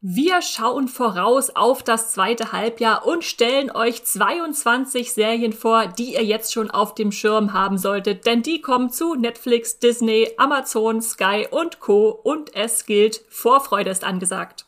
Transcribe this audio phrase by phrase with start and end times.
[0.00, 6.22] Wir schauen voraus auf das zweite Halbjahr und stellen euch 22 Serien vor, die ihr
[6.24, 11.48] jetzt schon auf dem Schirm haben solltet, denn die kommen zu Netflix, Disney, Amazon, Sky
[11.50, 12.10] und Co.
[12.10, 14.62] und es gilt, Vorfreude ist angesagt.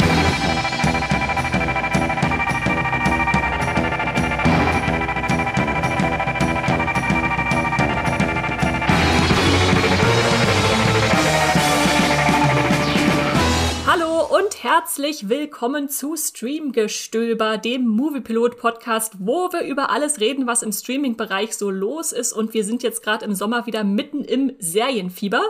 [14.72, 21.56] Herzlich willkommen zu Streamgestöber, dem Moviepilot Podcast, wo wir über alles reden, was im Streaming-Bereich
[21.56, 22.32] so los ist.
[22.32, 25.42] Und wir sind jetzt gerade im Sommer wieder mitten im Serienfieber.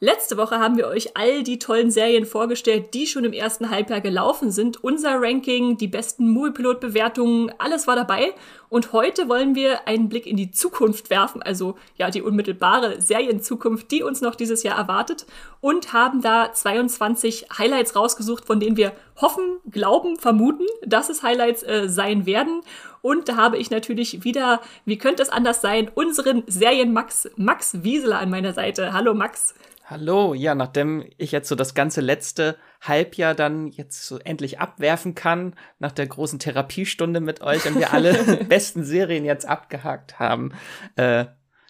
[0.00, 4.00] Letzte Woche haben wir euch all die tollen Serien vorgestellt, die schon im ersten Halbjahr
[4.00, 4.84] gelaufen sind.
[4.84, 8.32] Unser Ranking, die besten Moviepilot-Bewertungen, alles war dabei.
[8.68, 13.90] Und heute wollen wir einen Blick in die Zukunft werfen, also ja, die unmittelbare Serienzukunft,
[13.90, 15.26] die uns noch dieses Jahr erwartet.
[15.60, 21.64] Und haben da 22 Highlights rausgesucht, von denen wir hoffen, glauben, vermuten, dass es Highlights
[21.64, 22.60] äh, sein werden.
[23.02, 28.20] Und da habe ich natürlich wieder, wie könnte es anders sein, unseren Serien-Max, Max Wieseler
[28.20, 28.92] an meiner Seite.
[28.92, 29.54] Hallo Max.
[29.90, 35.14] Hallo, ja, nachdem ich jetzt so das ganze letzte Halbjahr dann jetzt so endlich abwerfen
[35.14, 38.12] kann, nach der großen Therapiestunde mit euch und wir alle
[38.50, 40.52] besten Serien jetzt abgehakt haben,
[40.96, 41.24] äh,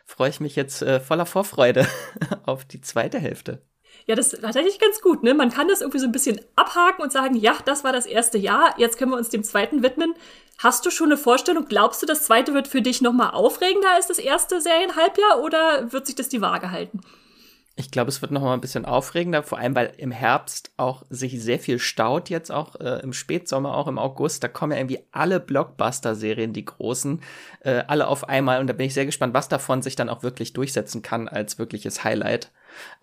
[0.04, 1.86] freue ich mich jetzt äh, voller Vorfreude
[2.44, 3.62] auf die zweite Hälfte.
[4.06, 5.32] Ja, das war tatsächlich ganz gut, ne?
[5.34, 8.36] Man kann das irgendwie so ein bisschen abhaken und sagen, ja, das war das erste
[8.36, 10.12] Jahr, jetzt können wir uns dem zweiten widmen.
[10.58, 11.66] Hast du schon eine Vorstellung?
[11.68, 16.08] Glaubst du, das zweite wird für dich nochmal aufregender als das erste Serienhalbjahr oder wird
[16.08, 17.00] sich das die Waage halten?
[17.80, 21.04] Ich glaube, es wird noch mal ein bisschen aufregender, vor allem weil im Herbst auch
[21.10, 24.42] sich sehr viel staut jetzt auch äh, im Spätsommer, auch im August.
[24.42, 27.20] Da kommen ja irgendwie alle Blockbuster-Serien, die großen,
[27.60, 28.60] äh, alle auf einmal.
[28.60, 31.60] Und da bin ich sehr gespannt, was davon sich dann auch wirklich durchsetzen kann als
[31.60, 32.50] wirkliches Highlight.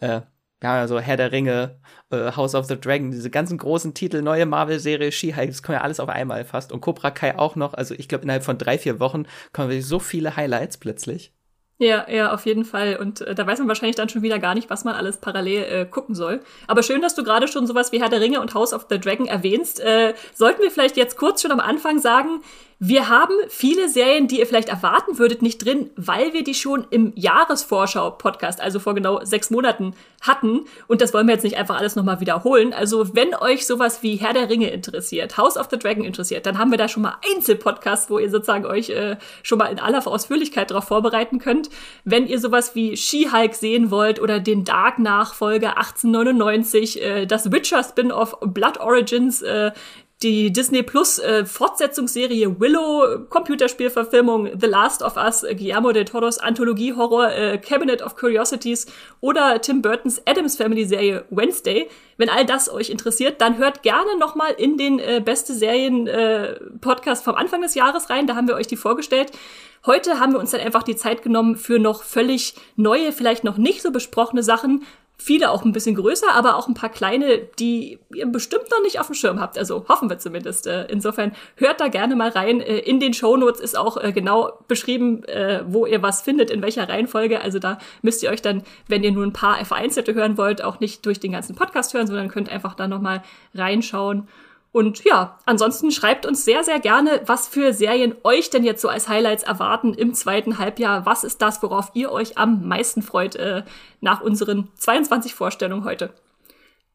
[0.01, 0.21] Äh,
[0.61, 1.79] ja, also Herr der Ringe,
[2.09, 5.83] äh, House of the Dragon, diese ganzen großen Titel, neue Marvel-Serie, She-Hulk, das kommen ja
[5.83, 6.73] alles auf einmal fast.
[6.73, 7.75] Und Cobra Kai auch noch.
[7.75, 11.34] Also ich glaube, innerhalb von drei, vier Wochen kommen wirklich so viele Highlights plötzlich.
[11.77, 12.95] Ja, ja, auf jeden Fall.
[12.95, 15.63] Und äh, da weiß man wahrscheinlich dann schon wieder gar nicht, was man alles parallel
[15.63, 16.39] äh, gucken soll.
[16.67, 18.97] Aber schön, dass du gerade schon sowas wie Herr der Ringe und House of the
[18.97, 19.81] Dragon erwähnst.
[19.81, 22.41] Äh, sollten wir vielleicht jetzt kurz schon am Anfang sagen,
[22.79, 26.85] wir haben viele Serien, die ihr vielleicht erwarten würdet, nicht drin, weil wir die schon
[26.89, 30.65] im Jahresvorschau-Podcast, also vor genau sechs Monaten, hatten.
[30.87, 32.73] Und das wollen wir jetzt nicht einfach alles nochmal wiederholen.
[32.73, 36.57] Also wenn euch sowas wie Herr der Ringe interessiert, House of the Dragon interessiert, dann
[36.57, 40.05] haben wir da schon mal Einzelpodcasts, wo ihr sozusagen euch äh, schon mal in aller
[40.05, 41.69] Ausführlichkeit darauf vorbereiten könnt.
[42.03, 48.79] Wenn ihr sowas wie She-Hulk sehen wollt oder den Dark-Nachfolger 1899, äh, das Witcher-Spin-off Blood
[48.79, 49.71] Origins, äh,
[50.23, 56.37] die Disney Plus äh, Fortsetzungsserie Willow, Computerspielverfilmung The Last of Us, äh, Guillermo del Toros
[56.37, 58.87] Anthologie-Horror äh, Cabinet of Curiosities
[59.19, 61.89] oder Tim Burtons Adams Family Serie Wednesday.
[62.17, 66.07] Wenn all das euch interessiert, dann hört gerne noch mal in den äh, beste Serien
[66.07, 69.31] äh, Podcast vom Anfang des Jahres rein, da haben wir euch die vorgestellt.
[69.85, 73.57] Heute haben wir uns dann einfach die Zeit genommen für noch völlig neue, vielleicht noch
[73.57, 74.83] nicht so besprochene Sachen,
[75.17, 78.99] Viele auch ein bisschen größer, aber auch ein paar kleine, die ihr bestimmt noch nicht
[78.99, 79.57] auf dem Schirm habt.
[79.57, 80.67] Also hoffen wir zumindest.
[80.67, 82.59] Äh, insofern hört da gerne mal rein.
[82.59, 85.23] Äh, in den Shownotes ist auch äh, genau beschrieben,
[85.67, 87.41] wo ihr was findet, in welcher Reihenfolge.
[87.41, 90.79] Also da müsst ihr euch dann, wenn ihr nur ein paar vereinzelte hören wollt, auch
[90.79, 93.23] nicht durch den ganzen Podcast hören, sondern könnt einfach da nochmal
[93.53, 94.27] reinschauen.
[94.75, 98.89] Und ja, ansonsten schreibt uns sehr, sehr gerne, was für Serien euch denn jetzt so
[98.89, 101.05] als Highlights erwarten im zweiten Halbjahr.
[101.05, 103.63] Was ist das, worauf ihr euch am meisten freut äh,
[104.01, 106.09] nach unseren 22 Vorstellungen heute?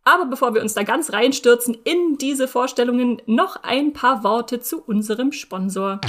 [0.04, 4.82] Aber bevor wir uns da ganz reinstürzen in diese Vorstellungen, noch ein paar Worte zu
[4.82, 6.02] unserem Sponsor.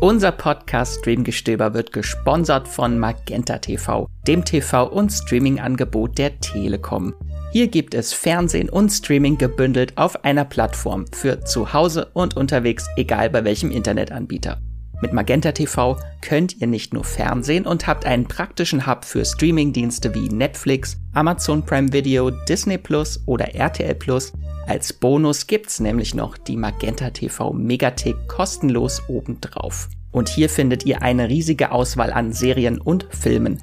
[0.00, 7.14] Unser Podcast Streamgestöber wird gesponsert von Magenta TV, dem TV- und Streaming-Angebot der Telekom.
[7.56, 12.86] Hier gibt es Fernsehen und Streaming gebündelt auf einer Plattform für zu Hause und unterwegs,
[12.98, 14.60] egal bei welchem Internetanbieter.
[15.00, 20.14] Mit Magenta TV könnt ihr nicht nur Fernsehen und habt einen praktischen Hub für Streamingdienste
[20.14, 24.34] wie Netflix, Amazon Prime Video, Disney Plus oder RTL Plus.
[24.66, 29.88] Als Bonus gibt's nämlich noch die Magenta TV Megathek kostenlos obendrauf.
[30.12, 33.62] Und hier findet ihr eine riesige Auswahl an Serien und Filmen.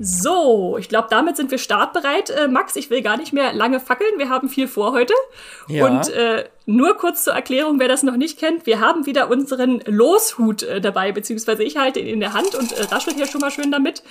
[0.00, 2.30] So, ich glaube, damit sind wir startbereit.
[2.30, 4.18] Äh, Max, ich will gar nicht mehr lange fackeln.
[4.18, 5.14] Wir haben viel vor heute.
[5.66, 5.86] Ja.
[5.86, 8.66] Und äh, nur kurz zur Erklärung, wer das noch nicht kennt.
[8.66, 12.72] Wir haben wieder unseren Loshut äh, dabei, beziehungsweise ich halte ihn in der Hand und
[12.72, 14.02] äh, raschel hier schon mal schön damit.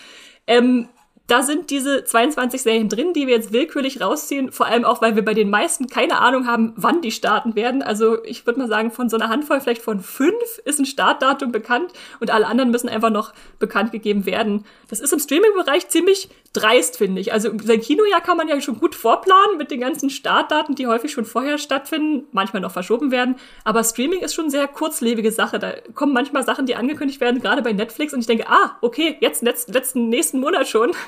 [0.46, 0.90] Ähm,
[1.28, 5.16] da sind diese 22 Serien drin, die wir jetzt willkürlich rausziehen, vor allem auch, weil
[5.16, 7.84] wir bei den meisten keine Ahnung haben, wann die starten werden.
[7.84, 10.34] Also ich würde mal sagen, von so einer Handvoll vielleicht von fünf
[10.64, 11.92] ist ein Startdatum bekannt
[12.22, 14.66] und alle anderen müssen einfach noch bekannt gegeben werden.
[14.90, 17.34] Das ist im Streaming-Bereich ziemlich dreist, finde ich.
[17.34, 21.12] Also sein Kinojahr kann man ja schon gut vorplanen mit den ganzen Startdaten, die häufig
[21.12, 23.36] schon vorher stattfinden, manchmal noch verschoben werden.
[23.64, 25.60] Aber Streaming ist schon eine sehr kurzlebige Sache.
[25.60, 29.18] Da kommen manchmal Sachen, die angekündigt werden, gerade bei Netflix und ich denke, ah, okay,
[29.20, 30.92] jetzt letzten, nächsten Monat schon.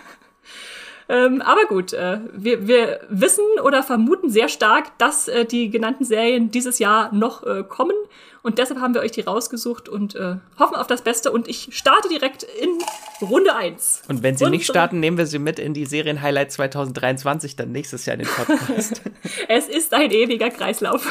[1.11, 6.05] Ähm, aber gut, äh, wir, wir wissen oder vermuten sehr stark, dass äh, die genannten
[6.05, 7.95] Serien dieses Jahr noch äh, kommen.
[8.41, 11.31] Und deshalb haben wir euch die rausgesucht und äh, hoffen auf das Beste.
[11.31, 14.03] Und ich starte direkt in Runde 1.
[14.07, 17.71] Und wenn sie Unsere nicht starten, nehmen wir sie mit in die Serien-Highlight 2023 dann
[17.71, 19.01] nächstes Jahr in den Podcast.
[19.47, 21.06] es ist ein ewiger Kreislauf.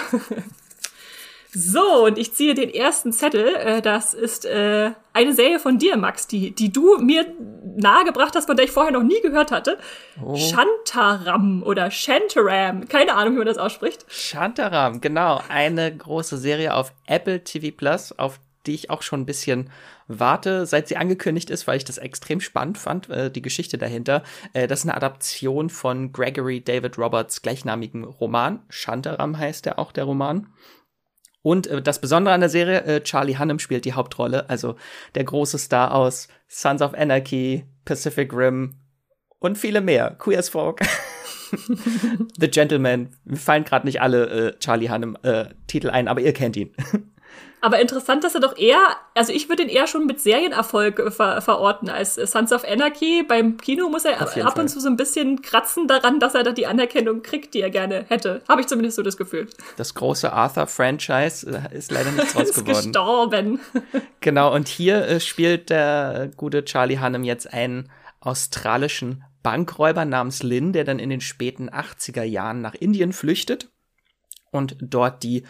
[1.50, 3.54] So, und ich ziehe den ersten Zettel.
[3.56, 7.26] Äh, das ist äh, eine Serie von dir, Max, die, die du mir
[7.76, 9.78] nahegebracht hast, von der ich vorher noch nie gehört hatte.
[10.22, 10.36] Oh.
[10.36, 12.86] Shantaram oder Shantaram.
[12.88, 14.04] Keine Ahnung, wie man das ausspricht.
[14.08, 15.40] Shantaram, genau.
[15.48, 19.70] Eine große Serie auf Apple TV Plus, auf die ich auch schon ein bisschen
[20.08, 24.22] warte, seit sie angekündigt ist, weil ich das extrem spannend fand, äh, die Geschichte dahinter.
[24.52, 28.60] Äh, das ist eine Adaption von Gregory David Roberts gleichnamigen Roman.
[28.68, 30.48] Shantaram heißt ja auch der Roman.
[31.48, 34.76] Und äh, das Besondere an der Serie, äh, Charlie Hunnam spielt die Hauptrolle, also
[35.14, 38.74] der große Star aus Sons of Anarchy, Pacific Rim
[39.38, 40.14] und viele mehr.
[40.18, 40.80] Queer as Folk.
[42.38, 43.16] The Gentleman.
[43.24, 46.74] Mir fallen gerade nicht alle äh, Charlie Hunnam äh, Titel ein, aber ihr kennt ihn.
[47.60, 48.78] Aber interessant, dass er doch eher,
[49.14, 53.24] also ich würde ihn eher schon mit Serienerfolg äh, ver verorten als Sons of Anarchy.
[53.26, 54.60] Beim Kino muss er ab Fall.
[54.60, 57.70] und zu so ein bisschen kratzen daran, dass er da die Anerkennung kriegt, die er
[57.70, 58.42] gerne hätte.
[58.48, 59.48] Habe ich zumindest so das Gefühl.
[59.76, 62.70] Das große Arthur-Franchise äh, ist leider nichts raus geworden.
[62.70, 63.60] ist gestorben.
[64.20, 67.90] genau, und hier äh, spielt der gute Charlie Hunnam jetzt einen
[68.20, 73.70] australischen Bankräuber namens Lynn, der dann in den späten 80er Jahren nach Indien flüchtet
[74.50, 75.44] und dort die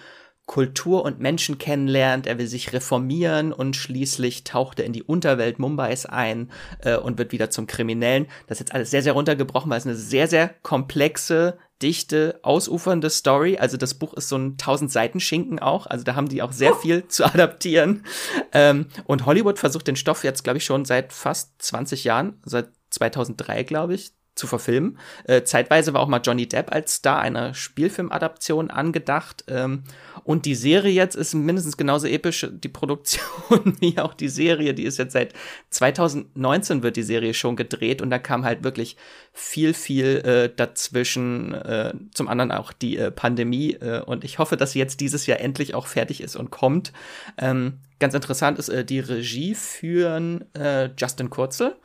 [0.49, 5.59] Kultur und Menschen kennenlernt, er will sich reformieren und schließlich taucht er in die Unterwelt
[5.59, 6.51] Mumbais ein
[6.81, 8.27] äh, und wird wieder zum Kriminellen.
[8.47, 13.11] Das ist jetzt alles sehr, sehr runtergebrochen, weil es eine sehr, sehr komplexe, dichte, ausufernde
[13.11, 13.59] Story.
[13.59, 15.87] Also das Buch ist so ein 1000 Seiten Schinken auch.
[15.87, 16.79] Also da haben die auch sehr oh.
[16.79, 18.05] viel zu adaptieren.
[18.53, 22.71] Ähm, und Hollywood versucht den Stoff jetzt, glaube ich, schon seit fast 20 Jahren, seit
[22.89, 24.99] 2003, glaube ich, zu verfilmen.
[25.25, 29.45] Äh, zeitweise war auch mal Johnny Depp als Star einer Spielfilmadaption angedacht.
[29.49, 29.83] Ähm,
[30.25, 34.75] und die Serie jetzt ist mindestens genauso episch, die Produktion, wie auch die Serie.
[34.75, 35.35] Die ist jetzt seit
[35.71, 38.97] 2019 wird die Serie schon gedreht und da kam halt wirklich
[39.33, 41.55] viel, viel äh, dazwischen.
[41.55, 43.75] Äh, zum anderen auch die äh, Pandemie.
[43.75, 46.93] Äh, und ich hoffe, dass sie jetzt dieses Jahr endlich auch fertig ist und kommt.
[47.37, 51.77] Ähm, ganz interessant ist, äh, die Regie führen äh, Justin Kurzel.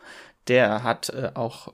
[0.47, 1.73] Der hat äh, auch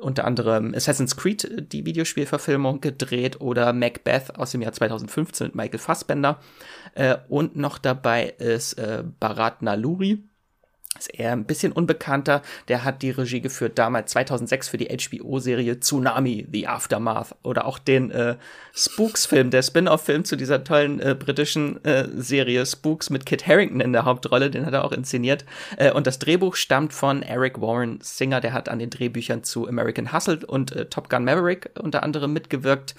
[0.00, 5.54] unter anderem Assassin's Creed, äh, die Videospielverfilmung, gedreht oder Macbeth aus dem Jahr 2015 mit
[5.54, 6.40] Michael Fassbender.
[6.94, 10.24] Äh, und noch dabei ist äh, Bharat Naluri,
[10.98, 12.42] ist eher ein bisschen unbekannter.
[12.68, 17.78] Der hat die Regie geführt damals 2006 für die HBO-Serie Tsunami, The Aftermath oder auch
[17.78, 18.36] den äh,
[18.74, 23.92] Spooks-Film, der Spin-off-Film zu dieser tollen äh, britischen äh, Serie Spooks mit Kit Harrington in
[23.92, 25.44] der Hauptrolle, den hat er auch inszeniert.
[25.76, 29.68] Äh, und das Drehbuch stammt von Eric Warren Singer, der hat an den Drehbüchern zu
[29.68, 32.94] American Hustle und äh, Top Gun Maverick unter anderem mitgewirkt.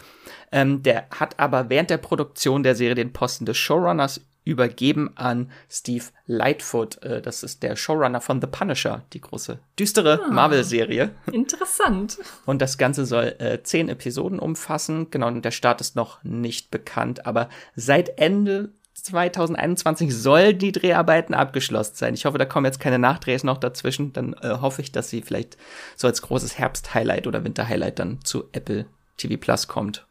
[0.52, 5.52] Ähm, der hat aber während der Produktion der Serie den Posten des Showrunners übergeben an
[5.70, 7.02] Steve Lightfoot.
[7.04, 11.12] Äh, das ist der Showrunner von The Punisher, die große düstere ah, Marvel-Serie.
[11.32, 12.18] Interessant.
[12.46, 15.12] Und das Ganze soll äh, zehn Episoden umfassen.
[15.12, 21.34] Genau, und der Start ist noch nicht bekannt, aber seit Ende 2021 soll die Dreharbeiten
[21.34, 22.14] abgeschlossen sein.
[22.14, 24.14] Ich hoffe, da kommen jetzt keine Nachdrehs noch dazwischen.
[24.14, 25.58] Dann äh, hoffe ich, dass sie vielleicht
[25.96, 28.88] so als großes Herbst-Highlight oder Winter-Highlight dann zu Apple
[29.18, 30.06] TV Plus kommt.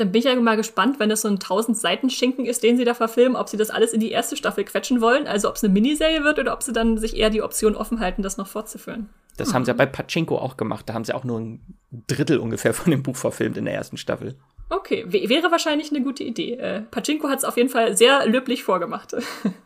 [0.00, 2.76] Dann bin ich ja mal gespannt, wenn das so ein 1000 Seiten Schinken ist, den
[2.78, 5.56] sie da verfilmen, ob sie das alles in die erste Staffel quetschen wollen, also ob
[5.56, 8.38] es eine Miniserie wird oder ob sie dann sich eher die Option offen halten, das
[8.38, 9.10] noch fortzuführen.
[9.36, 9.54] Das hm.
[9.54, 10.88] haben sie ja bei Pachinko auch gemacht.
[10.88, 11.60] Da haben sie auch nur ein
[12.06, 14.36] Drittel ungefähr von dem Buch verfilmt in der ersten Staffel.
[14.70, 16.54] Okay, wäre wahrscheinlich eine gute Idee.
[16.54, 19.14] Äh, Pachinko hat es auf jeden Fall sehr löblich vorgemacht.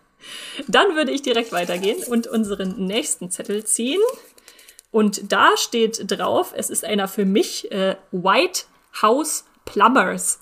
[0.68, 4.00] dann würde ich direkt weitergehen und unseren nächsten Zettel ziehen.
[4.90, 8.62] Und da steht drauf, es ist einer für mich, äh, White
[9.02, 10.40] House Plumbers.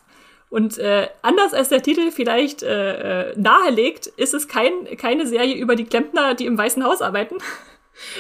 [0.50, 5.54] Und äh, anders als der Titel vielleicht äh, äh, nahelegt, ist es kein, keine Serie
[5.56, 7.36] über die Klempner, die im Weißen Haus arbeiten,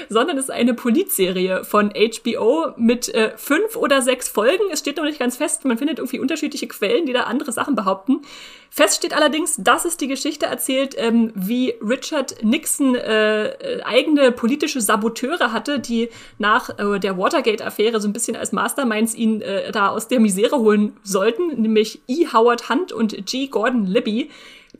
[0.08, 4.64] sondern es ist eine Polizserie von HBO mit äh, fünf oder sechs Folgen.
[4.70, 5.64] Es steht noch nicht ganz fest.
[5.64, 8.22] Man findet irgendwie unterschiedliche Quellen, die da andere Sachen behaupten.
[8.70, 14.80] Fest steht allerdings, dass es die Geschichte erzählt, ähm, wie Richard Nixon äh, eigene politische
[14.80, 19.88] Saboteure hatte, die nach äh, der Watergate-Affäre so ein bisschen als Masterminds ihn äh, da
[19.88, 22.26] aus der Misere holen sollten, nämlich E.
[22.32, 23.48] Howard Hunt und G.
[23.48, 24.30] Gordon Libby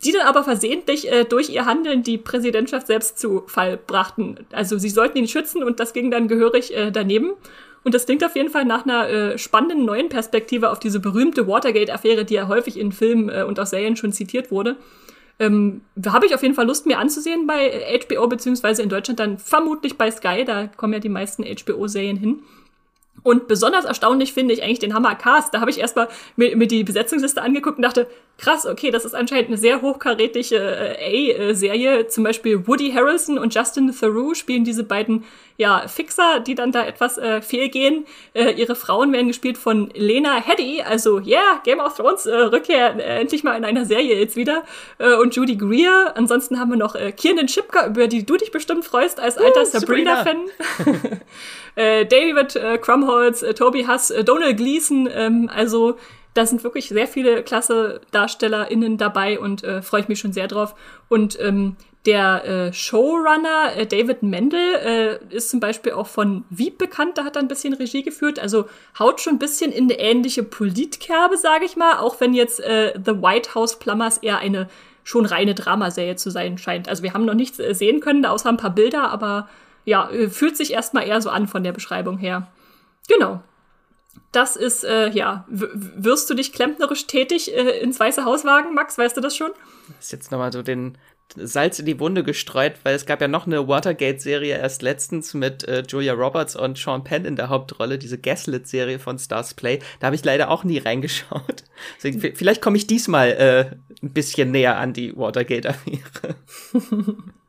[0.05, 4.37] die dann aber versehentlich äh, durch ihr Handeln die Präsidentschaft selbst zu Fall brachten.
[4.51, 7.33] Also sie sollten ihn schützen und das ging dann gehörig äh, daneben.
[7.85, 11.49] Und das klingt auf jeden Fall nach einer äh, spannenden neuen Perspektive auf diese berühmte
[11.49, 14.77] Watergate-Affäre, die ja häufig in Filmen äh, und auch Serien schon zitiert wurde.
[15.39, 19.39] Ähm, Habe ich auf jeden Fall Lust, mir anzusehen bei HBO, beziehungsweise in Deutschland dann
[19.39, 22.43] vermutlich bei Sky, da kommen ja die meisten HBO-Serien hin.
[23.23, 25.55] Und besonders erstaunlich finde ich eigentlich den Hammer Cast.
[25.55, 28.09] Da habe ich erstmal mir, mir die Besetzungsliste angeguckt und dachte,
[28.43, 32.09] krass, okay, das ist anscheinend eine sehr hochkarätige äh, A-Serie.
[32.09, 35.25] Zum Beispiel Woody Harrelson und Justin Theroux spielen diese beiden
[35.59, 38.05] ja, Fixer, die dann da etwas äh, fehlgehen.
[38.35, 42.35] Äh, ihre Frauen werden gespielt von Lena Headey, also ja, yeah, Game of Thrones äh,
[42.35, 44.65] Rückkehr äh, endlich mal in einer Serie jetzt wieder.
[44.99, 46.15] Äh, und Judy Greer.
[46.17, 49.63] Ansonsten haben wir noch äh, Kiernan Shipka, über die du dich bestimmt freust als alter
[49.63, 50.39] uh, Sabrina-Fan.
[51.77, 55.97] äh, David äh, Crumholz, äh, Toby Huss, äh, Donald Gleason, ähm, also
[56.35, 60.49] da sind wirklich sehr viele klasse DarstellerInnen dabei und äh, freue ich mich schon sehr
[60.49, 60.75] drauf.
[61.09, 64.75] Und ähm, der äh, Showrunner äh, David Mendel
[65.31, 68.41] äh, ist zum Beispiel auch von Wieb bekannt, da hat er ein bisschen Regie geführt,
[68.41, 68.67] also
[68.99, 72.95] haut schon ein bisschen in eine ähnliche Politkerbe, sage ich mal, auch wenn jetzt äh,
[73.05, 74.69] The White House Plumbers eher eine
[75.05, 76.89] schon reine Dramaserie zu sein scheint.
[76.89, 79.49] Also wir haben noch nichts äh, sehen können, außer ein paar Bilder, aber
[79.85, 82.49] ja, äh, fühlt sich erstmal eher so an von der Beschreibung her.
[83.09, 83.43] Genau.
[84.33, 88.97] Das ist, äh, ja, wirst du dich klempnerisch tätig äh, ins Weiße Haus wagen, Max?
[88.97, 89.51] Weißt du das schon?
[89.89, 90.97] Das ist jetzt nochmal so den
[91.37, 95.65] Salz in die Wunde gestreut, weil es gab ja noch eine Watergate-Serie erst letztens mit
[95.65, 99.79] äh, Julia Roberts und Sean Penn in der Hauptrolle, diese Gaslit-Serie von Stars Play.
[100.01, 101.65] Da habe ich leider auch nie reingeschaut.
[101.97, 106.37] Deswegen, vielleicht komme ich diesmal äh, ein bisschen näher an die Watergate-Affäre.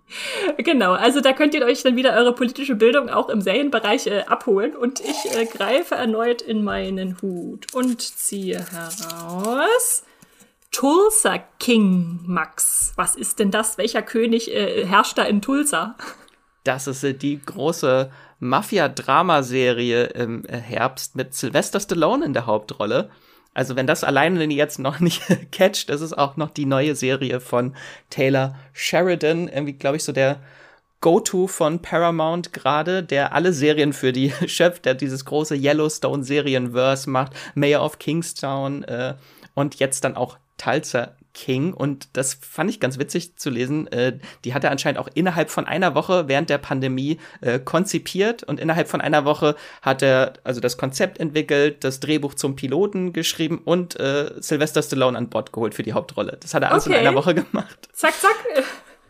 [0.57, 4.23] Genau, also da könnt ihr euch dann wieder eure politische Bildung auch im Serienbereich äh,
[4.27, 4.75] abholen.
[4.75, 10.03] Und ich äh, greife erneut in meinen Hut und ziehe heraus.
[10.71, 12.93] Tulsa King, Max.
[12.95, 13.77] Was ist denn das?
[13.77, 15.95] Welcher König äh, herrscht da in Tulsa?
[16.63, 23.09] Das ist äh, die große Mafia-Dramaserie im äh, Herbst mit Sylvester Stallone in der Hauptrolle.
[23.53, 27.39] Also wenn das alleine jetzt noch nicht catcht, das ist auch noch die neue Serie
[27.39, 27.75] von
[28.09, 30.39] Taylor Sheridan, irgendwie glaube ich so der
[31.01, 37.09] Go-To von Paramount gerade, der alle Serien für die schöpft, der dieses große Yellowstone Serienverse
[37.09, 39.15] macht, Mayor of Kingstown äh,
[39.53, 43.87] und jetzt dann auch Tulsa King und das fand ich ganz witzig zu lesen.
[43.87, 48.43] Äh, die hat er anscheinend auch innerhalb von einer Woche während der Pandemie äh, konzipiert
[48.43, 53.13] und innerhalb von einer Woche hat er also das Konzept entwickelt, das Drehbuch zum Piloten
[53.13, 56.37] geschrieben und äh, Sylvester Stallone an Bord geholt für die Hauptrolle.
[56.39, 56.99] Das hat er alles okay.
[56.99, 57.89] in einer Woche gemacht.
[57.93, 58.35] Zack, zack.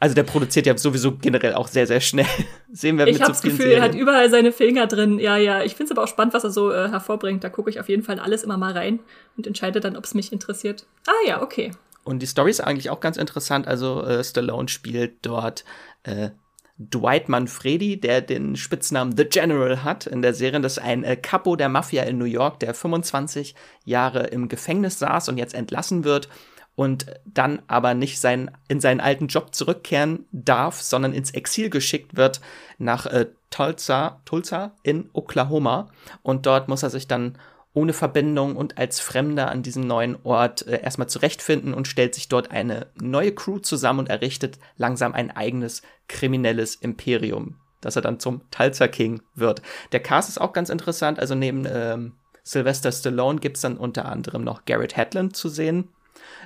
[0.04, 2.26] Also der produziert ja sowieso generell auch sehr, sehr schnell.
[2.74, 3.82] Sehen wir ich mit so vielen Gefühl, Serien.
[3.82, 5.18] er hat überall seine Finger drin.
[5.18, 5.64] Ja, ja.
[5.64, 7.42] Ich finde es aber auch spannend, was er so äh, hervorbringt.
[7.42, 9.00] Da gucke ich auf jeden Fall alles immer mal rein
[9.38, 10.86] und entscheide dann, ob es mich interessiert.
[11.08, 11.72] Ah ja, okay.
[12.04, 13.68] Und die Story ist eigentlich auch ganz interessant.
[13.68, 15.64] Also äh, Stallone spielt dort
[16.04, 16.32] äh,
[16.78, 20.60] Dwight Manfredi, der den Spitznamen The General hat in der Serie.
[20.60, 23.56] Das ist ein äh, Capo der Mafia in New York, der 25
[23.86, 26.30] Jahre im Gefängnis saß und jetzt entlassen wird
[26.76, 32.18] und dann aber nicht sein, in seinen alten Job zurückkehren darf, sondern ins Exil geschickt
[32.18, 32.42] wird
[32.80, 35.90] nach äh, Tulsa, Tulsa in Oklahoma.
[36.24, 37.38] Und dort muss er sich dann
[37.74, 42.30] ohne Verbindung und als Fremder an diesem neuen Ort äh, erstmal zurechtfinden und stellt sich
[42.30, 48.20] dort eine neue Crew zusammen und errichtet langsam ein eigenes kriminelles Imperium, dass er dann
[48.20, 49.62] zum Tulsa King wird.
[49.92, 52.14] Der Cast ist auch ganz interessant, also neben ähm,
[52.44, 55.90] Sylvester Stallone gibt's dann unter anderem noch Garrett Hedlund zu sehen.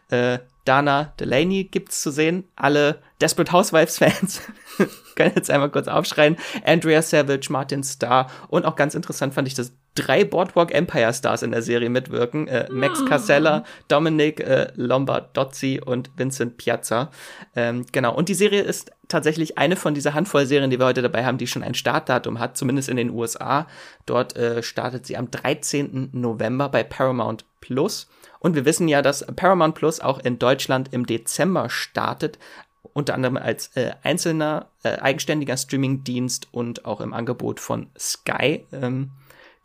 [0.10, 2.46] Äh, Dana Delaney gibt's zu sehen.
[2.56, 4.42] Alle Desperate Housewives-Fans
[5.16, 6.38] können jetzt einmal kurz aufschreien.
[6.64, 11.42] Andrea Savage, Martin Starr und auch ganz interessant fand ich, dass drei Boardwalk Empire Stars
[11.42, 12.48] in der Serie mitwirken.
[12.48, 13.10] Äh, Max ah.
[13.10, 17.10] Casella, Dominic äh, Lombardozzi und Vincent Piazza.
[17.56, 18.14] Ähm, genau.
[18.14, 21.38] Und die Serie ist tatsächlich eine von dieser Handvoll Serien, die wir heute dabei haben,
[21.38, 23.68] die schon ein Startdatum hat, zumindest in den USA.
[24.06, 26.10] Dort äh, startet sie am 13.
[26.14, 28.08] November bei Paramount Plus.
[28.40, 32.38] Und wir wissen ja, dass Paramount Plus auch in Deutschland im Dezember startet,
[32.94, 38.66] unter anderem als äh, einzelner äh, eigenständiger Streamingdienst und auch im Angebot von Sky.
[38.72, 39.12] Ähm,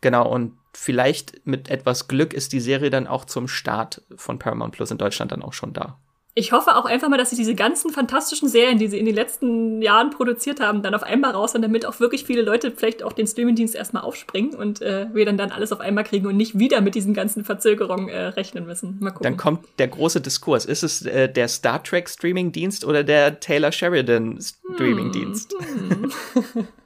[0.03, 4.73] genau, und vielleicht mit etwas Glück ist die Serie dann auch zum Start von Paramount
[4.73, 5.97] Plus in Deutschland dann auch schon da.
[6.35, 9.13] ich hoffe auch einfach mal, dass sie diese ganzen fantastischen Serien, die sie in den
[9.13, 13.03] letzten Jahren produziert haben, dann auf einmal raus und damit auch wirklich viele Leute vielleicht
[13.03, 16.35] auch den Streamingdienst erstmal aufspringen und äh, wir dann dann alles auf einmal kriegen und
[16.35, 18.97] nicht wieder mit diesen ganzen Verzögerungen äh, rechnen müssen.
[18.99, 19.23] Mal gucken.
[19.23, 20.65] Dann kommt der große Diskurs.
[20.65, 25.53] Ist es äh, der Star Trek Streamingdienst oder der Taylor Sheridan Streamingdienst?
[25.53, 26.11] Hm.
[26.53, 26.67] Hm.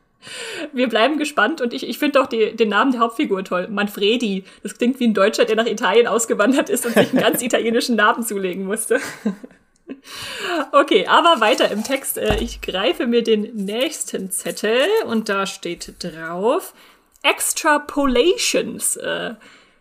[0.74, 3.67] Wir bleiben gespannt und ich, ich finde auch die, den Namen der Hauptfigur toll.
[3.67, 4.43] Manfredi.
[4.63, 7.96] Das klingt wie ein Deutscher, der nach Italien ausgewandert ist und sich einen ganz italienischen
[7.96, 9.00] Namen zulegen musste.
[10.72, 12.17] Okay, aber weiter im Text.
[12.17, 16.74] Äh, ich greife mir den nächsten Zettel und da steht drauf
[17.24, 18.98] Extrapolations.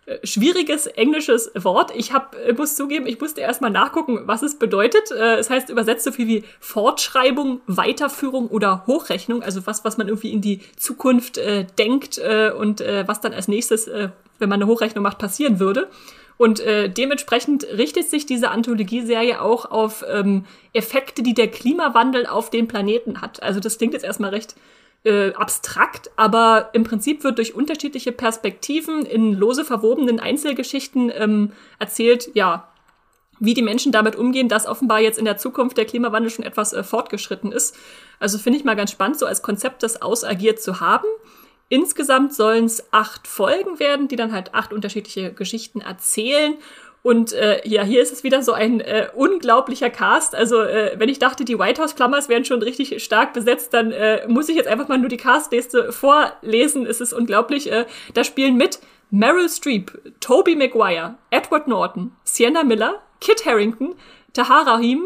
[0.07, 1.91] Äh, schwieriges englisches Wort.
[1.93, 5.11] Ich hab, muss zugeben, ich musste erstmal nachgucken, was es bedeutet.
[5.11, 10.07] Äh, es heißt übersetzt so viel wie Fortschreibung, Weiterführung oder Hochrechnung, also was, was man
[10.07, 14.09] irgendwie in die Zukunft äh, denkt äh, und äh, was dann als nächstes, äh,
[14.39, 15.89] wenn man eine Hochrechnung macht, passieren würde.
[16.37, 22.49] Und äh, dementsprechend richtet sich diese Anthologieserie auch auf ähm, Effekte, die der Klimawandel auf
[22.49, 23.43] den Planeten hat.
[23.43, 24.55] Also das klingt jetzt erstmal recht
[25.03, 32.29] äh, abstrakt, aber im Prinzip wird durch unterschiedliche Perspektiven in lose verwobenen Einzelgeschichten ähm, erzählt,
[32.33, 32.67] ja,
[33.39, 36.73] wie die Menschen damit umgehen, dass offenbar jetzt in der Zukunft der Klimawandel schon etwas
[36.73, 37.75] äh, fortgeschritten ist.
[38.19, 41.07] Also finde ich mal ganz spannend, so als Konzept das ausagiert zu haben.
[41.69, 46.55] Insgesamt sollen es acht Folgen werden, die dann halt acht unterschiedliche Geschichten erzählen.
[47.07, 50.35] Und äh, ja, hier ist es wieder so ein äh, unglaublicher Cast.
[50.35, 53.93] Also, äh, wenn ich dachte, die White House Klammers wären schon richtig stark besetzt, dann
[53.93, 56.85] äh, muss ich jetzt einfach mal nur die Castliste vorlesen.
[56.85, 57.71] Es ist unglaublich.
[57.71, 63.95] Äh, da spielen mit Meryl Streep, Toby Maguire, Edward Norton, Sienna Miller, Kit Harrington,
[64.33, 65.05] Tahara Him,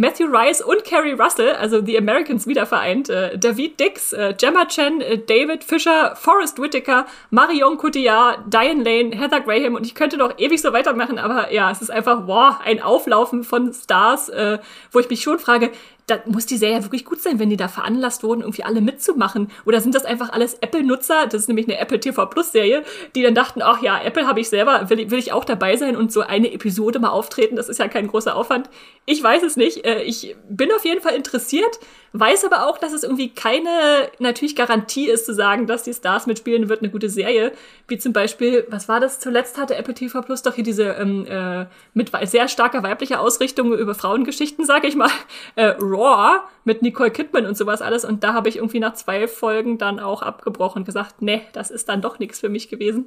[0.00, 4.64] Matthew Rice und Carrie Russell, also The Americans wieder vereint, äh, David Dix, äh, Gemma
[4.64, 10.16] Chen, äh, David Fisher, Forrest Whitaker, Marion Cotillard, Diane Lane, Heather Graham und ich könnte
[10.16, 14.58] noch ewig so weitermachen, aber ja, es ist einfach, wow, ein Auflaufen von Stars, äh,
[14.90, 15.70] wo ich mich schon frage,
[16.10, 19.50] da muss die Serie wirklich gut sein, wenn die da veranlasst wurden, irgendwie alle mitzumachen.
[19.64, 21.26] Oder sind das einfach alles Apple-Nutzer?
[21.26, 22.82] Das ist nämlich eine Apple TV Plus-Serie,
[23.14, 25.96] die dann dachten, ach ja, Apple habe ich selber, will, will ich auch dabei sein
[25.96, 27.56] und so eine Episode mal auftreten.
[27.56, 28.68] Das ist ja kein großer Aufwand.
[29.06, 29.84] Ich weiß es nicht.
[29.84, 31.78] Äh, ich bin auf jeden Fall interessiert.
[32.12, 36.26] Weiß aber auch, dass es irgendwie keine natürlich Garantie ist zu sagen, dass die Stars
[36.26, 37.52] mitspielen wird eine gute Serie.
[37.86, 41.24] Wie zum Beispiel, was war das zuletzt hatte Apple TV Plus doch hier diese ähm,
[41.26, 45.10] äh, mit sehr starker weiblicher Ausrichtung über Frauengeschichten, sag ich mal,
[45.54, 48.04] äh, Raw mit Nicole Kidman und sowas alles.
[48.04, 51.70] Und da habe ich irgendwie nach zwei Folgen dann auch abgebrochen und gesagt, nee, das
[51.70, 53.06] ist dann doch nichts für mich gewesen.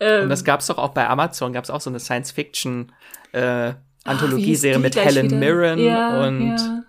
[0.00, 2.90] Ähm, und das gab's doch auch bei Amazon, gab's auch so eine Science-Fiction
[3.30, 5.36] äh, Anthologieserie mit Helen wieder?
[5.36, 6.84] Mirren ja, und ja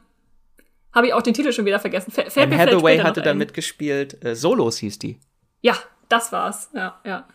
[0.96, 2.12] habe ich auch den Titel schon wieder vergessen.
[2.12, 4.24] Fällt Anne Hathaway hatte da mitgespielt.
[4.24, 5.20] Äh, Solos hieß die.
[5.62, 5.78] Ja,
[6.10, 6.70] das war's.
[6.74, 7.28] Ja, ja.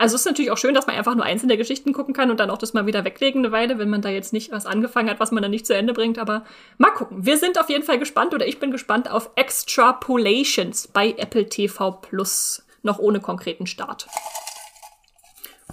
[0.00, 2.38] Also es ist natürlich auch schön, dass man einfach nur einzelne Geschichten gucken kann und
[2.38, 5.10] dann auch das mal wieder weglegen eine Weile, wenn man da jetzt nicht was angefangen
[5.10, 6.18] hat, was man dann nicht zu Ende bringt.
[6.18, 6.44] Aber
[6.76, 7.24] mal gucken.
[7.26, 11.92] Wir sind auf jeden Fall gespannt oder ich bin gespannt auf Extrapolations bei Apple TV
[11.92, 12.64] Plus.
[12.82, 14.06] Noch ohne konkreten Start.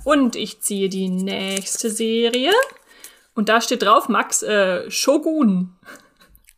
[0.03, 2.51] Und ich ziehe die nächste Serie.
[3.35, 5.75] Und da steht drauf, Max, äh, Shogun.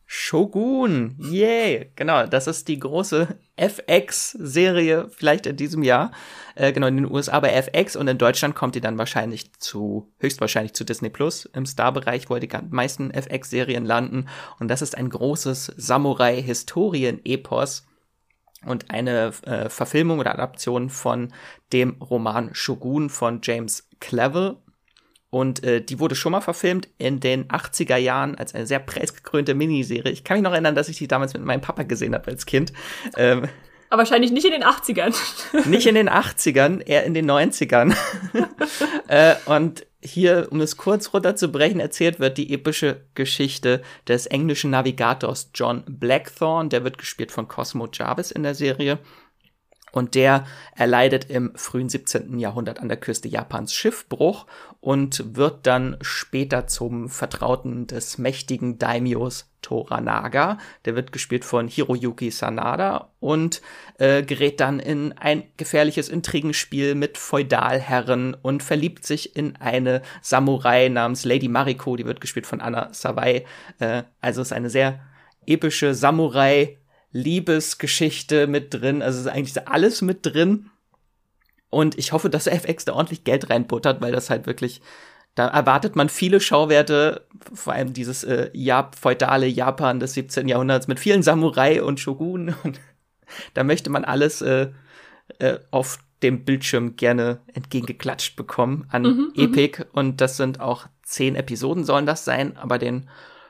[0.10, 1.92] Shogun, yay!
[1.98, 6.12] Genau, das ist die große FX-Serie vielleicht in diesem Jahr.
[6.56, 10.10] Äh, genau, in den USA bei FX und in Deutschland kommt die dann wahrscheinlich zu,
[10.20, 14.30] höchstwahrscheinlich zu Disney Plus im Star-Bereich, wo die meisten FX-Serien landen.
[14.60, 17.86] Und das ist ein großes Samurai-Historien-Epos
[18.66, 21.34] und eine äh, Verfilmung oder Adaption von
[21.74, 24.56] dem Roman Shogun von James Clevel
[25.30, 29.56] und äh, die wurde schon mal verfilmt in den 80er Jahren als eine sehr preisgekrönte
[29.56, 30.12] Miniserie.
[30.12, 32.46] Ich kann mich noch erinnern, dass ich die damals mit meinem Papa gesehen habe als
[32.46, 32.72] Kind.
[33.18, 33.48] Ähm,
[33.90, 35.16] aber wahrscheinlich nicht in den 80ern.
[35.70, 37.96] nicht in den 80ern, eher in den 90ern.
[39.08, 45.52] äh, und hier, um es kurz runterzubrechen, erzählt wird die epische Geschichte des englischen Navigators
[45.54, 46.70] John Blackthorne.
[46.70, 49.00] Der wird gespielt von Cosmo Jarvis in der Serie.
[49.92, 50.46] Und der
[50.76, 52.40] erleidet im frühen 17.
[52.40, 54.46] Jahrhundert an der Küste Japans Schiffbruch
[54.82, 60.60] und wird dann später zum Vertrauten des mächtigen Daimyos Toranaga.
[60.86, 63.62] Der wird gespielt von Hiroyuki Sanada und
[63.98, 70.90] äh, gerät dann in ein gefährliches Intrigenspiel mit Feudalherren und verliebt sich in eine Samurai
[70.90, 73.46] namens Lady Mariko, die wird gespielt von Anna Sawai.
[73.80, 75.00] Äh, also ist eine sehr
[75.46, 76.78] epische Samurai
[77.12, 79.02] Liebesgeschichte mit drin.
[79.02, 80.70] Also ist eigentlich alles mit drin.
[81.70, 84.82] Und ich hoffe, dass FX da ordentlich Geld reinbuttert, weil das halt wirklich,
[85.36, 90.48] da erwartet man viele Schauwerte, vor allem dieses äh, Jap feudale Japan des 17.
[90.48, 92.56] Jahrhunderts mit vielen Samurai und Shogun.
[92.64, 92.80] Und
[93.54, 94.70] da möchte man alles äh,
[95.40, 99.44] äh, auf dem Bildschirm gerne entgegengeklatscht bekommen an mhm, mhm.
[99.44, 99.84] Epic.
[99.92, 103.10] Und das sind auch zehn Episoden sollen das sein, aber den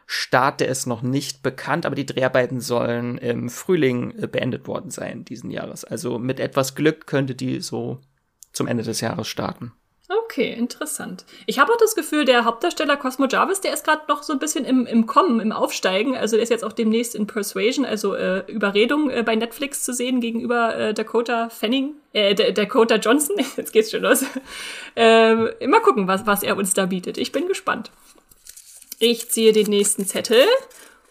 [0.10, 4.90] Start, der ist noch nicht bekannt, aber die Dreharbeiten sollen im Frühling äh, beendet worden
[4.90, 5.84] sein diesen Jahres.
[5.84, 8.00] Also mit etwas Glück könnte die so
[8.54, 9.74] zum Ende des Jahres starten.
[10.10, 11.26] Okay, interessant.
[11.46, 14.40] Ich habe auch das Gefühl, der Hauptdarsteller Cosmo Jarvis, der ist gerade noch so ein
[14.40, 16.16] bisschen im, im Kommen, im Aufsteigen.
[16.16, 19.94] Also der ist jetzt auch demnächst in Persuasion, also äh, Überredung äh, bei Netflix zu
[19.94, 23.36] sehen gegenüber äh, Dakota Fanning, äh, D Dakota Johnson.
[23.58, 24.24] Jetzt geht's schon los.
[24.96, 27.18] äh, mal gucken, was, was er uns da bietet.
[27.18, 27.92] Ich bin gespannt.
[29.00, 30.42] Ich ziehe den nächsten Zettel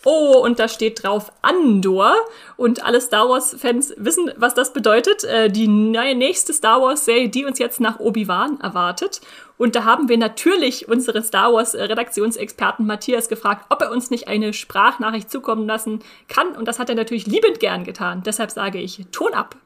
[0.09, 2.15] Oh, und da steht drauf Andor.
[2.57, 5.25] Und alle Star Wars-Fans wissen, was das bedeutet.
[5.25, 9.21] Äh, die nächste Star Wars-Serie, die uns jetzt nach Obi-Wan erwartet.
[9.59, 14.53] Und da haben wir natürlich unsere Star Wars-Redaktionsexperten Matthias gefragt, ob er uns nicht eine
[14.53, 16.55] Sprachnachricht zukommen lassen kann.
[16.57, 18.23] Und das hat er natürlich liebend gern getan.
[18.25, 19.57] Deshalb sage ich Ton ab.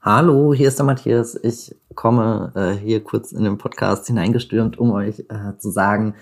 [0.00, 1.38] Hallo, hier ist der Matthias.
[1.42, 6.14] Ich komme äh, hier kurz in den Podcast hineingestürmt, um euch äh, zu sagen,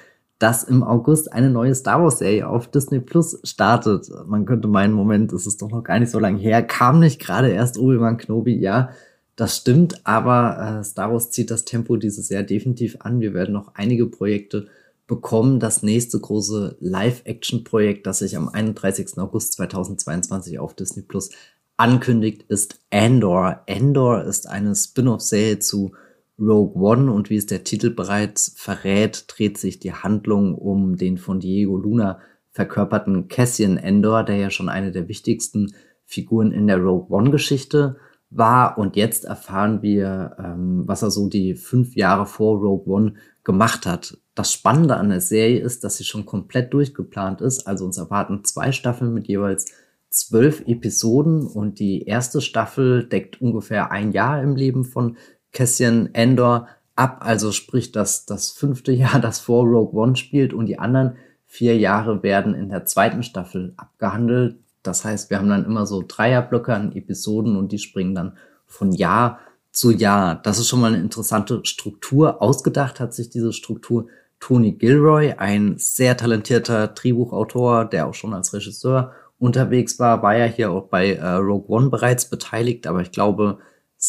[0.45, 4.11] dass im August eine neue Star Wars Serie auf Disney Plus startet.
[4.27, 6.63] Man könnte meinen, Moment, es ist doch noch gar nicht so lange her.
[6.63, 8.55] Kam nicht gerade erst Obi-Wan Kenobi?
[8.55, 8.91] Ja,
[9.37, 13.21] das stimmt, aber äh, Star Wars zieht das Tempo dieses Jahr definitiv an.
[13.21, 14.67] Wir werden noch einige Projekte
[15.07, 15.61] bekommen.
[15.61, 19.17] Das nächste große Live-Action-Projekt, das sich am 31.
[19.17, 21.31] August 2022 auf Disney Plus
[21.79, 23.63] ankündigt, ist Andor.
[23.67, 25.93] Andor ist eine Spin-off-Serie zu
[26.39, 31.19] Rogue One und wie es der Titel bereits verrät, dreht sich die Handlung um den
[31.19, 32.19] von Diego Luna
[32.51, 37.97] verkörperten Cassian Endor, der ja schon eine der wichtigsten Figuren in der Rogue One-Geschichte
[38.31, 38.79] war.
[38.79, 43.87] Und jetzt erfahren wir, ähm, was er so die fünf Jahre vor Rogue One gemacht
[43.87, 44.19] hat.
[44.35, 47.67] Das Spannende an der Serie ist, dass sie schon komplett durchgeplant ist.
[47.67, 49.73] Also uns erwarten zwei Staffeln mit jeweils
[50.11, 55.17] zwölf Episoden und die erste Staffel deckt ungefähr ein Jahr im Leben von
[55.55, 60.67] Cassian Endor ab, also sprich das, das fünfte Jahr, das vor Rogue One spielt und
[60.67, 64.59] die anderen vier Jahre werden in der zweiten Staffel abgehandelt.
[64.83, 68.37] Das heißt, wir haben dann immer so Dreierblöcke an Episoden und die springen dann
[68.67, 69.39] von Jahr
[69.71, 70.35] zu Jahr.
[70.43, 72.43] Das ist schon mal eine interessante Struktur.
[72.43, 74.09] Ausgedacht hat sich diese Struktur
[74.41, 80.45] Tony Gilroy, ein sehr talentierter Drehbuchautor, der auch schon als Regisseur unterwegs war, war ja
[80.45, 83.59] hier auch bei äh, Rogue One bereits beteiligt, aber ich glaube,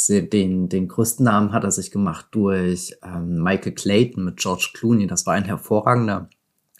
[0.09, 5.07] den, den größten Namen hat er sich gemacht durch ähm, Michael Clayton mit George Clooney.
[5.07, 6.29] Das war ein hervorragender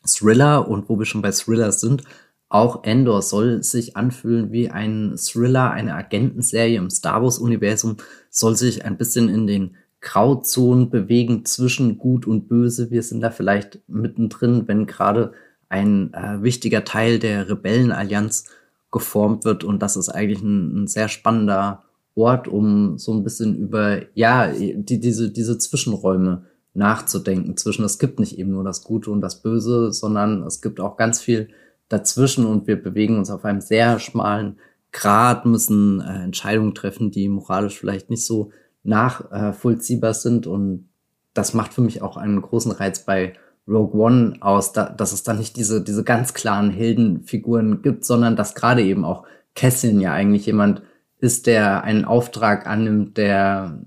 [0.06, 2.04] Thriller und wo wir schon bei Thrillers sind,
[2.50, 7.98] auch Endor soll sich anfühlen wie ein Thriller, eine Agentenserie im Star Wars-Universum,
[8.30, 12.92] soll sich ein bisschen in den Grauzonen bewegen zwischen Gut und Böse.
[12.92, 15.34] Wir sind da vielleicht mittendrin, wenn gerade
[15.70, 18.46] ein äh, wichtiger Teil der Rebellenallianz
[18.92, 21.85] geformt wird und das ist eigentlich ein, ein sehr spannender
[22.16, 27.58] Ort, um so ein bisschen über, ja, die, diese, diese Zwischenräume nachzudenken.
[27.58, 30.98] Zwischen, es gibt nicht eben nur das Gute und das Böse, sondern es gibt auch
[30.98, 31.50] ganz viel
[31.90, 34.58] dazwischen und wir bewegen uns auf einem sehr schmalen
[34.92, 38.52] Grad, müssen äh, Entscheidungen treffen, die moralisch vielleicht nicht so
[38.84, 40.88] nachvollziehbar sind und
[41.34, 43.34] das macht für mich auch einen großen Reiz bei
[43.68, 48.36] Rogue One aus, da, dass es da nicht diese, diese ganz klaren Heldenfiguren gibt, sondern
[48.36, 49.26] dass gerade eben auch
[49.56, 50.82] Cassian ja eigentlich jemand
[51.26, 53.82] ist, der einen Auftrag annimmt, der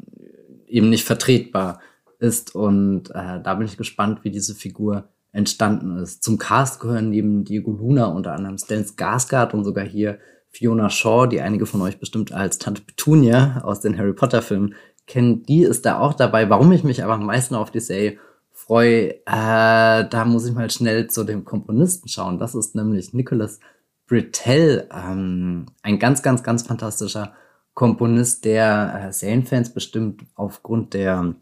[0.66, 1.81] eben nicht vertretbar
[2.18, 2.55] ist.
[2.55, 6.24] Und äh, da bin ich gespannt, wie diese Figur entstanden ist.
[6.24, 10.18] Zum Cast gehören neben Diego Luna unter anderem Stan Skarsgård und sogar hier
[10.51, 14.74] Fiona Shaw, die einige von euch bestimmt als Tante Petunia aus den Harry Potter Filmen
[15.07, 15.44] kennen.
[15.44, 16.51] Die ist da auch dabei.
[16.51, 18.18] Warum ich mich aber am meisten auf die Serie
[18.51, 22.38] freue, äh, da muss ich mal schnell zu dem Komponisten schauen.
[22.38, 23.61] Das ist nämlich Nicholas
[24.09, 27.35] Britell, ähm, ein ganz, ganz, ganz fantastischer
[27.75, 31.37] Komponist, der äh, Serienfans bestimmt aufgrund der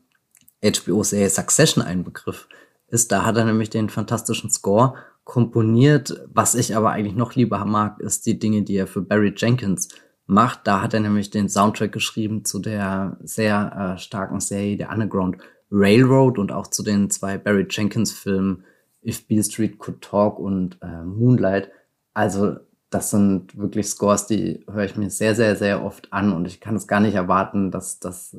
[0.63, 2.49] HBO-Serie Succession ein Begriff
[2.89, 3.11] ist.
[3.13, 6.21] Da hat er nämlich den fantastischen Score komponiert.
[6.33, 9.89] Was ich aber eigentlich noch lieber mag, ist die Dinge, die er für Barry Jenkins
[10.27, 10.67] macht.
[10.67, 15.39] Da hat er nämlich den Soundtrack geschrieben zu der sehr äh, starken Serie der Underground
[15.71, 18.65] Railroad und auch zu den zwei Barry Jenkins Filmen
[19.05, 21.71] If Beale Street Could Talk und äh, Moonlight.
[22.17, 22.57] Also
[22.89, 26.61] das sind wirklich Scores, die höre ich mir sehr, sehr, sehr oft an und ich
[26.61, 28.35] kann es gar nicht erwarten, dass, dass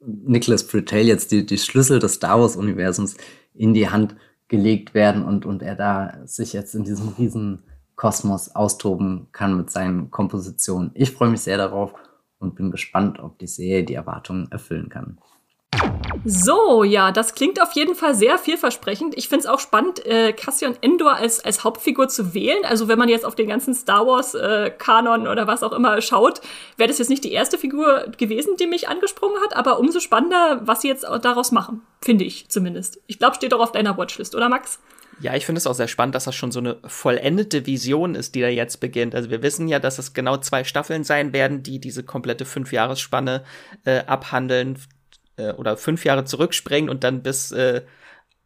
[0.00, 3.16] Nicholas Britell jetzt die, die Schlüssel des Star Wars-Universums
[3.54, 4.16] in die Hand
[4.48, 7.62] gelegt werden und, und er da sich jetzt in diesem riesen
[7.94, 10.90] Kosmos austoben kann mit seinen Kompositionen.
[10.94, 11.94] Ich freue mich sehr darauf
[12.40, 15.18] und bin gespannt, ob die Serie die Erwartungen erfüllen kann.
[16.24, 19.16] So, ja, das klingt auf jeden Fall sehr vielversprechend.
[19.16, 22.64] Ich finde es auch spannend, äh, Cassian Endor als, als Hauptfigur zu wählen.
[22.64, 26.40] Also wenn man jetzt auf den ganzen Star Wars-Kanon äh, oder was auch immer schaut,
[26.76, 30.60] wäre das jetzt nicht die erste Figur gewesen, die mich angesprungen hat, aber umso spannender,
[30.64, 33.00] was sie jetzt daraus machen, finde ich zumindest.
[33.06, 34.78] Ich glaube, steht doch auf deiner Watchlist, oder Max?
[35.20, 38.34] Ja, ich finde es auch sehr spannend, dass das schon so eine vollendete Vision ist,
[38.34, 39.14] die da jetzt beginnt.
[39.14, 43.44] Also wir wissen ja, dass es genau zwei Staffeln sein werden, die diese komplette Fünfjahresspanne
[43.84, 44.78] äh, abhandeln
[45.40, 47.82] äh, oder fünf Jahre zurückspringen und dann bis äh,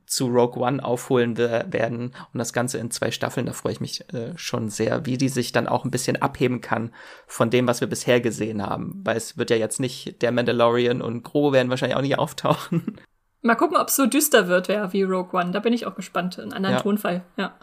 [0.06, 3.46] zu Rogue One aufholen werden und das Ganze in zwei Staffeln.
[3.46, 6.60] Da freue ich mich äh, schon sehr, wie die sich dann auch ein bisschen abheben
[6.60, 6.92] kann
[7.26, 9.00] von dem, was wir bisher gesehen haben.
[9.04, 13.00] Weil es wird ja jetzt nicht der Mandalorian und Gro werden wahrscheinlich auch nicht auftauchen.
[13.42, 15.50] Mal gucken, ob es so düster wird ja, wie Rogue One.
[15.52, 16.38] Da bin ich auch gespannt.
[16.38, 16.82] Ein anderen ja.
[16.82, 17.54] Tonfall, ja.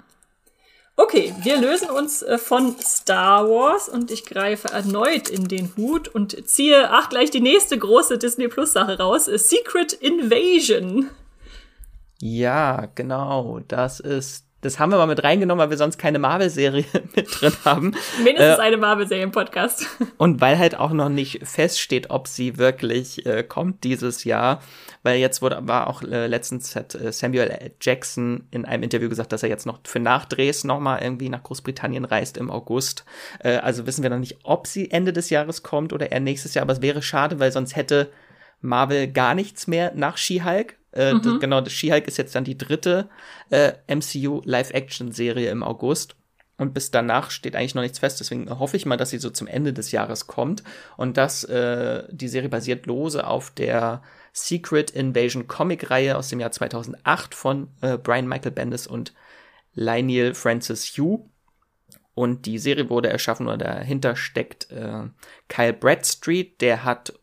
[0.97, 6.07] Okay, wir lösen uns äh, von Star Wars und ich greife erneut in den Hut
[6.07, 9.25] und ziehe, ach, gleich die nächste große Disney Plus Sache raus.
[9.25, 11.09] Secret Invasion.
[12.19, 13.61] Ja, genau.
[13.67, 17.53] Das ist das haben wir mal mit reingenommen, weil wir sonst keine Marvel-Serie mit drin
[17.65, 17.95] haben.
[18.23, 19.87] Mindestens äh, eine Marvel-Serie im Podcast.
[20.17, 24.61] Und weil halt auch noch nicht feststeht, ob sie wirklich äh, kommt dieses Jahr.
[25.03, 29.31] Weil jetzt wurde, war auch äh, letztens hat äh, Samuel Jackson in einem Interview gesagt,
[29.33, 33.03] dass er jetzt noch für Nachdrehs nochmal irgendwie nach Großbritannien reist im August.
[33.39, 36.53] Äh, also wissen wir noch nicht, ob sie Ende des Jahres kommt oder eher nächstes
[36.53, 36.63] Jahr.
[36.63, 38.11] Aber es wäre schade, weil sonst hätte
[38.61, 41.21] Marvel gar nichts mehr nach She-Hulk äh, mhm.
[41.21, 43.09] das, genau, She-Hulk ist jetzt dann die dritte
[43.49, 46.15] äh, MCU Live-Action-Serie im August.
[46.57, 48.19] Und bis danach steht eigentlich noch nichts fest.
[48.19, 50.63] Deswegen hoffe ich mal, dass sie so zum Ende des Jahres kommt.
[50.95, 56.51] Und dass äh, die Serie basiert lose auf der Secret Invasion Comic-Reihe aus dem Jahr
[56.51, 59.13] 2008 von äh, Brian Michael Bendis und
[59.73, 61.25] Lionel Francis Hugh.
[62.13, 65.05] Und die Serie wurde erschaffen oder dahinter steckt äh,
[65.47, 66.61] Kyle Bradstreet.
[66.61, 67.13] Der hat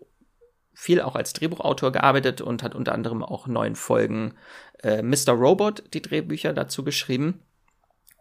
[0.81, 4.35] viel auch als Drehbuchautor gearbeitet und hat unter anderem auch neun Folgen
[4.85, 5.33] äh, Mr.
[5.33, 7.43] Robot, die Drehbücher dazu geschrieben.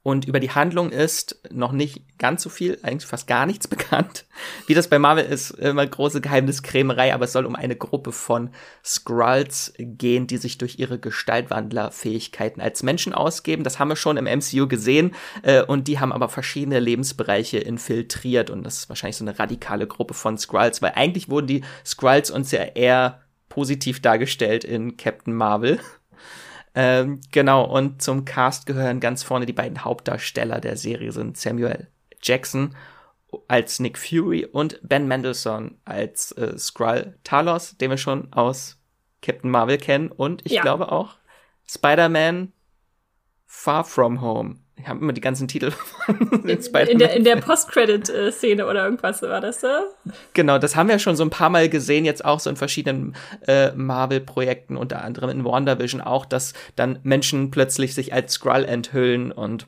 [0.08, 4.24] Und über die Handlung ist noch nicht ganz so viel, eigentlich fast gar nichts bekannt.
[4.66, 8.52] Wie das bei Marvel ist, immer große Geheimniskrämerei, aber es soll um eine Gruppe von
[8.86, 13.66] Skrulls gehen, die sich durch ihre Gestaltwandlerfähigkeiten als Menschen ausgeben.
[13.66, 18.50] Das haben wir schon im MCU gesehen äh, und die haben aber verschiedene Lebensbereiche infiltriert
[18.50, 22.32] und das ist wahrscheinlich so eine radikale Gruppe von Skrulls, weil eigentlich wurden die Skrulls
[22.32, 25.80] uns ja eher positiv dargestellt in Captain Marvel.
[26.80, 31.88] Ähm, genau, und zum Cast gehören ganz vorne die beiden Hauptdarsteller der Serie sind Samuel
[32.22, 32.76] Jackson
[33.48, 38.78] als Nick Fury und Ben Mendelssohn als äh, Skrull Talos, den wir schon aus
[39.24, 40.62] Captain Marvel kennen und ich ja.
[40.62, 41.16] glaube auch
[41.68, 42.54] Spider-Man
[43.48, 44.58] Far From Home.
[44.80, 45.72] Ich habe immer die ganzen Titel
[46.06, 49.82] von in, in der, in der Post-Credit-Szene oder irgendwas war das da?
[50.34, 53.16] Genau, das haben wir schon so ein paar Mal gesehen, jetzt auch so in verschiedenen
[53.48, 59.32] äh, Marvel-Projekten, unter anderem in WandaVision auch, dass dann Menschen plötzlich sich als Skrull enthüllen
[59.32, 59.68] und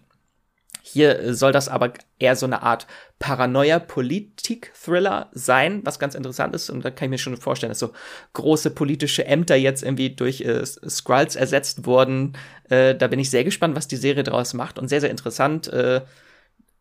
[0.82, 2.88] hier soll das aber eher so eine Art
[3.20, 6.70] Paranoia-Politik-Thriller sein, was ganz interessant ist.
[6.70, 7.92] Und da kann ich mir schon vorstellen, dass so
[8.34, 12.34] große politische Ämter jetzt irgendwie durch äh, Skrulls ersetzt wurden.
[12.70, 15.68] Äh, da bin ich sehr gespannt, was die Serie daraus macht und sehr, sehr interessant.
[15.68, 16.02] Äh,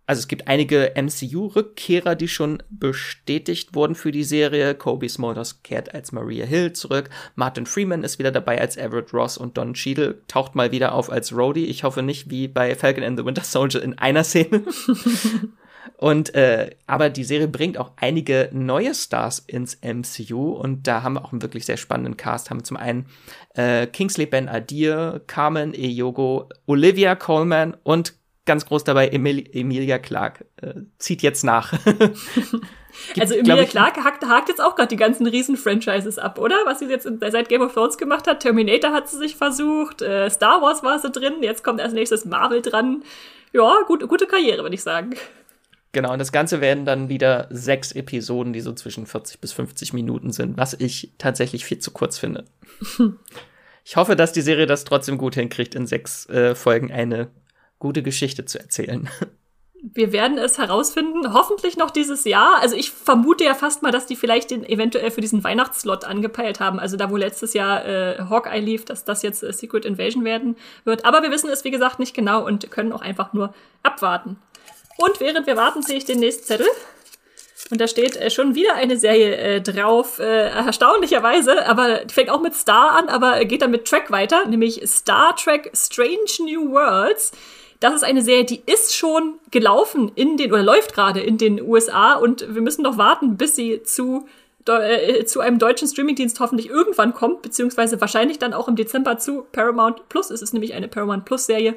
[0.08, 4.74] also es gibt einige MCU-Rückkehrer, die schon bestätigt wurden für die Serie.
[4.74, 7.10] Kobe Smulders kehrt als Maria Hill zurück.
[7.34, 11.12] Martin Freeman ist wieder dabei als Everett Ross und Don Cheadle taucht mal wieder auf
[11.12, 11.66] als Rhodey.
[11.66, 14.62] Ich hoffe nicht wie bei Falcon and the Winter Soldier in einer Szene.
[15.98, 21.16] und äh, aber die Serie bringt auch einige neue Stars ins MCU und da haben
[21.16, 22.48] wir auch einen wirklich sehr spannenden Cast.
[22.48, 23.04] Haben wir zum einen
[23.56, 28.14] äh, Kingsley Ben Adir, Carmen Eyogo, Olivia Coleman und
[28.48, 31.72] ganz groß dabei, Emil Emilia Clark äh, zieht jetzt nach.
[33.14, 36.56] Gibt, also Emilia Clark hakt, hakt jetzt auch gerade die ganzen Riesen-Franchises ab, oder?
[36.64, 38.40] Was sie jetzt seit Game of Thrones gemacht hat.
[38.40, 42.24] Terminator hat sie sich versucht, äh, Star Wars war sie drin, jetzt kommt als nächstes
[42.24, 43.04] Marvel dran.
[43.52, 45.14] Ja, gut, gute Karriere, würde ich sagen.
[45.92, 49.92] Genau, und das Ganze werden dann wieder sechs Episoden, die so zwischen 40 bis 50
[49.92, 52.44] Minuten sind, was ich tatsächlich viel zu kurz finde.
[53.84, 57.28] ich hoffe, dass die Serie das trotzdem gut hinkriegt, in sechs äh, Folgen eine
[57.78, 59.08] gute Geschichte zu erzählen.
[59.80, 62.58] Wir werden es herausfinden, hoffentlich noch dieses Jahr.
[62.60, 66.58] Also ich vermute ja fast mal, dass die vielleicht den eventuell für diesen Weihnachtslot angepeilt
[66.58, 66.80] haben.
[66.80, 70.56] Also da, wo letztes Jahr äh, Hawkeye lief, dass das jetzt äh, Secret Invasion werden
[70.84, 71.04] wird.
[71.04, 74.36] Aber wir wissen es, wie gesagt, nicht genau und können auch einfach nur abwarten.
[74.96, 76.66] Und während wir warten, sehe ich den nächsten Zettel.
[77.70, 82.40] Und da steht äh, schon wieder eine Serie äh, drauf, äh, erstaunlicherweise, aber fängt auch
[82.40, 87.32] mit Star an, aber geht dann mit Track weiter, nämlich Star Trek Strange New Worlds.
[87.80, 91.62] Das ist eine Serie, die ist schon gelaufen in den, oder läuft gerade in den
[91.62, 94.26] USA und wir müssen noch warten, bis sie zu
[94.66, 99.46] äh, zu einem deutschen Streamingdienst hoffentlich irgendwann kommt, beziehungsweise wahrscheinlich dann auch im Dezember zu
[99.52, 100.30] Paramount Plus.
[100.30, 101.74] Es ist nämlich eine Paramount Plus Serie.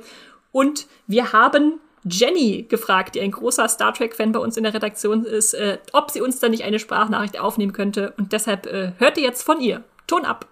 [0.51, 5.23] Und wir haben Jenny gefragt, die ein großer Star Trek-Fan bei uns in der Redaktion
[5.23, 8.13] ist, äh, ob sie uns da nicht eine Sprachnachricht aufnehmen könnte.
[8.17, 9.83] Und deshalb äh, hört ihr jetzt von ihr.
[10.07, 10.47] Ton ab.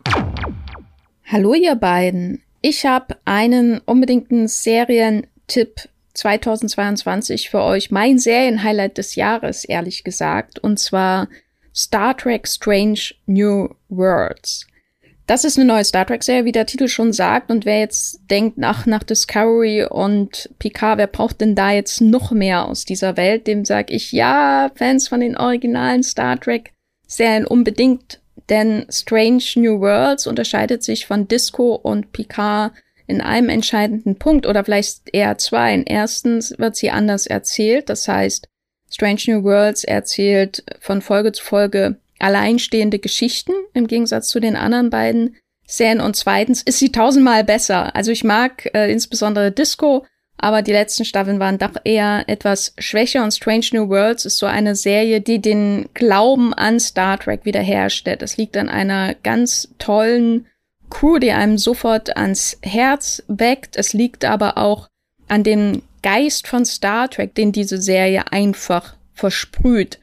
[1.26, 2.42] Hallo ihr beiden.
[2.62, 4.48] Ich habe einen unbedingten
[5.50, 7.92] Serientipp 2022 für euch.
[7.92, 10.60] Mein Serienhighlight des Jahres, ehrlich gesagt.
[10.60, 11.28] Und zwar
[11.76, 14.68] Star Trek Strange New Worlds.
[15.28, 17.52] Das ist eine neue Star Trek-Serie, wie der Titel schon sagt.
[17.52, 22.32] Und wer jetzt denkt, nach, nach Discovery und Picard, wer braucht denn da jetzt noch
[22.32, 23.46] mehr aus dieser Welt?
[23.46, 30.26] Dem sag ich, ja, Fans von den originalen Star Trek-Serien unbedingt denn Strange New Worlds
[30.26, 32.74] unterscheidet sich von Disco und Picard
[33.10, 35.84] in einem entscheidenden Punkt oder vielleicht eher zwei.
[35.86, 38.48] Erstens wird sie anders erzählt, das heißt,
[38.92, 44.90] Strange New Worlds erzählt von Folge zu Folge alleinstehende Geschichten im Gegensatz zu den anderen
[44.90, 45.36] beiden
[45.68, 47.96] Serien und zweitens ist sie tausendmal besser.
[47.96, 50.06] Also ich mag äh, insbesondere Disco
[50.42, 54.46] aber die letzten Staffeln waren doch eher etwas schwächer und Strange New Worlds ist so
[54.46, 58.22] eine Serie, die den Glauben an Star Trek wiederherstellt.
[58.22, 60.48] Es liegt an einer ganz tollen
[60.90, 63.76] Crew, die einem sofort ans Herz weckt.
[63.76, 64.88] Es liegt aber auch
[65.28, 70.00] an dem Geist von Star Trek, den diese Serie einfach versprüht.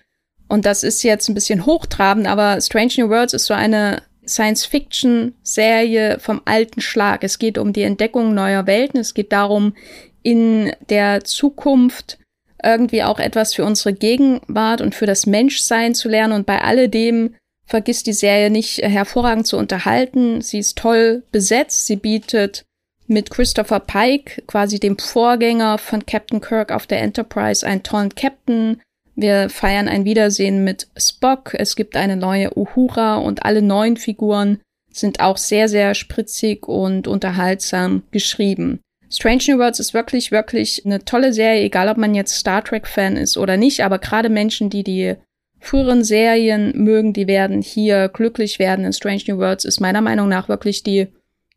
[0.49, 6.19] Und das ist jetzt ein bisschen hochtrabend, aber Strange New Worlds ist so eine Science-Fiction-Serie
[6.21, 7.25] vom alten Schlag.
[7.25, 9.01] Es geht um die Entdeckung neuer Welten.
[9.01, 9.75] Es geht darum,
[10.23, 12.19] in der Zukunft
[12.63, 16.33] irgendwie auch etwas für unsere Gegenwart und für das Menschsein zu lernen.
[16.33, 17.35] Und bei alledem
[17.67, 20.41] vergisst die Serie nicht hervorragend zu unterhalten.
[20.41, 21.87] Sie ist toll besetzt.
[21.87, 22.65] Sie bietet
[23.09, 28.81] mit Christopher Pike, quasi dem Vorgänger von Captain Kirk auf der Enterprise, einen tollen Captain.
[29.15, 31.55] Wir feiern ein Wiedersehen mit Spock.
[31.55, 34.61] Es gibt eine neue Uhura und alle neuen Figuren
[34.93, 38.81] sind auch sehr, sehr spritzig und unterhaltsam geschrieben.
[39.11, 43.17] Strange New Worlds ist wirklich, wirklich eine tolle Serie, egal ob man jetzt Star Trek-Fan
[43.17, 45.15] ist oder nicht, aber gerade Menschen, die die
[45.61, 48.85] früheren Serien mögen, die werden hier glücklich werden.
[48.85, 51.09] In Strange New Worlds ist meiner Meinung nach wirklich die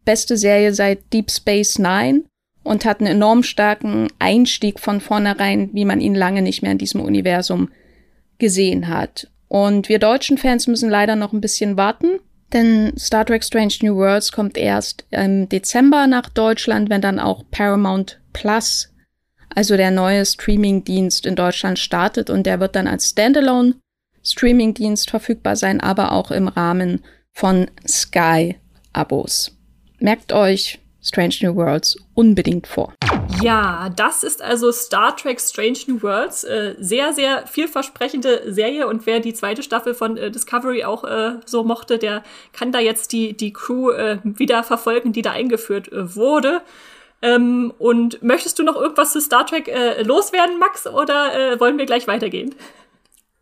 [0.05, 2.23] beste Serie seit Deep Space Nine
[2.63, 6.77] und hat einen enorm starken Einstieg von vornherein, wie man ihn lange nicht mehr in
[6.77, 7.69] diesem Universum
[8.37, 9.29] gesehen hat.
[9.47, 12.19] Und wir deutschen Fans müssen leider noch ein bisschen warten,
[12.53, 17.43] denn Star Trek Strange New Worlds kommt erst im Dezember nach Deutschland, wenn dann auch
[17.51, 18.93] Paramount Plus,
[19.53, 23.75] also der neue Streamingdienst in Deutschland startet und der wird dann als Standalone
[24.31, 28.55] Streamingdienst verfügbar sein, aber auch im Rahmen von Sky
[28.93, 29.55] Abos.
[29.99, 32.93] Merkt euch, Strange New Worlds unbedingt vor.
[33.41, 36.43] Ja, das ist also Star Trek Strange New Worlds.
[36.43, 41.37] Äh, sehr, sehr vielversprechende Serie und wer die zweite Staffel von äh, Discovery auch äh,
[41.45, 45.91] so mochte, der kann da jetzt die, die Crew äh, wieder verfolgen, die da eingeführt
[45.91, 46.61] äh, wurde.
[47.21, 51.85] Ähm, und möchtest du noch irgendwas zu Star Trek äh, loswerden, Max, oder wollen wir
[51.85, 52.55] gleich weitergehen?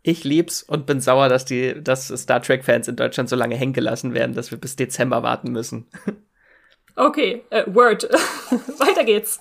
[0.02, 3.72] Ich lieb's und bin sauer, dass die, dass Star Trek-Fans in Deutschland so lange hängen
[3.72, 5.86] gelassen werden, dass wir bis Dezember warten müssen.
[6.96, 8.04] Okay, äh, Word.
[8.78, 9.38] Weiter geht's.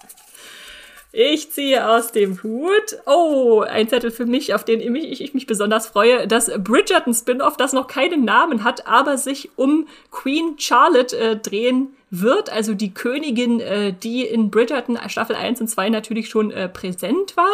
[1.11, 2.97] Ich ziehe aus dem Hut.
[3.07, 6.27] Oh, ein Zettel für mich, auf den ich, ich mich besonders freue.
[6.27, 12.51] Das Bridgerton-Spin-off, das noch keinen Namen hat, aber sich um Queen Charlotte äh, drehen wird.
[12.51, 17.35] Also die Königin, äh, die in Bridgerton Staffel 1 und 2 natürlich schon äh, präsent
[17.35, 17.47] war.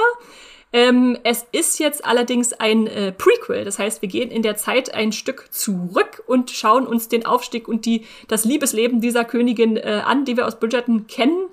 [0.75, 4.91] Ähm, es ist jetzt allerdings ein äh, Prequel, das heißt, wir gehen in der Zeit
[4.91, 10.01] ein Stück zurück und schauen uns den Aufstieg und die, das Liebesleben dieser Königin äh,
[10.03, 11.47] an, die wir aus Bridgerton kennen,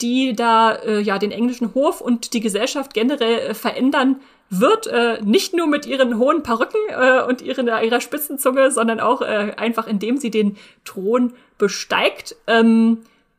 [0.00, 5.20] die da äh, ja den englischen Hof und die Gesellschaft generell äh, verändern wird, äh,
[5.22, 9.88] nicht nur mit ihren hohen Perücken äh, und ihren, ihrer Spitzenzunge, sondern auch äh, einfach
[9.88, 12.36] indem sie den Thron besteigt.
[12.46, 12.98] Ähm,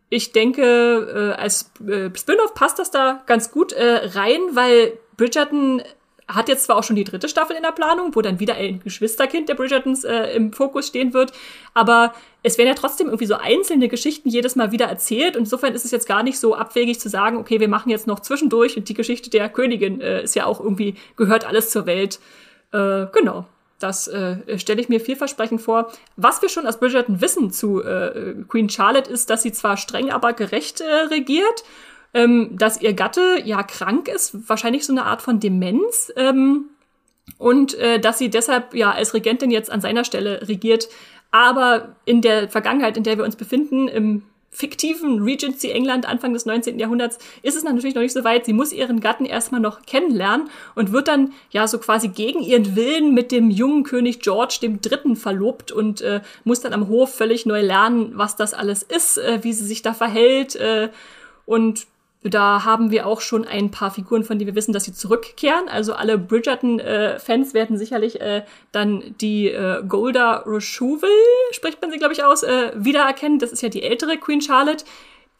[0.09, 5.81] ich denke, äh, als äh, Spin-off passt das da ganz gut äh, rein, weil Bridgerton
[6.27, 8.79] hat jetzt zwar auch schon die dritte Staffel in der Planung, wo dann wieder ein
[8.83, 11.33] Geschwisterkind der Bridgertons äh, im Fokus stehen wird,
[11.73, 15.73] aber es werden ja trotzdem irgendwie so einzelne Geschichten jedes Mal wieder erzählt und insofern
[15.73, 18.77] ist es jetzt gar nicht so abwegig zu sagen, okay, wir machen jetzt noch zwischendurch
[18.77, 22.19] und die Geschichte der Königin äh, ist ja auch irgendwie, gehört alles zur Welt.
[22.71, 23.45] Äh, genau.
[23.79, 25.91] Das äh, stelle ich mir vielversprechend vor.
[26.15, 30.11] Was wir schon aus Bridgerton wissen zu äh, Queen Charlotte ist, dass sie zwar streng,
[30.11, 31.63] aber gerecht äh, regiert
[32.13, 36.11] ähm, dass ihr Gatte ja krank ist, wahrscheinlich so eine Art von Demenz.
[36.15, 36.65] Ähm,
[37.37, 40.89] und äh, dass sie deshalb ja als Regentin jetzt an seiner Stelle regiert.
[41.31, 46.45] Aber in der Vergangenheit, in der wir uns befinden, im fiktiven Regency England Anfang des
[46.45, 46.77] 19.
[46.77, 48.45] Jahrhunderts ist es natürlich noch nicht so weit.
[48.45, 52.75] Sie muss ihren Gatten erstmal noch kennenlernen und wird dann ja so quasi gegen ihren
[52.75, 57.45] Willen mit dem jungen König George Dritten verlobt und äh, muss dann am Hof völlig
[57.45, 60.89] neu lernen, was das alles ist, äh, wie sie sich da verhält äh,
[61.45, 61.87] und
[62.23, 65.67] da haben wir auch schon ein paar Figuren, von denen wir wissen, dass sie zurückkehren.
[65.67, 71.09] Also alle Bridgerton-Fans äh, werden sicherlich äh, dann die äh, Golda Rochouvel,
[71.51, 73.39] spricht man sie, glaube ich, aus, äh, wiedererkennen.
[73.39, 74.85] Das ist ja die ältere Queen Charlotte,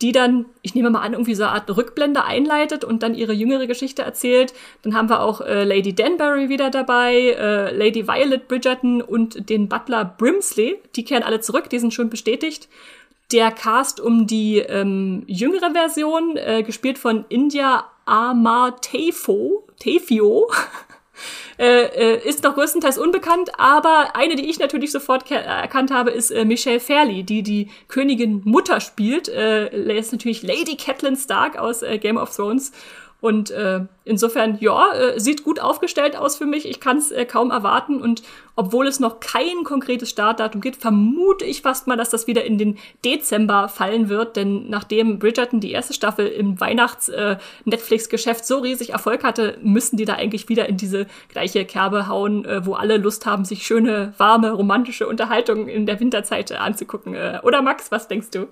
[0.02, 3.34] die dann, ich nehme mal an, irgendwie so eine Art Rückblende einleitet und dann ihre
[3.34, 4.52] jüngere Geschichte erzählt.
[4.82, 9.70] Dann haben wir auch äh, Lady Danbury wieder dabei, äh, Lady Violet Bridgerton und den
[9.70, 10.80] Butler Brimsley.
[10.96, 12.68] Die kehren alle zurück, die sind schon bestätigt
[13.32, 20.50] der Cast um die ähm, jüngere Version, äh, gespielt von India Amar Tefo, Tefio,
[21.60, 26.32] äh, äh, ist noch größtenteils unbekannt, aber eine, die ich natürlich sofort erkannt habe, ist
[26.32, 29.30] äh, Michelle Fairley, die die Königin Mutter spielt.
[29.30, 32.72] Äh, ist natürlich Lady Catelyn Stark aus äh, Game of Thrones
[33.22, 36.68] und äh, insofern, ja, äh, sieht gut aufgestellt aus für mich.
[36.68, 38.02] Ich kann es äh, kaum erwarten.
[38.02, 38.24] Und
[38.56, 42.58] obwohl es noch kein konkretes Startdatum gibt, vermute ich fast mal, dass das wieder in
[42.58, 44.38] den Dezember fallen wird.
[44.38, 50.06] Denn nachdem Bridgerton die erste Staffel im Weihnachts-Netflix-Geschäft äh, so riesig Erfolg hatte, müssen die
[50.06, 54.16] da eigentlich wieder in diese gleiche Kerbe hauen, äh, wo alle Lust haben, sich schöne,
[54.18, 57.14] warme, romantische Unterhaltungen in der Winterzeit anzugucken.
[57.14, 58.48] Äh, oder Max, was denkst du?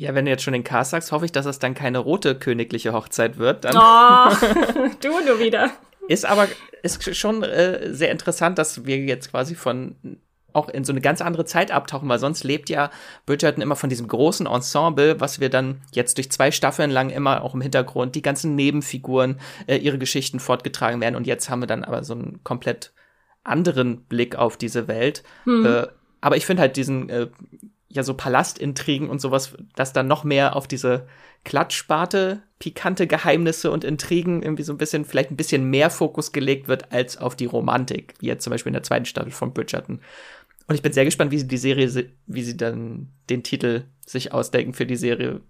[0.00, 2.34] Ja, wenn du jetzt schon den Cast sagst, hoffe ich, dass es dann keine rote
[2.34, 3.66] königliche Hochzeit wird.
[3.66, 4.34] Dann oh,
[5.02, 5.72] du nur wieder.
[6.08, 6.48] Ist aber
[6.82, 9.96] ist schon äh, sehr interessant, dass wir jetzt quasi von
[10.54, 12.90] auch in so eine ganz andere Zeit abtauchen, weil sonst lebt ja
[13.26, 17.42] Bridgerton immer von diesem großen Ensemble, was wir dann jetzt durch zwei Staffeln lang immer
[17.42, 21.14] auch im Hintergrund, die ganzen Nebenfiguren, äh, ihre Geschichten fortgetragen werden.
[21.14, 22.94] Und jetzt haben wir dann aber so einen komplett
[23.44, 25.24] anderen Blick auf diese Welt.
[25.44, 25.66] Hm.
[25.66, 25.86] Äh,
[26.22, 27.26] aber ich finde halt diesen äh,
[27.90, 31.06] ja so Palastintrigen und sowas, dass dann noch mehr auf diese
[31.44, 36.68] Klatschsparte, pikante Geheimnisse und Intrigen irgendwie so ein bisschen, vielleicht ein bisschen mehr Fokus gelegt
[36.68, 40.00] wird als auf die Romantik, wie jetzt zum Beispiel in der zweiten Staffel von Bridgerton.
[40.68, 44.32] Und ich bin sehr gespannt, wie sie die Serie, wie sie dann den Titel sich
[44.32, 45.40] ausdenken für die Serie.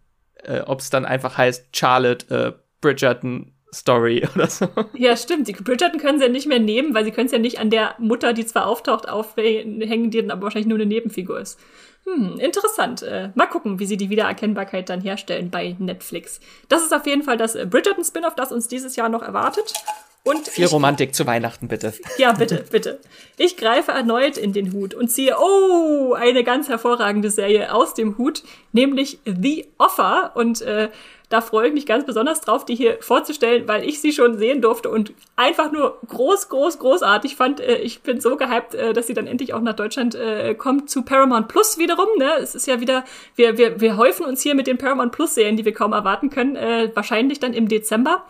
[0.43, 4.68] Äh, Ob es dann einfach heißt Charlotte äh, Bridgerton Story oder so.
[4.95, 5.49] Ja, stimmt.
[5.49, 7.70] Die Bridgerton können sie ja nicht mehr nehmen, weil sie können es ja nicht an
[7.70, 11.59] der Mutter, die zwar auftaucht, aufhängen, die dann aber wahrscheinlich nur eine Nebenfigur ist.
[12.07, 13.03] Hm, interessant.
[13.03, 16.41] Äh, mal gucken, wie sie die Wiedererkennbarkeit dann herstellen bei Netflix.
[16.69, 19.75] Das ist auf jeden Fall das äh, Bridgerton-Spin-off, das uns dieses Jahr noch erwartet.
[20.23, 21.95] Und Viel ich, Romantik zu Weihnachten, bitte.
[22.19, 23.01] Ja, bitte, bitte.
[23.39, 28.19] Ich greife erneut in den Hut und ziehe, oh, eine ganz hervorragende Serie aus dem
[28.19, 28.43] Hut,
[28.73, 30.33] nämlich The Offer.
[30.35, 30.91] Und äh,
[31.31, 34.61] da freue ich mich ganz besonders drauf, die hier vorzustellen, weil ich sie schon sehen
[34.61, 37.61] durfte und einfach nur groß, groß, großartig fand.
[37.61, 40.91] Äh, ich bin so gehypt, äh, dass sie dann endlich auch nach Deutschland äh, kommt
[40.91, 42.09] zu Paramount Plus wiederum.
[42.18, 42.33] Ne?
[42.41, 43.05] Es ist ja wieder,
[43.37, 46.31] wir, wir, wir häufen uns hier mit den Paramount Plus Serien, die wir kaum erwarten
[46.31, 46.57] können,
[46.95, 48.24] wahrscheinlich dann im Dezember.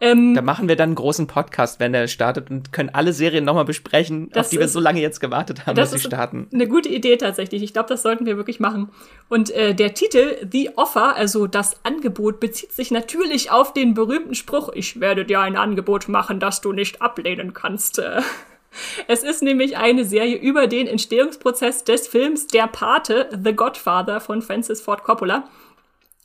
[0.00, 3.44] Ähm, da machen wir dann einen großen Podcast, wenn er startet und können alle Serien
[3.44, 6.48] nochmal besprechen, auf die wir so lange jetzt gewartet haben, dass sie starten.
[6.52, 7.62] Eine gute Idee tatsächlich.
[7.62, 8.90] Ich glaube, das sollten wir wirklich machen.
[9.28, 14.34] Und äh, der Titel The Offer, also das Angebot, bezieht sich natürlich auf den berühmten
[14.34, 18.02] Spruch, ich werde dir ein Angebot machen, das du nicht ablehnen kannst.
[19.06, 24.42] Es ist nämlich eine Serie über den Entstehungsprozess des Films Der Pate, The Godfather von
[24.42, 25.48] Francis Ford Coppola.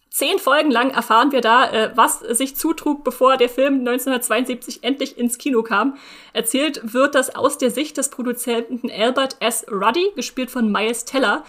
[0.10, 5.18] Zehn Folgen lang erfahren wir da, äh, was sich zutrug, bevor der Film 1972 endlich
[5.18, 5.97] ins Kino kam.
[6.34, 9.66] Erzählt wird das aus der Sicht des Produzenten Albert S.
[9.72, 11.43] Ruddy, gespielt von Miles Teller.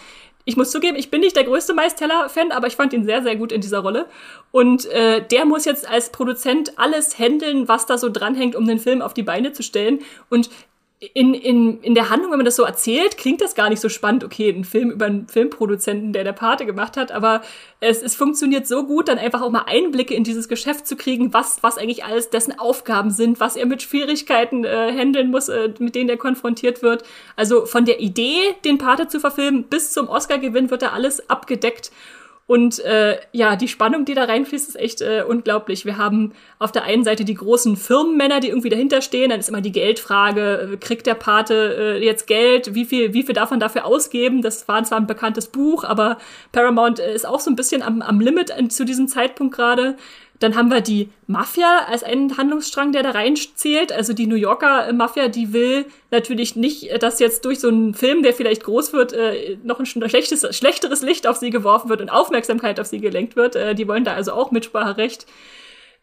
[0.44, 3.22] Ich muss zugeben, ich bin nicht der größte Miles Teller-Fan, aber ich fand ihn sehr,
[3.22, 4.06] sehr gut in dieser Rolle.
[4.50, 8.78] Und äh, der muss jetzt als Produzent alles handeln, was da so dranhängt, um den
[8.78, 10.00] Film auf die Beine zu stellen.
[10.28, 10.50] Und
[11.14, 13.88] in, in, in der Handlung, wenn man das so erzählt, klingt das gar nicht so
[13.88, 14.22] spannend.
[14.22, 17.40] Okay, ein Film über einen Filmproduzenten, der der Pate gemacht hat, aber
[17.80, 21.32] es, es funktioniert so gut, dann einfach auch mal Einblicke in dieses Geschäft zu kriegen,
[21.32, 25.72] was, was eigentlich alles dessen Aufgaben sind, was er mit Schwierigkeiten äh, handeln muss, äh,
[25.78, 27.02] mit denen er konfrontiert wird.
[27.34, 28.36] Also von der Idee,
[28.66, 31.92] den Pate zu verfilmen, bis zum Oscar-Gewinn wird da alles abgedeckt.
[32.50, 35.84] Und äh, ja, die Spannung, die da reinfließt, ist echt äh, unglaublich.
[35.84, 39.30] Wir haben auf der einen Seite die großen Firmenmänner, die irgendwie dahinter stehen.
[39.30, 42.74] Dann ist immer die Geldfrage, äh, kriegt der Pate äh, jetzt Geld?
[42.74, 44.42] Wie viel, wie viel darf man dafür ausgeben?
[44.42, 46.18] Das war zwar ein bekanntes Buch, aber
[46.50, 49.96] Paramount äh, ist auch so ein bisschen am, am Limit zu diesem Zeitpunkt gerade.
[50.40, 53.92] Dann haben wir die Mafia als einen Handlungsstrang, der da reinzählt.
[53.92, 57.68] Also die New Yorker äh, Mafia, die will natürlich nicht, äh, dass jetzt durch so
[57.68, 61.90] einen Film, der vielleicht groß wird, äh, noch ein schlechtes, schlechteres Licht auf sie geworfen
[61.90, 63.56] wird und Aufmerksamkeit auf sie gelenkt wird.
[63.78, 65.26] Die wollen da also auch Mitspracherecht.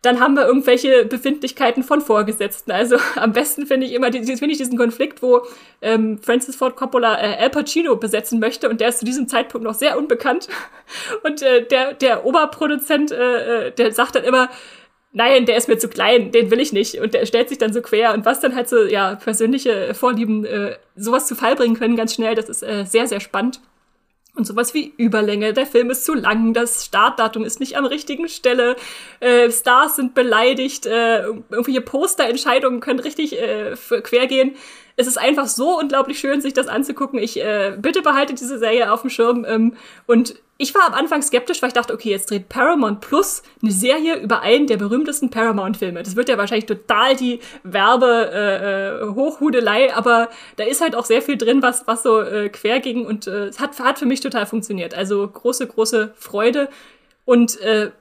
[0.01, 2.71] Dann haben wir irgendwelche Befindlichkeiten von Vorgesetzten.
[2.71, 5.41] Also am besten finde ich immer finde ich diesen Konflikt, wo
[5.81, 9.65] ähm, Francis Ford Coppola äh, Al Pacino besetzen möchte und der ist zu diesem Zeitpunkt
[9.65, 10.47] noch sehr unbekannt.
[11.23, 14.49] Und äh, der, der Oberproduzent, äh, äh, der sagt dann immer,
[15.11, 16.99] nein, der ist mir zu klein, den will ich nicht.
[17.01, 18.13] Und der stellt sich dann so quer.
[18.13, 22.13] Und was dann halt so, ja, persönliche Vorlieben äh, sowas zu Fall bringen können, ganz
[22.13, 23.59] schnell, das ist äh, sehr, sehr spannend.
[24.37, 28.29] Und sowas wie Überlänge, der Film ist zu lang, das Startdatum ist nicht am richtigen
[28.29, 28.75] Stelle,
[29.19, 34.55] äh, Stars sind beleidigt, äh, irgendwelche Posterentscheidungen können richtig äh, quer gehen.
[34.95, 37.19] Es ist einfach so unglaublich schön, sich das anzugucken.
[37.19, 39.73] Ich äh, bitte behalte diese Serie auf dem Schirm ähm,
[40.05, 43.71] und ich war am Anfang skeptisch, weil ich dachte, okay, jetzt dreht Paramount Plus eine
[43.71, 46.01] Serie über einen der berühmtesten Paramount-Filme.
[46.01, 51.21] Das wird ja wahrscheinlich total die Werbe-Hochhudelei, äh, äh aber da ist halt auch sehr
[51.21, 54.47] viel drin, was, was so äh, quer ging und äh, hat, hat für mich total
[54.47, 54.95] funktioniert.
[54.95, 56.69] Also große, große Freude.
[57.25, 57.91] Und äh,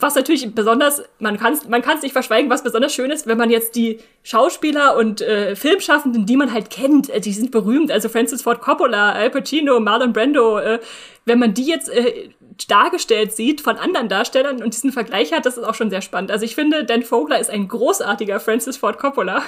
[0.00, 3.38] was natürlich besonders, man kann es man kann's nicht verschweigen, was besonders schön ist, wenn
[3.38, 7.90] man jetzt die Schauspieler und äh, Filmschaffenden, die man halt kennt, äh, die sind berühmt,
[7.90, 10.78] also Francis Ford Coppola, Al Pacino, Marlon Brando, äh,
[11.24, 12.30] wenn man die jetzt äh,
[12.68, 16.30] dargestellt sieht von anderen Darstellern und diesen Vergleich hat, das ist auch schon sehr spannend.
[16.30, 19.42] Also ich finde, Dan Vogler ist ein großartiger Francis Ford Coppola.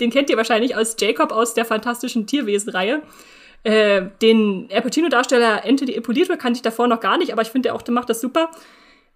[0.00, 3.02] Den kennt ihr wahrscheinlich als Jacob aus der fantastischen Tierwesen-Reihe.
[3.62, 7.68] Äh, den Al Pacino-Darsteller Anthony Ippolito kannte ich davor noch gar nicht, aber ich finde,
[7.68, 8.50] der auch der macht das super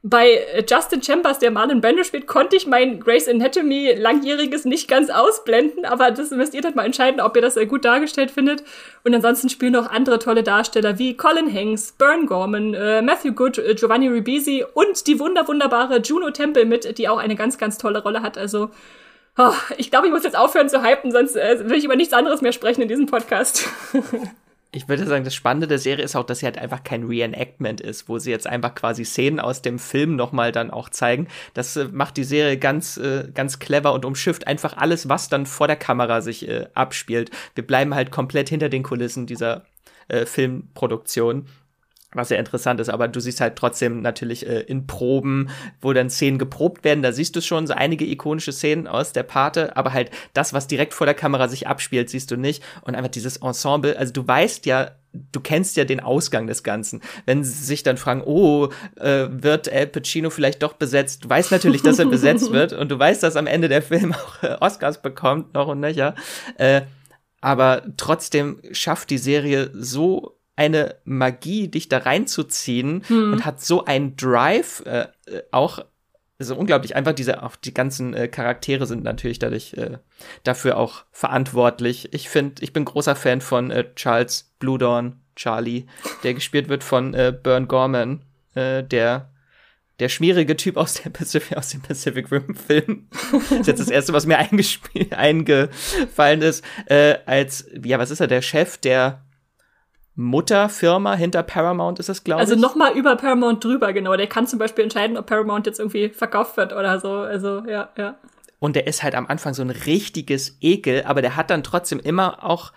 [0.02, 4.88] bei äh, Justin Chambers, der Marlon Brando spielt, konnte ich mein Grace Anatomy langjähriges nicht
[4.88, 8.30] ganz ausblenden, aber das müsst ihr dann mal entscheiden, ob ihr das sehr gut dargestellt
[8.30, 8.64] findet.
[9.04, 13.58] Und ansonsten spielen noch andere tolle Darsteller wie Colin Hanks, Bern Gorman, äh, Matthew Good,
[13.58, 17.76] äh, Giovanni Ribisi und die wunder wunderbare Juno Temple mit, die auch eine ganz ganz
[17.76, 18.38] tolle Rolle hat.
[18.38, 18.70] Also
[19.36, 22.14] oh, ich glaube, ich muss jetzt aufhören zu hypen, sonst äh, will ich über nichts
[22.14, 23.68] anderes mehr sprechen in diesem Podcast.
[24.72, 27.80] ich würde sagen, das Spannende der Serie ist auch, dass sie halt einfach kein Reenactment
[27.80, 31.26] ist, wo sie jetzt einfach quasi Szenen aus dem Film nochmal dann auch zeigen.
[31.54, 35.46] Das äh, macht die Serie ganz, äh, ganz clever und umschifft einfach alles, was dann
[35.46, 37.30] vor der Kamera sich äh, abspielt.
[37.54, 39.64] Wir bleiben halt komplett hinter den Kulissen dieser
[40.08, 41.46] äh, Filmproduktion
[42.12, 45.50] was sehr interessant ist, aber du siehst halt trotzdem natürlich äh, in Proben,
[45.80, 49.22] wo dann Szenen geprobt werden, da siehst du schon so einige ikonische Szenen aus der
[49.22, 52.94] Pate, aber halt das, was direkt vor der Kamera sich abspielt, siehst du nicht und
[52.94, 57.00] einfach dieses Ensemble, also du weißt ja, du kennst ja den Ausgang des Ganzen.
[57.26, 61.24] Wenn sie sich dann fragen, oh, äh, wird Al Pacino vielleicht doch besetzt?
[61.24, 64.14] Du weißt natürlich, dass er besetzt wird und du weißt, dass am Ende der Film
[64.14, 66.14] auch äh, Oscars bekommt, noch und nöcher.
[66.58, 66.82] Äh,
[67.40, 73.32] aber trotzdem schafft die Serie so eine Magie, dich da reinzuziehen hm.
[73.32, 75.78] und hat so einen Drive, äh, äh, auch
[76.38, 79.98] so unglaublich einfach diese auch die ganzen äh, Charaktere sind natürlich dadurch äh,
[80.44, 82.12] dafür auch verantwortlich.
[82.12, 84.78] Ich finde, ich bin großer Fan von äh, Charles Blue
[85.34, 85.86] Charlie,
[86.24, 88.22] der gespielt wird von äh, Bern Gorman,
[88.54, 89.30] äh, der
[89.98, 93.08] der schmierige Typ aus, der Pacific, aus dem Pacific Rim Film.
[93.32, 96.64] das ist jetzt das erste, was mir eingefallen ist.
[96.86, 99.24] Äh, als, ja, was ist er, der Chef der
[100.20, 102.58] Mutterfirma hinter Paramount ist es, glaube also ich.
[102.58, 104.14] Also nochmal über Paramount drüber, genau.
[104.16, 107.12] Der kann zum Beispiel entscheiden, ob Paramount jetzt irgendwie verkauft wird oder so.
[107.12, 108.16] Also, ja, ja.
[108.58, 111.98] Und der ist halt am Anfang so ein richtiges Ekel, aber der hat dann trotzdem
[112.00, 112.72] immer auch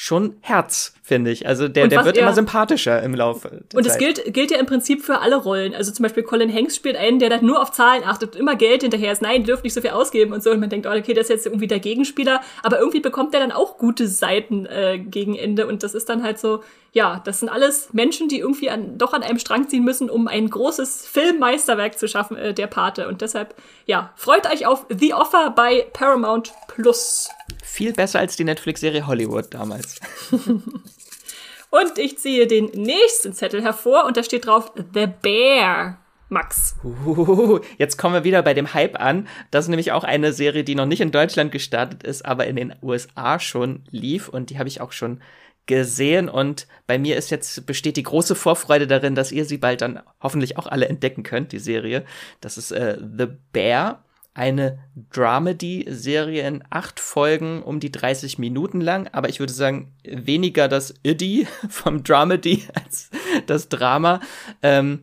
[0.00, 1.48] schon Herz, finde ich.
[1.48, 3.64] Also der, der wird immer sympathischer im Laufe.
[3.74, 5.74] und es gilt, gilt ja im Prinzip für alle Rollen.
[5.74, 8.82] Also zum Beispiel Colin Hanks spielt einen, der dann nur auf Zahlen achtet, immer Geld
[8.82, 9.22] hinterher ist.
[9.22, 10.52] Nein, dürft nicht so viel ausgeben und so.
[10.52, 12.42] Und man denkt, oh, okay, das ist jetzt irgendwie der Gegenspieler.
[12.62, 15.66] Aber irgendwie bekommt der dann auch gute Seiten äh, gegen Ende.
[15.66, 19.14] Und das ist dann halt so, ja, das sind alles Menschen, die irgendwie an, doch
[19.14, 23.08] an einem Strang ziehen müssen, um ein großes Filmmeisterwerk zu schaffen, äh, der Pate.
[23.08, 23.52] Und deshalb,
[23.86, 27.30] ja, freut euch auf The Offer bei Paramount Plus.
[27.62, 30.00] Viel besser als die Netflix-Serie Hollywood damals.
[30.30, 35.98] und ich ziehe den nächsten Zettel hervor und da steht drauf The Bear.
[36.30, 36.76] Max.
[36.84, 39.28] Uh, jetzt kommen wir wieder bei dem Hype an.
[39.50, 42.56] Das ist nämlich auch eine Serie, die noch nicht in Deutschland gestartet ist, aber in
[42.56, 45.22] den USA schon lief und die habe ich auch schon
[45.68, 49.82] gesehen und bei mir ist jetzt besteht die große Vorfreude darin, dass ihr sie bald
[49.82, 52.04] dann hoffentlich auch alle entdecken könnt, die Serie.
[52.40, 54.02] Das ist äh, The Bear
[54.38, 54.78] eine
[55.10, 60.94] Dramedy-Serie in acht Folgen um die 30 Minuten lang, aber ich würde sagen, weniger das
[61.02, 63.10] Iddy vom Dramedy als
[63.46, 64.20] das Drama.
[64.62, 65.02] Ähm,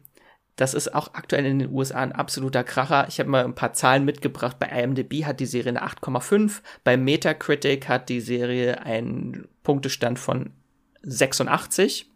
[0.55, 3.07] das ist auch aktuell in den USA ein absoluter Kracher.
[3.09, 4.57] Ich habe mal ein paar Zahlen mitgebracht.
[4.57, 6.61] Bei IMDb hat die Serie eine 8,5.
[6.85, 10.51] Bei Metacritic hat die Serie einen Punktestand von
[11.03, 12.09] 86.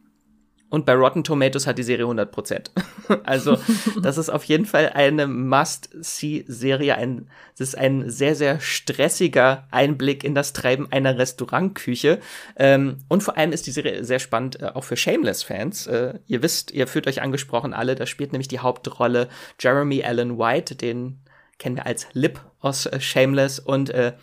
[0.69, 2.69] Und bei Rotten Tomatoes hat die Serie 100%
[3.23, 3.57] also,
[4.01, 6.95] das ist auf jeden Fall eine Must-See-Serie.
[6.95, 12.19] Ein, das ist ein sehr, sehr stressiger Einblick in das Treiben einer Restaurantküche.
[12.55, 15.87] Ähm, und vor allem ist die Serie sehr spannend, äh, auch für Shameless-Fans.
[15.87, 19.27] Äh, ihr wisst, ihr fühlt euch angesprochen alle, da spielt nämlich die Hauptrolle
[19.59, 21.19] Jeremy Allen White, den
[21.57, 24.13] kennen wir als Lip aus äh, Shameless und äh,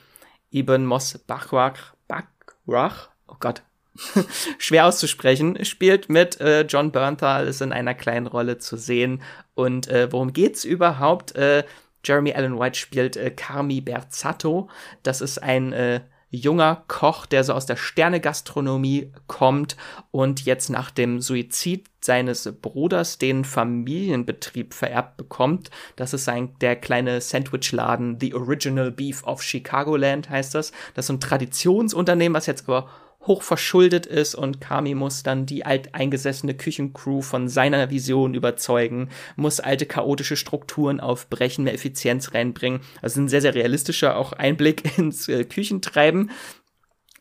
[0.52, 3.62] Ibn Mos Bachrach, Bachrach, oh Gott,
[4.58, 9.22] schwer auszusprechen, spielt mit äh, John Bernthal, ist in einer kleinen Rolle zu sehen.
[9.54, 11.34] Und äh, worum geht's überhaupt?
[11.36, 11.64] Äh,
[12.04, 14.68] Jeremy Allen White spielt äh, Carmi Berzatto.
[15.02, 19.76] Das ist ein äh, junger Koch, der so aus der Sternegastronomie kommt
[20.10, 25.70] und jetzt nach dem Suizid seines Bruders den Familienbetrieb vererbt bekommt.
[25.96, 30.72] Das ist ein, der kleine Sandwichladen, The Original Beef of Chicagoland heißt das.
[30.94, 32.88] Das ist ein Traditionsunternehmen, was jetzt aber
[33.26, 39.60] hoch verschuldet ist und Kami muss dann die alteingesessene Küchencrew von seiner Vision überzeugen, muss
[39.60, 42.80] alte chaotische Strukturen aufbrechen, mehr Effizienz reinbringen.
[43.02, 46.30] Also ein sehr, sehr realistischer auch Einblick ins äh, Küchentreiben.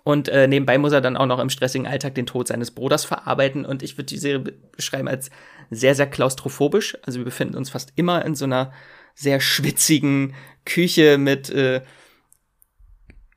[0.03, 3.05] Und äh, nebenbei muss er dann auch noch im stressigen Alltag den Tod seines Bruders
[3.05, 3.65] verarbeiten.
[3.65, 5.31] Und ich würde die Serie beschreiben als
[5.71, 6.95] sehr, sehr klaustrophobisch.
[7.01, 8.71] Also wir befinden uns fast immer in so einer
[9.15, 11.81] sehr schwitzigen Küche mit äh,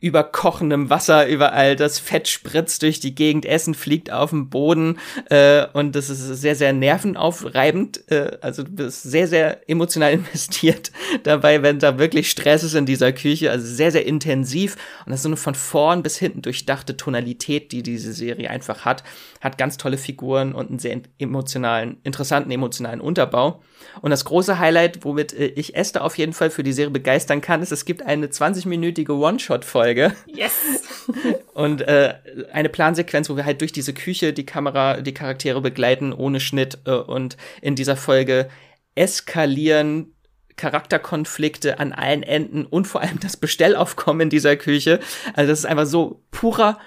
[0.00, 4.98] über kochendem Wasser überall, das Fett spritzt durch die Gegend, Essen fliegt auf den Boden
[5.28, 8.08] äh, und das ist sehr, sehr nervenaufreibend.
[8.08, 10.92] Äh, also du bist sehr, sehr emotional investiert
[11.24, 15.20] dabei, wenn da wirklich Stress ist in dieser Küche, also sehr, sehr intensiv und das
[15.20, 19.02] ist so eine von vorn bis hinten durchdachte Tonalität, die diese Serie einfach hat.
[19.40, 23.62] Hat ganz tolle Figuren und einen sehr emotionalen, interessanten emotionalen Unterbau.
[24.00, 27.40] Und das große Highlight, womit äh, ich Esther auf jeden Fall für die Serie begeistern
[27.40, 30.12] kann, ist, es gibt eine 20-minütige One-Shot-Folge.
[30.26, 31.06] Yes!
[31.54, 32.14] und äh,
[32.52, 36.78] eine Plansequenz, wo wir halt durch diese Küche die Kamera, die Charaktere begleiten, ohne Schnitt.
[36.84, 38.48] Äh, und in dieser Folge
[38.94, 40.14] eskalieren
[40.58, 45.00] Charakterkonflikte an allen Enden und vor allem das Bestellaufkommen in dieser Küche.
[45.32, 46.78] Also das ist einfach so purer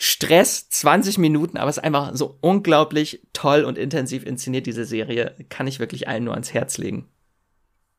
[0.00, 5.34] Stress, 20 Minuten, aber es ist einfach so unglaublich toll und intensiv inszeniert, diese Serie.
[5.48, 7.08] Kann ich wirklich allen nur ans Herz legen.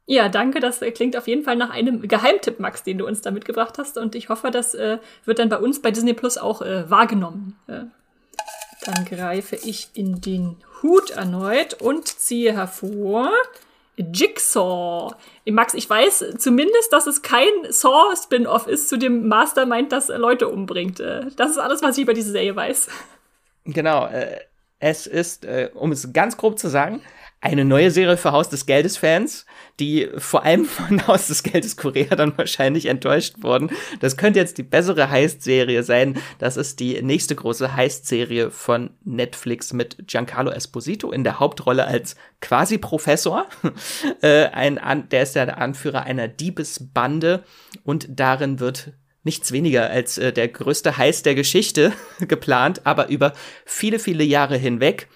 [0.05, 0.61] Ja, danke.
[0.61, 3.97] Das klingt auf jeden Fall nach einem Geheimtipp, Max, den du uns da mitgebracht hast.
[3.97, 7.59] Und ich hoffe, das äh, wird dann bei uns bei Disney Plus auch äh, wahrgenommen.
[7.67, 7.81] Äh,
[8.85, 13.29] dann greife ich in den Hut erneut und ziehe hervor
[13.99, 15.13] Jigsaw.
[15.45, 20.99] Max, ich weiß zumindest, dass es kein Saw-Spin-Off ist zu dem Mastermind, das Leute umbringt.
[20.99, 22.87] Äh, das ist alles, was ich über diese Serie weiß.
[23.65, 24.07] Genau.
[24.07, 24.39] Äh,
[24.79, 27.01] es ist, äh, um es ganz grob zu sagen,
[27.41, 29.45] eine neue Serie für Haus des Geldes-Fans,
[29.79, 33.71] die vor allem von Haus des Geldes Korea dann wahrscheinlich enttäuscht wurden.
[34.01, 36.17] Das könnte jetzt die bessere Heist-Serie sein.
[36.37, 42.15] Das ist die nächste große Heist-Serie von Netflix mit Giancarlo Esposito in der Hauptrolle als
[42.41, 43.45] quasi Professor.
[44.21, 44.49] äh,
[45.11, 47.43] der ist ja der Anführer einer Diebesbande
[47.83, 48.91] und darin wird
[49.23, 51.93] nichts weniger als äh, der größte Heist der Geschichte
[52.27, 53.33] geplant, aber über
[53.65, 55.07] viele, viele Jahre hinweg.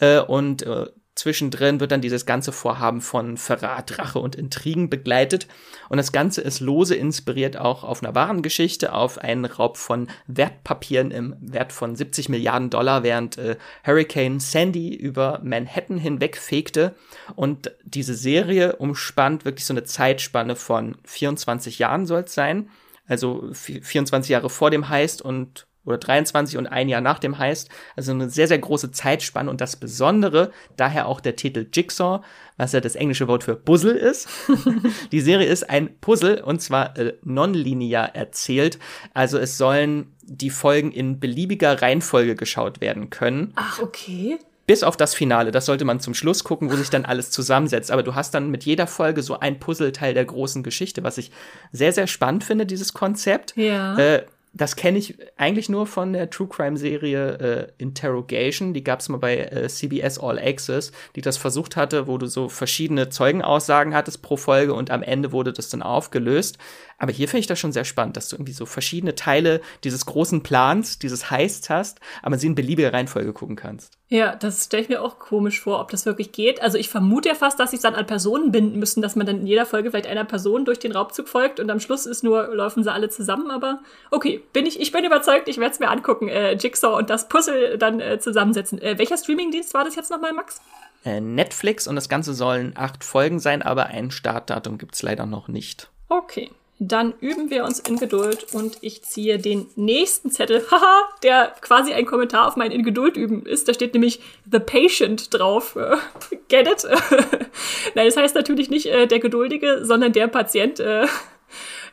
[0.00, 0.86] Äh, und äh,
[1.18, 5.48] Zwischendrin wird dann dieses ganze Vorhaben von Verrat, Rache und Intrigen begleitet.
[5.88, 10.06] Und das Ganze ist lose inspiriert auch auf einer wahren Geschichte, auf einen Raub von
[10.28, 16.94] Wertpapieren im Wert von 70 Milliarden Dollar, während äh, Hurricane Sandy über Manhattan hinwegfegte.
[17.34, 22.70] Und diese Serie umspannt wirklich so eine Zeitspanne von 24 Jahren soll es sein.
[23.08, 27.70] Also 24 Jahre vor dem Heist und oder 23 und ein Jahr nach dem Heist.
[27.96, 32.20] Also eine sehr, sehr große Zeitspanne und das Besondere, daher auch der Titel Jigsaw,
[32.56, 34.28] was ja das englische Wort für Puzzle ist.
[35.12, 38.78] die Serie ist ein Puzzle und zwar äh, nonlinear erzählt.
[39.14, 43.52] Also es sollen die Folgen in beliebiger Reihenfolge geschaut werden können.
[43.56, 44.38] Ach, okay.
[44.66, 47.90] Bis auf das Finale, das sollte man zum Schluss gucken, wo sich dann alles zusammensetzt.
[47.90, 51.30] Aber du hast dann mit jeder Folge so ein Puzzleteil der großen Geschichte, was ich
[51.72, 53.56] sehr, sehr spannend finde, dieses Konzept.
[53.56, 53.96] Ja.
[53.96, 54.26] Äh,
[54.58, 58.74] das kenne ich eigentlich nur von der True Crime Serie äh, Interrogation.
[58.74, 62.26] Die gab es mal bei äh, CBS All Access, die das versucht hatte, wo du
[62.26, 66.58] so verschiedene Zeugenaussagen hattest pro Folge und am Ende wurde das dann aufgelöst.
[66.98, 70.04] Aber hier finde ich das schon sehr spannend, dass du irgendwie so verschiedene Teile dieses
[70.04, 73.94] großen Plans, dieses Heists hast, aber sie in beliebiger Reihenfolge gucken kannst.
[74.08, 76.60] Ja, das stelle ich mir auch komisch vor, ob das wirklich geht.
[76.60, 79.26] Also ich vermute ja fast, dass sie es dann an Personen binden müssen, dass man
[79.26, 82.24] dann in jeder Folge vielleicht einer Person durch den Raubzug folgt und am Schluss ist
[82.24, 83.80] nur, laufen sie alle zusammen, aber
[84.10, 87.28] okay, bin ich, ich bin überzeugt, ich werde es mir angucken, äh, Jigsaw und das
[87.28, 88.80] Puzzle dann äh, zusammensetzen.
[88.80, 90.60] Äh, welcher Streamingdienst war das jetzt nochmal, Max?
[91.04, 95.46] Äh, Netflix und das Ganze sollen acht Folgen sein, aber ein Startdatum gibt's leider noch
[95.46, 95.90] nicht.
[96.08, 96.50] Okay.
[96.80, 101.92] Dann üben wir uns in Geduld und ich ziehe den nächsten Zettel, haha, der quasi
[101.92, 103.68] ein Kommentar auf mein in Geduld üben ist.
[103.68, 104.20] Da steht nämlich
[104.50, 105.76] The Patient drauf.
[106.48, 106.84] Get it?
[107.94, 110.78] Nein, das heißt natürlich nicht äh, der Geduldige, sondern der Patient.
[110.80, 111.06] Äh,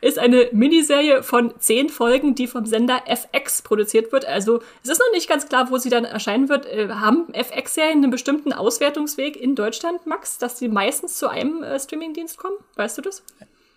[0.00, 4.26] ist eine Miniserie von zehn Folgen, die vom Sender FX produziert wird.
[4.26, 6.66] Also es ist noch nicht ganz klar, wo sie dann erscheinen wird.
[6.66, 11.80] Äh, haben FX-Serien einen bestimmten Auswertungsweg in Deutschland, Max, dass sie meistens zu einem äh,
[11.80, 12.56] Streamingdienst kommen?
[12.76, 13.22] Weißt du das?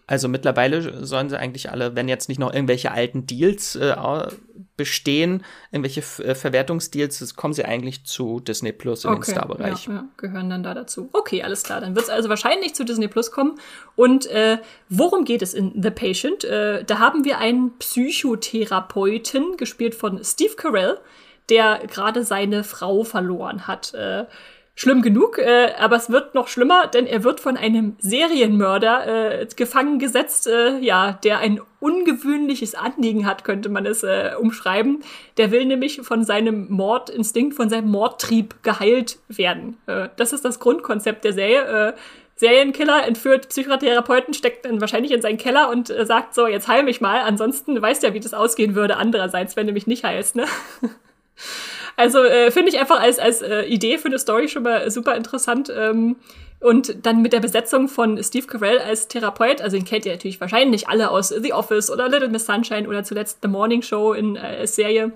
[0.10, 3.95] Also mittlerweile sollen sie eigentlich alle, wenn jetzt nicht noch irgendwelche alten Deals äh,
[4.76, 9.86] bestehen, irgendwelche äh, Verwertungsdeals, kommen sie eigentlich zu Disney Plus in okay, den Star-Bereich.
[9.86, 11.12] Ja, ja, gehören dann da dazu.
[11.14, 11.80] Okay, alles klar.
[11.80, 13.60] Dann wird es also wahrscheinlich zu Disney Plus kommen.
[13.95, 14.57] Und äh,
[14.89, 16.43] worum geht es in The Patient?
[16.43, 20.97] Äh, da haben wir einen Psychotherapeuten, gespielt von Steve Carell,
[21.49, 23.93] der gerade seine Frau verloren hat.
[23.93, 24.26] Äh,
[24.80, 29.48] schlimm genug, äh, aber es wird noch schlimmer, denn er wird von einem Serienmörder äh,
[29.54, 35.04] gefangen gesetzt, äh, ja, der ein ungewöhnliches Anliegen hat, könnte man es äh, umschreiben.
[35.36, 39.76] Der will nämlich von seinem Mordinstinkt, von seinem Mordtrieb geheilt werden.
[39.86, 41.90] Äh, das ist das Grundkonzept der Serie.
[41.90, 41.94] Äh,
[42.36, 46.84] Serienkiller entführt Psychotherapeuten, steckt dann wahrscheinlich in seinen Keller und äh, sagt so, jetzt heil
[46.84, 50.38] mich mal, ansonsten weißt ja, wie das ausgehen würde andererseits, wenn du mich nicht heilst,
[50.38, 50.46] ne?
[52.00, 55.16] Also äh, finde ich einfach als, als äh, Idee für eine Story schon mal super
[55.16, 55.70] interessant.
[55.76, 56.16] Ähm,
[56.62, 60.39] und dann mit der Besetzung von Steve Carell als Therapeut, also den kennt ihr natürlich
[60.39, 64.38] wahrscheinlich alle aus The Office oder Little Miss Sunshine oder zuletzt The Morning Show in
[64.38, 65.12] äh, Serie.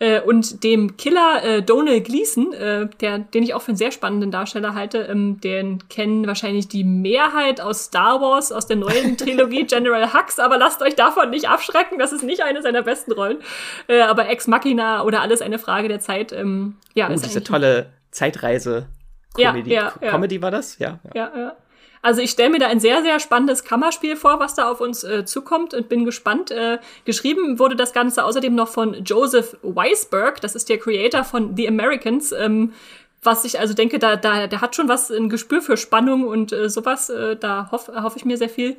[0.00, 3.92] Äh, und dem Killer äh, Donald Gleason, äh, der, den ich auch für einen sehr
[3.92, 9.16] spannenden Darsteller halte, ähm, den kennen wahrscheinlich die Mehrheit aus Star Wars, aus der neuen
[9.18, 13.12] Trilogie General Hux, aber lasst euch davon nicht abschrecken, das ist nicht eine seiner besten
[13.12, 13.38] Rollen.
[13.86, 16.32] Äh, aber Ex Machina oder alles eine Frage der Zeit.
[16.32, 18.88] Ähm, ja, oh, diese tolle Zeitreise.
[19.34, 19.72] Comedy.
[19.72, 20.10] Ja, ja, ja.
[20.10, 20.78] Comedy war das?
[20.78, 20.98] Ja.
[21.14, 21.38] Ja, ja.
[21.38, 21.56] ja.
[22.04, 25.04] Also ich stelle mir da ein sehr, sehr spannendes Kammerspiel vor, was da auf uns
[25.04, 26.50] äh, zukommt und bin gespannt.
[26.50, 31.56] Äh, geschrieben wurde das Ganze außerdem noch von Joseph Weisberg, das ist der Creator von
[31.56, 32.32] The Americans.
[32.32, 32.74] Ähm,
[33.22, 36.52] was ich also denke, da, da, der hat schon was, ein Gespür für Spannung und
[36.52, 37.08] äh, sowas.
[37.08, 38.76] Äh, da hoffe hoff ich mir sehr viel.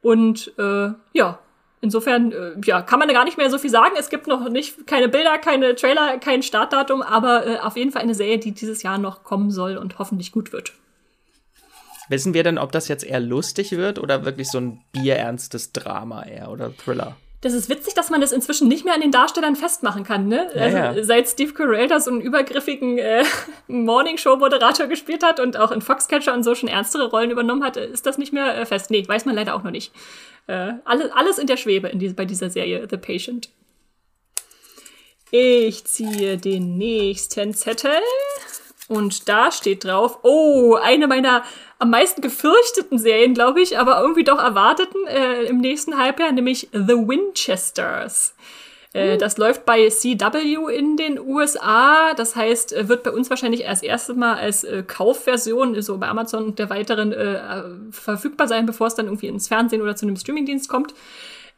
[0.00, 1.38] Und äh, ja,
[1.82, 3.96] insofern, äh, ja, kann man da gar nicht mehr so viel sagen.
[3.98, 8.00] Es gibt noch nicht keine Bilder, keine Trailer, kein Startdatum, aber äh, auf jeden Fall
[8.00, 10.72] eine Serie, die dieses Jahr noch kommen soll und hoffentlich gut wird.
[12.12, 16.24] Wissen wir denn, ob das jetzt eher lustig wird oder wirklich so ein bierernstes Drama
[16.24, 17.16] eher oder Thriller?
[17.40, 20.46] Das ist witzig, dass man das inzwischen nicht mehr an den Darstellern festmachen kann, ne?
[20.54, 21.04] Ja, also, ja.
[21.04, 23.24] Seit Steve Carell da so einen übergriffigen äh,
[23.66, 28.04] Morning-Show-Moderator gespielt hat und auch in Foxcatcher und so schon ernstere Rollen übernommen hat, ist
[28.04, 28.90] das nicht mehr äh, fest.
[28.90, 29.90] Nee, weiß man leider auch noch nicht.
[30.48, 33.48] Äh, alles, alles in der Schwebe in die, bei dieser Serie The Patient.
[35.30, 37.98] Ich ziehe den nächsten Zettel.
[38.92, 41.44] Und da steht drauf, oh, eine meiner
[41.78, 46.68] am meisten gefürchteten Serien, glaube ich, aber irgendwie doch erwarteten äh, im nächsten Halbjahr, nämlich
[46.72, 48.34] The Winchesters.
[48.92, 49.18] Äh, hm.
[49.18, 52.12] Das läuft bei CW in den USA.
[52.14, 56.08] Das heißt, äh, wird bei uns wahrscheinlich erst erstes Mal als äh, Kaufversion, so bei
[56.08, 59.96] Amazon und der weiteren, äh, äh, verfügbar sein, bevor es dann irgendwie ins Fernsehen oder
[59.96, 60.92] zu einem Streamingdienst kommt.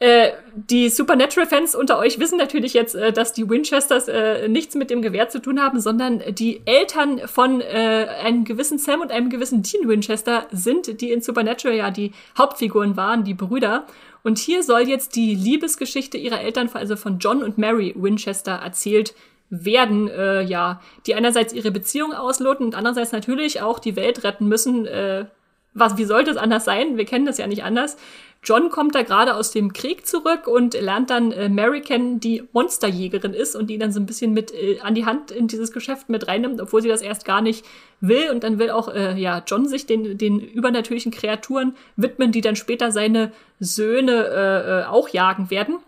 [0.04, 4.90] Äh, die Supernatural-Fans unter euch wissen natürlich jetzt, äh, dass die Winchesters äh, nichts mit
[4.90, 9.30] dem Gewehr zu tun haben, sondern die Eltern von äh, einem gewissen Sam und einem
[9.30, 13.86] gewissen Dean Winchester sind, die in Supernatural ja die Hauptfiguren waren, die Brüder.
[14.22, 19.14] Und hier soll jetzt die Liebesgeschichte ihrer Eltern, also von John und Mary Winchester, erzählt
[19.48, 24.48] werden, äh, ja, die einerseits ihre Beziehung ausloten und andererseits natürlich auch die Welt retten
[24.48, 24.86] müssen.
[25.76, 26.96] Was, wie sollte es anders sein?
[26.96, 27.96] Wir kennen das ja nicht anders.
[28.44, 32.44] John kommt da gerade aus dem Krieg zurück und lernt dann äh, Mary kennen, die
[32.52, 35.72] Monsterjägerin ist und die dann so ein bisschen mit äh, an die Hand in dieses
[35.72, 37.64] Geschäft mit reinnimmt, obwohl sie das erst gar nicht
[38.00, 38.30] will.
[38.30, 42.56] Und dann will auch äh, ja John sich den, den übernatürlichen Kreaturen widmen, die dann
[42.56, 45.78] später seine Söhne äh, äh, auch jagen werden.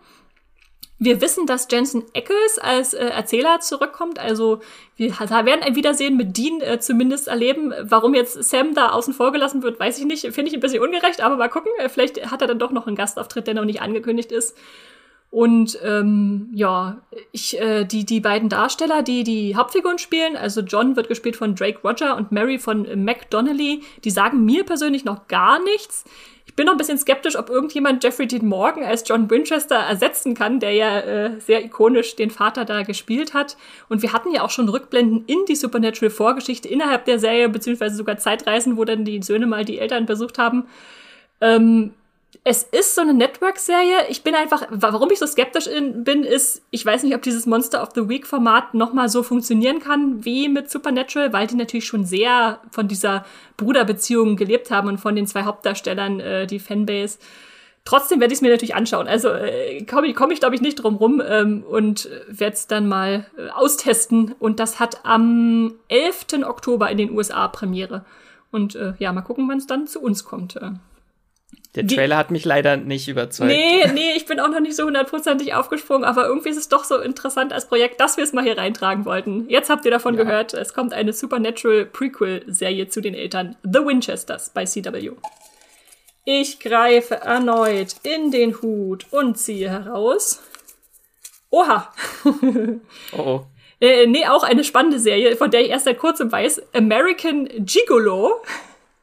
[0.98, 4.18] Wir wissen, dass Jensen Ackles als äh, Erzähler zurückkommt.
[4.18, 4.60] Also
[4.96, 7.74] wir werden ein Wiedersehen mit Dean äh, zumindest erleben.
[7.82, 10.22] Warum jetzt Sam da außen vor gelassen wird, weiß ich nicht.
[10.32, 11.70] Finde ich ein bisschen ungerecht, aber mal gucken.
[11.78, 14.56] Äh, vielleicht hat er dann doch noch einen Gastauftritt, der noch nicht angekündigt ist.
[15.30, 20.96] Und ähm, ja, ich, äh, die, die beiden Darsteller, die die Hauptfiguren spielen, also John
[20.96, 25.26] wird gespielt von Drake Roger und Mary von Mac Donnelly, die sagen mir persönlich noch
[25.26, 26.04] gar nichts.
[26.56, 30.58] Bin noch ein bisschen skeptisch, ob irgendjemand Jeffrey Dean Morgan als John Winchester ersetzen kann,
[30.58, 33.58] der ja äh, sehr ikonisch den Vater da gespielt hat.
[33.90, 38.16] Und wir hatten ja auch schon Rückblenden in die Supernatural-Vorgeschichte innerhalb der Serie, beziehungsweise sogar
[38.16, 40.64] Zeitreisen, wo dann die Söhne mal die Eltern besucht haben.
[41.42, 41.92] Ähm,
[42.44, 44.06] es ist so eine Network-Serie.
[44.08, 47.82] Ich bin einfach, warum ich so skeptisch bin, ist, ich weiß nicht, ob dieses Monster
[47.82, 52.60] of the Week-Format nochmal so funktionieren kann wie mit Supernatural, weil die natürlich schon sehr
[52.70, 53.24] von dieser
[53.56, 57.18] Bruderbeziehung gelebt haben und von den zwei Hauptdarstellern, äh, die Fanbase.
[57.84, 59.06] Trotzdem werde ich es mir natürlich anschauen.
[59.06, 62.88] Also äh, komme komm ich, glaube ich, nicht drum rum ähm, und werde es dann
[62.88, 64.34] mal äh, austesten.
[64.38, 66.44] Und das hat am 11.
[66.44, 68.04] Oktober in den USA Premiere.
[68.50, 70.56] Und äh, ja, mal gucken, wann es dann zu uns kommt.
[70.56, 70.72] Äh.
[71.76, 73.50] Der Trailer hat mich leider nicht überzeugt.
[73.50, 76.84] Nee, nee, ich bin auch noch nicht so hundertprozentig aufgesprungen, aber irgendwie ist es doch
[76.84, 79.48] so interessant als Projekt, dass wir es mal hier reintragen wollten.
[79.48, 80.24] Jetzt habt ihr davon ja.
[80.24, 85.12] gehört, es kommt eine Supernatural Prequel-Serie zu den Eltern The Winchesters bei CW.
[86.24, 90.42] Ich greife erneut in den Hut und ziehe heraus.
[91.50, 91.92] Oha.
[92.24, 93.40] oh oh.
[93.80, 96.62] Äh, nee, auch eine spannende Serie, von der ich erst seit kurzem weiß.
[96.74, 98.42] American Gigolo.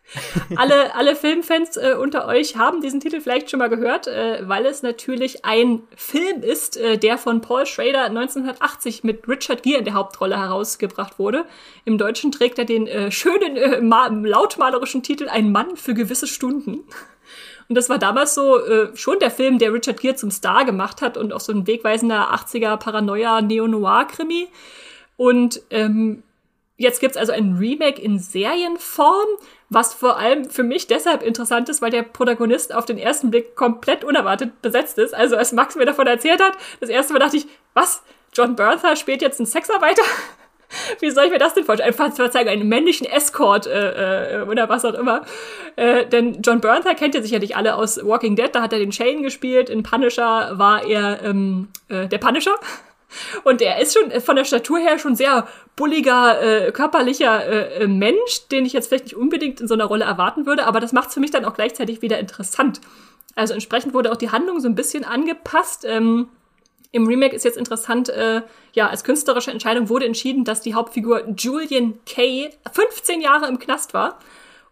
[0.56, 4.66] alle, alle Filmfans äh, unter euch haben diesen Titel vielleicht schon mal gehört, äh, weil
[4.66, 9.86] es natürlich ein Film ist, äh, der von Paul Schrader 1980 mit Richard Gere in
[9.86, 11.46] der Hauptrolle herausgebracht wurde.
[11.86, 13.80] Im Deutschen trägt er den äh, schönen, äh,
[14.28, 16.84] lautmalerischen Titel Ein Mann für gewisse Stunden.
[17.70, 21.02] Und das war damals so äh, schon der Film, der Richard Gere zum Star gemacht
[21.02, 24.48] hat und auch so ein wegweisender 80er Paranoia-Neo-Noir-Krimi.
[25.16, 26.24] Und ähm,
[26.78, 29.28] jetzt gibt's also ein Remake in Serienform,
[29.70, 33.56] was vor allem für mich deshalb interessant ist, weil der Protagonist auf den ersten Blick
[33.56, 35.14] komplett unerwartet besetzt ist.
[35.14, 38.04] Also als Max mir davon erzählt hat, das erste Mal dachte ich, was?
[38.34, 40.04] John Bertha spielt jetzt einen Sexarbeiter?
[41.00, 41.90] Wie soll ich mir das denn vorstellen?
[41.90, 45.24] Einfach Verzeihung, einen männlichen Escort äh, äh, oder was auch immer.
[45.76, 48.50] Äh, denn John Bernthal kennt ja sicherlich alle aus Walking Dead.
[48.52, 49.70] Da hat er den Shane gespielt.
[49.70, 52.56] In Punisher war er ähm, äh, der Punisher.
[53.44, 57.88] Und er ist schon von der Statur her schon sehr bulliger, äh, körperlicher äh, äh
[57.88, 60.94] Mensch, den ich jetzt vielleicht nicht unbedingt in so einer Rolle erwarten würde, aber das
[60.94, 62.82] macht es für mich dann auch gleichzeitig wieder interessant.
[63.36, 65.86] Also entsprechend wurde auch die Handlung so ein bisschen angepasst.
[65.86, 66.30] Ähm,
[66.92, 68.44] im Remake ist jetzt interessant, äh,
[68.74, 73.96] ja, als künstlerische Entscheidung wurde entschieden, dass die Hauptfigur Julian Kay 15 Jahre im Knast
[73.96, 74.20] war.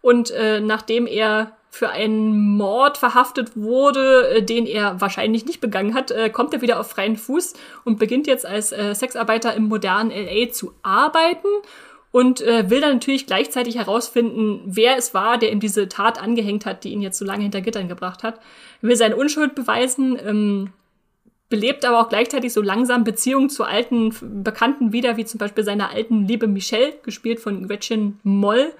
[0.00, 5.94] Und äh, nachdem er für einen Mord verhaftet wurde, äh, den er wahrscheinlich nicht begangen
[5.94, 7.54] hat, äh, kommt er wieder auf freien Fuß
[7.84, 11.48] und beginnt jetzt als äh, Sexarbeiter im modernen LA zu arbeiten
[12.10, 16.84] und will dann natürlich gleichzeitig herausfinden, wer es war, der ihm diese Tat angehängt hat,
[16.84, 18.38] die ihn jetzt so lange hinter Gittern gebracht hat.
[18.82, 20.72] Er will seine Unschuld beweisen, ähm,
[21.48, 24.14] belebt aber auch gleichzeitig so langsam Beziehungen zu alten
[24.44, 28.74] Bekannten wieder, wie zum Beispiel seiner alten Liebe Michelle, gespielt von Gretchen Moll.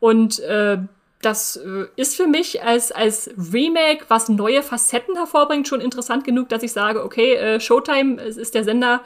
[0.00, 0.78] Und äh,
[1.22, 6.48] das äh, ist für mich als, als Remake, was neue Facetten hervorbringt, schon interessant genug,
[6.48, 9.00] dass ich sage, okay, äh, Showtime ist der Sender,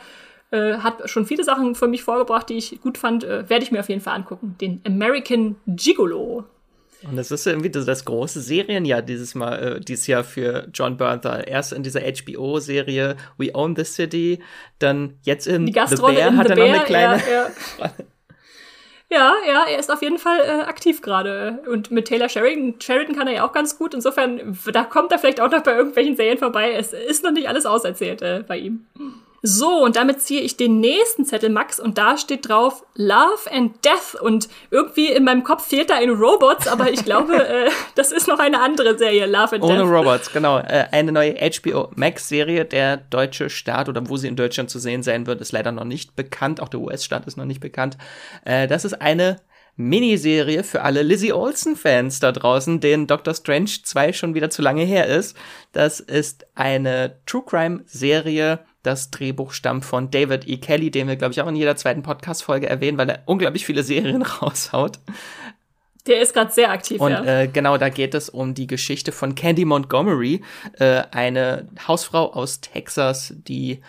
[0.50, 3.70] äh, hat schon viele Sachen für mich vorgebracht, die ich gut fand, äh, werde ich
[3.70, 4.56] mir auf jeden Fall angucken.
[4.60, 6.44] Den American Gigolo.
[7.02, 11.44] Und das ist irgendwie das, große Serienjahr dieses Mal, äh, dieses Jahr für John Bernthal.
[11.46, 14.42] Erst in dieser HBO-Serie We Own the City,
[14.78, 17.22] dann jetzt in Die The Bear in hat The er Bear, noch eine kleine.
[17.30, 17.90] Ja, ja.
[19.10, 21.62] ja, ja, er ist auf jeden Fall äh, aktiv gerade.
[21.70, 23.94] Und mit Taylor Sheridan, Sheridan kann er ja auch ganz gut.
[23.94, 26.72] Insofern, da kommt er vielleicht auch noch bei irgendwelchen Serien vorbei.
[26.72, 28.86] Es ist noch nicht alles auserzählt äh, bei ihm.
[29.42, 33.84] So, und damit ziehe ich den nächsten Zettel, Max, und da steht drauf Love and
[33.84, 34.20] Death.
[34.20, 38.28] Und irgendwie in meinem Kopf fehlt da ein Robots, aber ich glaube, äh, das ist
[38.28, 39.82] noch eine andere Serie, Love and Ohne Death.
[39.82, 40.58] Ohne Robots, genau.
[40.58, 42.64] Äh, eine neue HBO Max-Serie.
[42.64, 45.84] Der deutsche Start oder wo sie in Deutschland zu sehen sein wird, ist leider noch
[45.84, 46.60] nicht bekannt.
[46.60, 47.96] Auch der US-Start ist noch nicht bekannt.
[48.44, 49.40] Äh, das ist eine
[49.76, 54.84] Miniserie für alle Lizzie Olsen-Fans da draußen, denen Doctor Strange 2 schon wieder zu lange
[54.84, 55.36] her ist.
[55.72, 60.58] Das ist eine True Crime-Serie das Drehbuch stammt von David E.
[60.58, 63.82] Kelly, den wir, glaube ich, auch in jeder zweiten Podcast-Folge erwähnen, weil er unglaublich viele
[63.82, 64.98] Serien raushaut.
[66.06, 67.24] Der ist gerade sehr aktiv, Und ja.
[67.24, 70.42] äh, genau, da geht es um die Geschichte von Candy Montgomery,
[70.78, 73.82] äh, eine Hausfrau aus Texas, die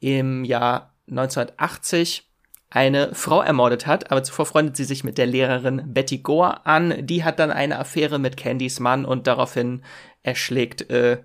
[0.00, 2.28] im Jahr 1980
[2.70, 7.06] eine Frau ermordet hat, aber zuvor freundet sie sich mit der Lehrerin Betty Gore an.
[7.06, 9.82] Die hat dann eine Affäre mit Candys Mann und daraufhin
[10.22, 11.18] erschlägt äh,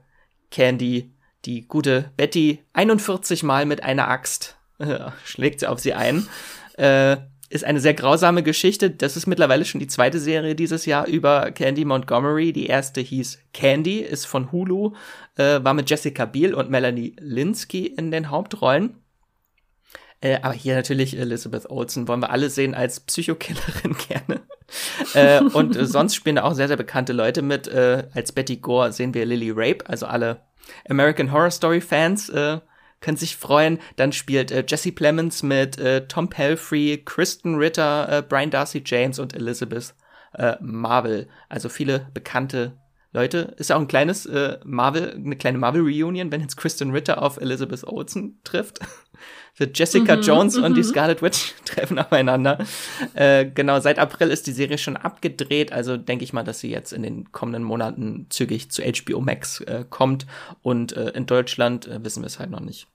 [0.51, 1.11] Candy
[1.45, 6.27] die gute Betty 41 Mal mit einer Axt äh, schlägt sie auf sie ein.
[6.77, 7.17] Äh,
[7.49, 8.91] ist eine sehr grausame Geschichte.
[8.91, 12.53] Das ist mittlerweile schon die zweite Serie dieses Jahr über Candy Montgomery.
[12.53, 14.93] Die erste hieß Candy, ist von Hulu,
[15.35, 18.97] äh, war mit Jessica Biel und Melanie Linsky in den Hauptrollen.
[20.21, 24.41] Äh, aber hier natürlich Elizabeth Olsen wollen wir alle sehen als Psychokillerin gerne.
[25.15, 27.67] äh, und sonst spielen da auch sehr, sehr bekannte Leute mit.
[27.67, 30.41] Äh, als Betty Gore sehen wir Lily Rape, also alle
[30.89, 32.59] American Horror Story Fans äh,
[33.01, 33.80] können sich freuen.
[33.95, 39.20] Dann spielt äh, Jesse Plemons mit äh, Tom Pelfrey, Kristen Ritter, äh, Brian Darcy James
[39.20, 39.93] und Elizabeth
[40.34, 41.28] äh, Marvel.
[41.47, 42.78] Also viele bekannte
[43.11, 43.55] Leute.
[43.57, 47.38] Ist ja auch ein kleines äh, Marvel, eine kleine Marvel-Reunion, wenn jetzt Kristen Ritter auf
[47.38, 48.80] Elizabeth Olsen trifft.
[49.74, 50.88] Jessica mhm, Jones und die mhm.
[50.88, 52.60] Scarlet Witch treffen aufeinander.
[53.14, 56.70] Äh, genau, seit April ist die Serie schon abgedreht, also denke ich mal, dass sie
[56.70, 60.26] jetzt in den kommenden Monaten zügig zu HBO Max äh, kommt.
[60.62, 62.88] Und äh, in Deutschland äh, wissen wir es halt noch nicht.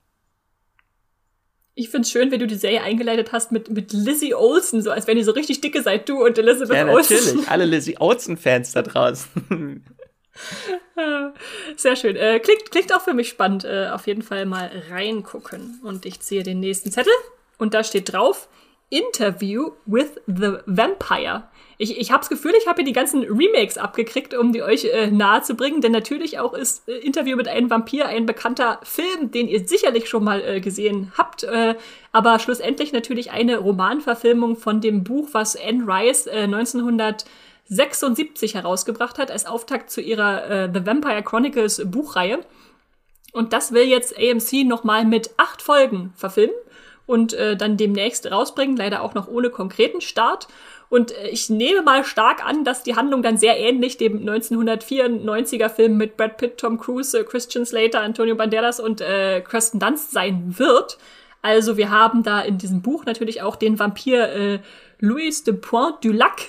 [1.77, 5.07] Ich find's schön, wenn du die Serie eingeleitet hast mit, mit Lizzie Olsen, so als
[5.07, 7.17] wenn ihr so richtig dicke seid, du und Elizabeth ja, Olsen.
[7.17, 9.83] natürlich, alle Lizzie Olsen-Fans da draußen.
[11.75, 12.15] Sehr schön.
[12.15, 13.63] Äh, klingt, klingt auch für mich spannend.
[13.65, 15.79] Äh, auf jeden Fall mal reingucken.
[15.83, 17.13] Und ich ziehe den nächsten Zettel.
[17.57, 18.49] Und da steht drauf,
[18.89, 21.43] Interview with the Vampire.
[21.77, 24.85] Ich, ich habe das Gefühl, ich habe hier die ganzen Remakes abgekriegt, um die euch
[24.85, 28.79] äh, nahe zu bringen, denn natürlich auch ist äh, Interview mit einem Vampir ein bekannter
[28.83, 31.75] Film, den ihr sicherlich schon mal äh, gesehen habt, äh,
[32.13, 36.47] aber schlussendlich natürlich eine Romanverfilmung von dem Buch, was Anne Rice äh,
[37.69, 42.39] 1976 herausgebracht hat, als Auftakt zu ihrer äh, The Vampire Chronicles Buchreihe.
[43.31, 46.55] Und das will jetzt AMC nochmal mit acht Folgen verfilmen
[47.05, 50.47] und äh, dann demnächst rausbringen, leider auch noch ohne konkreten Start.
[50.89, 55.69] Und äh, ich nehme mal stark an, dass die Handlung dann sehr ähnlich dem 1994er
[55.69, 60.11] Film mit Brad Pitt, Tom Cruise, äh, Christian Slater, Antonio Banderas und äh, Kirsten Dunst
[60.11, 60.97] sein wird.
[61.41, 64.59] Also wir haben da in diesem Buch natürlich auch den Vampir äh,
[64.99, 66.41] Louis de Point du Lac,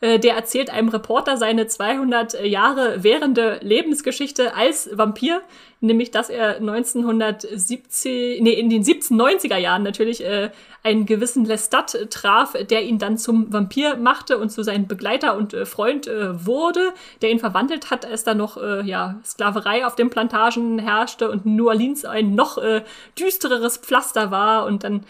[0.00, 5.42] äh, der erzählt einem Reporter seine 200 Jahre währende Lebensgeschichte als Vampir,
[5.80, 10.50] nämlich dass er 1970, nee, in den 1790er Jahren natürlich äh,
[10.82, 15.54] einen gewissen Lestat traf, der ihn dann zum Vampir machte und zu seinem Begleiter und
[15.54, 16.92] äh, Freund äh, wurde,
[17.22, 21.46] der ihn verwandelt hat, als da noch äh, ja, Sklaverei auf den Plantagen herrschte und
[21.46, 22.82] New Orleans ein noch äh,
[23.18, 25.04] düstereres Pflaster war und dann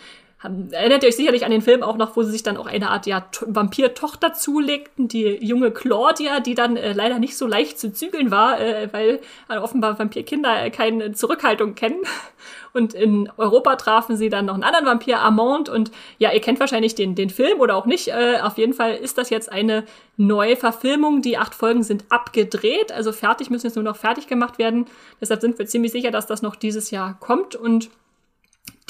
[0.71, 2.91] erinnert ihr euch sicherlich an den Film auch noch, wo sie sich dann auch eine
[2.91, 7.93] Art ja, Vampir-Tochter zulegten, die junge Claudia, die dann äh, leider nicht so leicht zu
[7.93, 12.03] zügeln war, äh, weil äh, offenbar Vampirkinder keine Zurückhaltung kennen.
[12.75, 15.69] Und in Europa trafen sie dann noch einen anderen Vampir, Armand.
[15.69, 18.09] Und ja, ihr kennt wahrscheinlich den, den Film oder auch nicht.
[18.09, 19.85] Äh, auf jeden Fall ist das jetzt eine
[20.17, 21.23] neue Verfilmung.
[21.23, 24.87] Die acht Folgen sind abgedreht, also fertig, müssen jetzt nur noch fertig gemacht werden.
[25.21, 27.55] Deshalb sind wir ziemlich sicher, dass das noch dieses Jahr kommt.
[27.55, 27.91] Und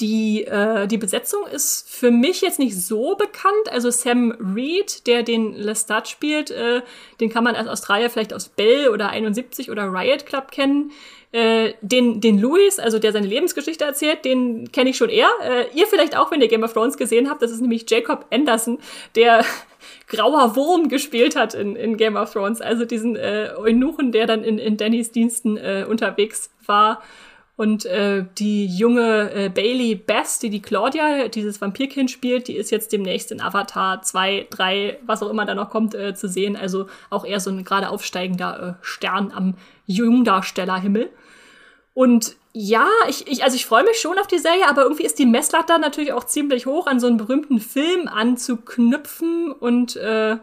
[0.01, 3.71] die, äh, die Besetzung ist für mich jetzt nicht so bekannt.
[3.71, 6.83] Also Sam Reed, der den Lestat spielt, äh,
[7.21, 10.91] den kann man als Australier vielleicht aus Bell oder 71 oder Riot Club kennen.
[11.31, 15.31] Äh, den, den Louis, also der seine Lebensgeschichte erzählt, den kenne ich schon eher.
[15.43, 17.43] Äh, ihr vielleicht auch, wenn ihr Game of Thrones gesehen habt.
[17.43, 18.79] Das ist nämlich Jacob Anderson,
[19.15, 19.45] der
[20.09, 22.61] grauer Wurm gespielt hat in, in Game of Thrones.
[22.61, 27.01] Also diesen äh, Eunuchen, der dann in, in Dannys Diensten äh, unterwegs war.
[27.57, 32.73] Und äh, die junge äh, Bailey Best, die die Claudia, dieses Vampirkind spielt, die ist
[32.73, 36.57] jetzt demnächst in Avatar 2, 3, was auch immer da noch kommt, äh, zu sehen.
[36.57, 39.55] Also auch eher so ein gerade aufsteigender äh, Stern am
[39.87, 41.11] Jungdarstellerhimmel.
[41.95, 45.21] Und ja, ich, ich, also ich freue mich schon auf die Serie, aber irgendwie ist
[45.21, 50.39] die Messlatte natürlich auch ziemlich hoch, an so einen berühmten Film anzuknüpfen und äh,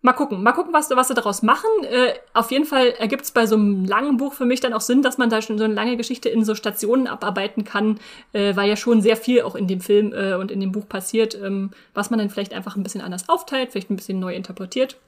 [0.00, 1.68] Mal gucken, mal gucken, was, was sie daraus machen.
[1.82, 4.80] Äh, auf jeden Fall ergibt es bei so einem langen Buch für mich dann auch
[4.80, 7.98] Sinn, dass man da schon so eine lange Geschichte in so Stationen abarbeiten kann,
[8.32, 10.88] äh, weil ja schon sehr viel auch in dem Film äh, und in dem Buch
[10.88, 14.34] passiert, ähm, was man dann vielleicht einfach ein bisschen anders aufteilt, vielleicht ein bisschen neu
[14.34, 14.98] interpretiert.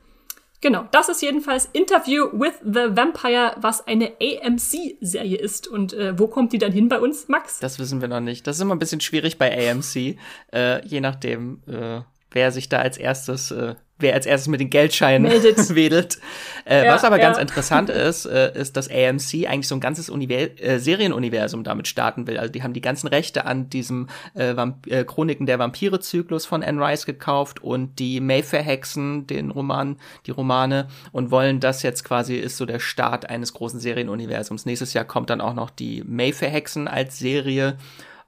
[0.60, 5.68] Genau, das ist jedenfalls Interview with the Vampire, was eine AMC-Serie ist.
[5.68, 7.60] Und äh, wo kommt die dann hin bei uns, Max?
[7.60, 8.46] Das wissen wir noch nicht.
[8.46, 10.18] Das ist immer ein bisschen schwierig bei AMC,
[10.52, 14.70] äh, je nachdem, äh, wer sich da als erstes äh, wer als erstes mit den
[14.70, 16.18] Geldscheinen wedelt.
[16.64, 17.24] Äh, ja, was aber ja.
[17.24, 21.88] ganz interessant ist, äh, ist, dass AMC eigentlich so ein ganzes Univers äh, Serienuniversum damit
[21.88, 22.38] starten will.
[22.38, 24.54] Also die haben die ganzen Rechte an diesem äh,
[24.88, 29.96] äh, Chroniken der Vampire-Zyklus von Anne Rice gekauft und die Mayfair-Hexen, den Roman,
[30.26, 34.66] die Romane und wollen das jetzt quasi ist so der Start eines großen Serienuniversums.
[34.66, 37.76] Nächstes Jahr kommt dann auch noch die Mayfair-Hexen als Serie.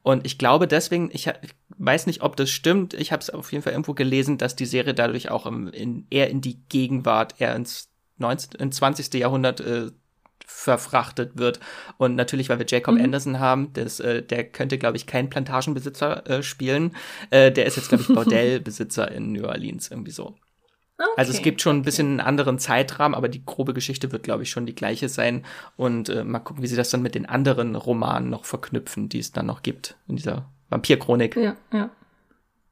[0.03, 2.95] Und ich glaube deswegen, ich, ich weiß nicht, ob das stimmt.
[2.95, 6.07] Ich habe es auf jeden Fall irgendwo gelesen, dass die Serie dadurch auch im, in,
[6.11, 9.15] eher in die Gegenwart, eher ins 19, ins 20.
[9.15, 9.91] Jahrhundert äh,
[10.45, 11.61] verfrachtet wird.
[11.99, 13.05] Und natürlich, weil wir Jacob mhm.
[13.05, 16.97] Anderson haben, das, äh, der könnte, glaube ich, kein Plantagenbesitzer äh, spielen.
[17.31, 20.37] Äh, der ist jetzt, glaube ich, Bordellbesitzer in New Orleans, irgendwie so.
[21.03, 21.15] Okay.
[21.17, 24.45] Also es gibt schon ein bisschen einen anderen Zeitrahmen, aber die grobe Geschichte wird, glaube
[24.45, 25.45] ich, schon die gleiche sein.
[25.77, 29.19] Und äh, mal gucken, wie sie das dann mit den anderen Romanen noch verknüpfen, die
[29.19, 31.37] es dann noch gibt in dieser Vampirchronik.
[31.37, 31.91] Ja, ja.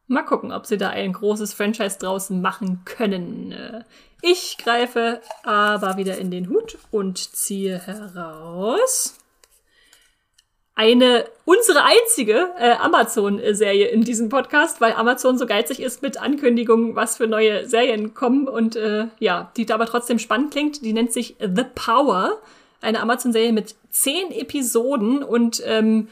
[0.07, 3.53] Mal gucken, ob sie da ein großes Franchise draußen machen können.
[3.53, 3.85] Äh,
[4.22, 9.20] ich greife aber wieder in den Hut und ziehe heraus
[10.81, 16.97] eine unsere einzige äh, Amazon-Serie in diesem Podcast, weil Amazon so geizig ist mit Ankündigungen,
[16.97, 20.83] was für neue Serien kommen und äh, ja, die aber trotzdem spannend klingt.
[20.83, 22.39] Die nennt sich The Power,
[22.81, 26.09] eine Amazon-Serie mit zehn Episoden und ähm,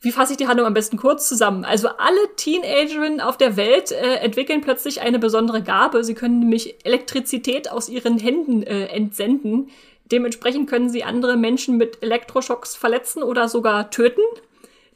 [0.00, 1.64] wie fasse ich die Handlung am besten kurz zusammen?
[1.64, 6.02] Also alle Teenagerinnen auf der Welt äh, entwickeln plötzlich eine besondere Gabe.
[6.02, 9.70] Sie können nämlich Elektrizität aus ihren Händen äh, entsenden.
[10.10, 14.22] Dementsprechend können sie andere Menschen mit Elektroschocks verletzen oder sogar töten.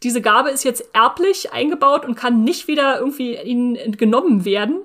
[0.02, 4.80] Diese Gabe ist jetzt erblich eingebaut und kann nicht wieder irgendwie ihnen entgenommen werden.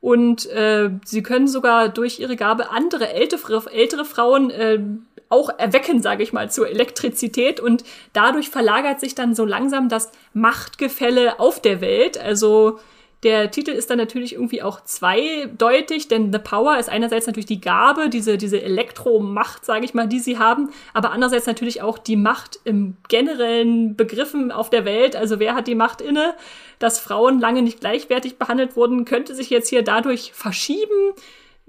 [0.00, 4.80] Und äh, sie können sogar durch ihre Gabe andere ältere, ältere Frauen äh,
[5.28, 10.10] auch erwecken, sage ich mal, zur Elektrizität und dadurch verlagert sich dann so langsam das
[10.34, 12.18] Machtgefälle auf der Welt.
[12.18, 12.80] Also
[13.22, 17.60] Der Titel ist dann natürlich irgendwie auch zweideutig, denn The Power ist einerseits natürlich die
[17.60, 22.16] Gabe, diese, diese Elektromacht, sage ich mal, die sie haben, aber andererseits natürlich auch die
[22.16, 25.14] Macht im generellen Begriffen auf der Welt.
[25.14, 26.34] Also wer hat die Macht inne?
[26.80, 31.14] Dass Frauen lange nicht gleichwertig behandelt wurden, könnte sich jetzt hier dadurch verschieben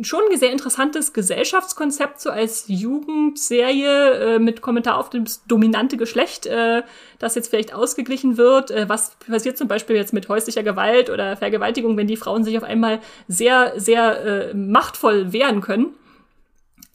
[0.01, 6.47] schon ein sehr interessantes Gesellschaftskonzept, so als Jugendserie äh, mit Kommentar auf das dominante Geschlecht,
[6.47, 6.81] äh,
[7.19, 8.71] das jetzt vielleicht ausgeglichen wird.
[8.71, 12.57] Äh, was passiert zum Beispiel jetzt mit häuslicher Gewalt oder Vergewaltigung, wenn die Frauen sich
[12.57, 15.93] auf einmal sehr, sehr äh, machtvoll wehren können?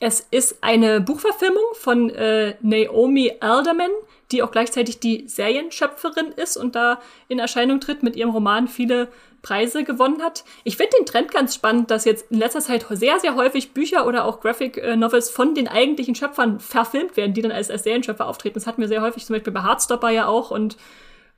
[0.00, 3.90] Es ist eine Buchverfilmung von äh, Naomi Alderman,
[4.30, 9.08] die auch gleichzeitig die Serienschöpferin ist und da in Erscheinung tritt mit ihrem Roman viele
[9.42, 10.44] Preise gewonnen hat.
[10.64, 14.06] Ich finde den Trend ganz spannend, dass jetzt in letzter Zeit sehr, sehr häufig Bücher
[14.06, 17.84] oder auch Graphic äh, Novels von den eigentlichen Schöpfern verfilmt werden, die dann als, als
[17.84, 18.54] Serienschöpfer auftreten.
[18.54, 20.76] Das hatten wir sehr häufig zum Beispiel bei Hardstopper ja auch und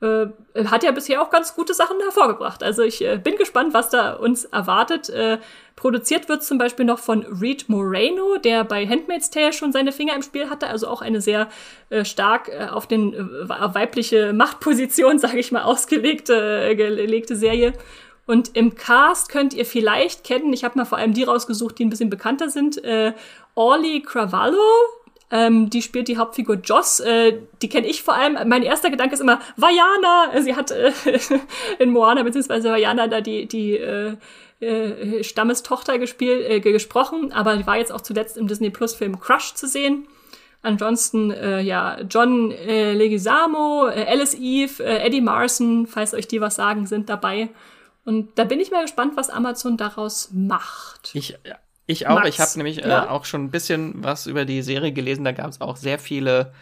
[0.01, 0.27] äh,
[0.65, 2.63] hat ja bisher auch ganz gute Sachen hervorgebracht.
[2.63, 5.11] Also ich äh, bin gespannt, was da uns erwartet.
[5.11, 5.39] Äh,
[5.77, 10.15] produziert wird zum Beispiel noch von Reed Moreno, der bei Handmaid's Tale schon seine Finger
[10.15, 11.49] im Spiel hatte, also auch eine sehr
[11.91, 17.75] äh, stark äh, auf den äh, weibliche Machtposition, sage ich mal, ausgelegte gelegte Serie.
[18.27, 21.85] Und im Cast könnt ihr vielleicht kennen, ich habe mal vor allem die rausgesucht, die
[21.85, 23.13] ein bisschen bekannter sind, äh,
[23.57, 24.57] Orly Cravallo,
[25.31, 27.01] ähm, die spielt die Hauptfigur Joss.
[27.01, 28.37] Äh, die kenne ich vor allem.
[28.49, 30.41] Mein erster Gedanke ist immer Vajana.
[30.41, 30.93] Sie hat äh,
[31.79, 32.65] in Moana bzw.
[32.65, 34.17] Vajana da die die äh,
[34.61, 39.19] äh, Stammestochter gespielt, äh, gesprochen, aber die war jetzt auch zuletzt im Disney Plus Film
[39.19, 40.07] Crush zu sehen.
[40.63, 46.43] Ansonsten, äh, ja, John äh, Leguizamo, äh, Alice Eve, äh, Eddie Marson, falls euch die
[46.43, 47.49] was sagen, sind dabei.
[48.05, 51.13] Und da bin ich mal gespannt, was Amazon daraus macht.
[51.15, 51.39] Ich,
[51.91, 52.17] ich auch.
[52.17, 53.05] Max, ich habe nämlich ja?
[53.05, 55.25] äh, auch schon ein bisschen was über die Serie gelesen.
[55.25, 56.53] Da gab es auch sehr viele,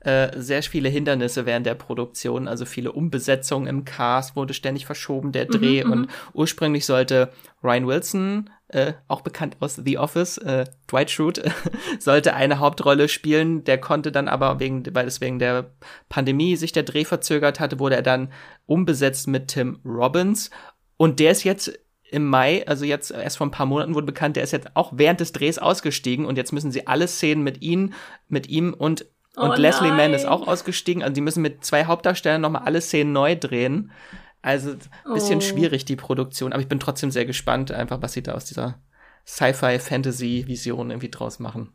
[0.00, 2.48] äh, sehr viele Hindernisse während der Produktion.
[2.48, 5.84] Also viele Umbesetzungen im Cast wurde ständig verschoben, der Dreh.
[5.84, 6.08] Mhm, und mhm.
[6.32, 11.50] ursprünglich sollte Ryan Wilson, äh, auch bekannt aus The Office, äh, Dwight Schrute,
[11.98, 13.64] sollte eine Hauptrolle spielen.
[13.64, 15.72] Der konnte dann aber wegen, weil es wegen der
[16.08, 18.32] Pandemie sich der Dreh verzögert hatte, wurde er dann
[18.66, 20.50] umbesetzt mit Tim Robbins.
[20.96, 21.78] Und der ist jetzt
[22.10, 24.92] im Mai, also jetzt erst vor ein paar Monaten wurde bekannt, der ist jetzt auch
[24.94, 27.92] während des Drehs ausgestiegen und jetzt müssen sie alle Szenen mit ihm,
[28.28, 29.06] mit ihm und
[29.36, 31.02] und oh Leslie Mann ist auch ausgestiegen.
[31.02, 33.92] Also die müssen mit zwei Hauptdarstellern nochmal alle Szenen neu drehen.
[34.42, 34.74] Also
[35.12, 35.42] bisschen oh.
[35.42, 38.80] schwierig die Produktion, aber ich bin trotzdem sehr gespannt, einfach was sie da aus dieser
[39.26, 41.72] Sci-Fi-Fantasy-Vision irgendwie draus machen.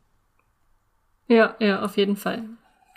[1.28, 2.44] Ja, ja, auf jeden Fall.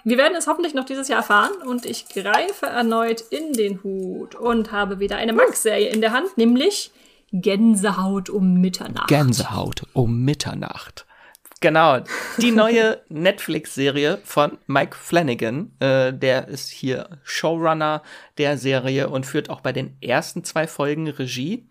[0.05, 4.35] Wir werden es hoffentlich noch dieses Jahr erfahren und ich greife erneut in den Hut
[4.35, 6.93] und habe wieder eine Max-Serie in der Hand, nämlich
[7.33, 9.09] Gänsehaut um Mitternacht.
[9.09, 11.07] Gänsehaut um Mitternacht.
[11.61, 12.01] Genau,
[12.39, 15.73] die neue Netflix-Serie von Mike Flanagan.
[15.81, 18.03] Äh, der ist hier Showrunner
[18.39, 21.67] der Serie und führt auch bei den ersten zwei Folgen Regie.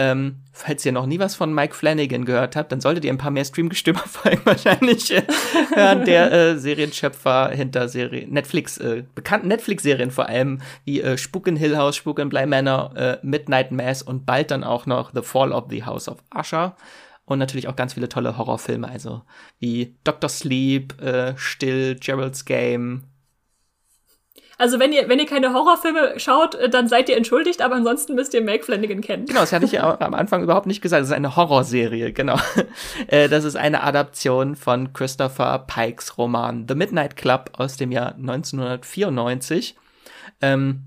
[0.00, 3.18] Ähm, falls ihr noch nie was von Mike Flanagan gehört habt, dann solltet ihr ein
[3.18, 5.24] paar mehr Streamgestöber-Folgen wahrscheinlich äh,
[5.74, 6.04] hören.
[6.04, 11.56] Der äh, Serienschöpfer hinter Serie Netflix, äh, bekannten Netflix-Serien vor allem, wie äh, Spuk in
[11.56, 15.22] Hill House, Spuk in Bly Manor, äh, Midnight Mass und bald dann auch noch The
[15.22, 16.76] Fall of the House of Usher.
[17.24, 19.22] Und natürlich auch ganz viele tolle Horrorfilme, also
[19.58, 23.02] wie Doctor Sleep, äh, Still, Gerald's Game,
[24.58, 28.16] also wenn ihr, wenn ihr keine Horrorfilme schaut, äh, dann seid ihr entschuldigt, aber ansonsten
[28.16, 29.26] müsst ihr Make Flanagan kennen.
[29.26, 31.00] Genau, das hatte ich ja am Anfang überhaupt nicht gesagt.
[31.00, 32.36] Das ist eine Horrorserie, genau.
[33.06, 38.14] Äh, das ist eine Adaption von Christopher Pikes Roman The Midnight Club aus dem Jahr
[38.16, 39.76] 1994.
[40.42, 40.82] Ähm,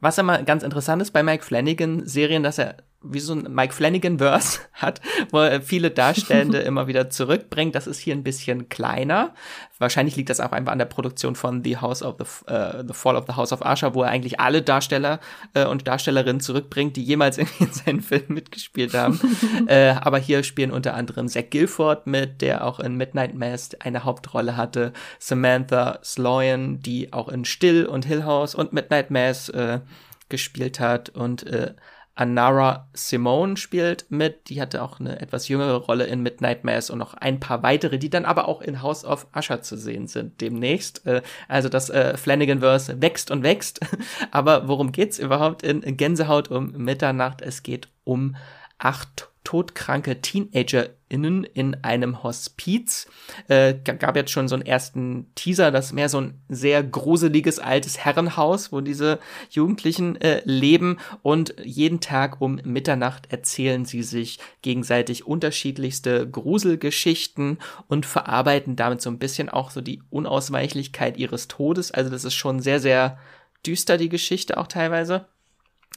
[0.00, 3.72] was immer ganz interessant ist bei Mike Flanagan Serien, dass er wie so ein Mike
[3.72, 7.74] Flanagan-Verse hat, wo er viele Darstellende immer wieder zurückbringt.
[7.74, 9.34] Das ist hier ein bisschen kleiner.
[9.78, 12.94] Wahrscheinlich liegt das auch einfach an der Produktion von The House of the, uh, the
[12.94, 15.20] Fall of the House of Usher, wo er eigentlich alle Darsteller
[15.54, 19.20] äh, und Darstellerinnen zurückbringt, die jemals in, in seinen Filmen mitgespielt haben.
[19.68, 24.02] äh, aber hier spielen unter anderem Zach Guilford mit, der auch in Midnight Mass eine
[24.02, 29.80] Hauptrolle hatte, Samantha Sloyan, die auch in Still und Hill House und Midnight Mass äh,
[30.28, 31.74] gespielt hat und äh,
[32.18, 34.48] Anara Simone spielt mit.
[34.48, 37.96] Die hatte auch eine etwas jüngere Rolle in Midnight Mass und noch ein paar weitere,
[37.96, 41.06] die dann aber auch in House of Usher zu sehen sind demnächst.
[41.06, 43.78] Äh, also das äh, Flanagan-Verse wächst und wächst.
[44.32, 47.40] aber worum geht's überhaupt in Gänsehaut um Mitternacht?
[47.40, 48.34] Es geht um
[48.78, 53.06] acht todkranke TeenagerInnen in einem Hospiz.
[53.48, 57.58] Äh, gab jetzt schon so einen ersten Teaser, das ist mehr so ein sehr gruseliges
[57.58, 64.38] altes Herrenhaus, wo diese Jugendlichen äh, leben und jeden Tag um Mitternacht erzählen sie sich
[64.60, 67.56] gegenseitig unterschiedlichste Gruselgeschichten
[67.86, 71.90] und verarbeiten damit so ein bisschen auch so die Unausweichlichkeit ihres Todes.
[71.90, 73.18] Also das ist schon sehr, sehr
[73.66, 75.24] düster, die Geschichte auch teilweise.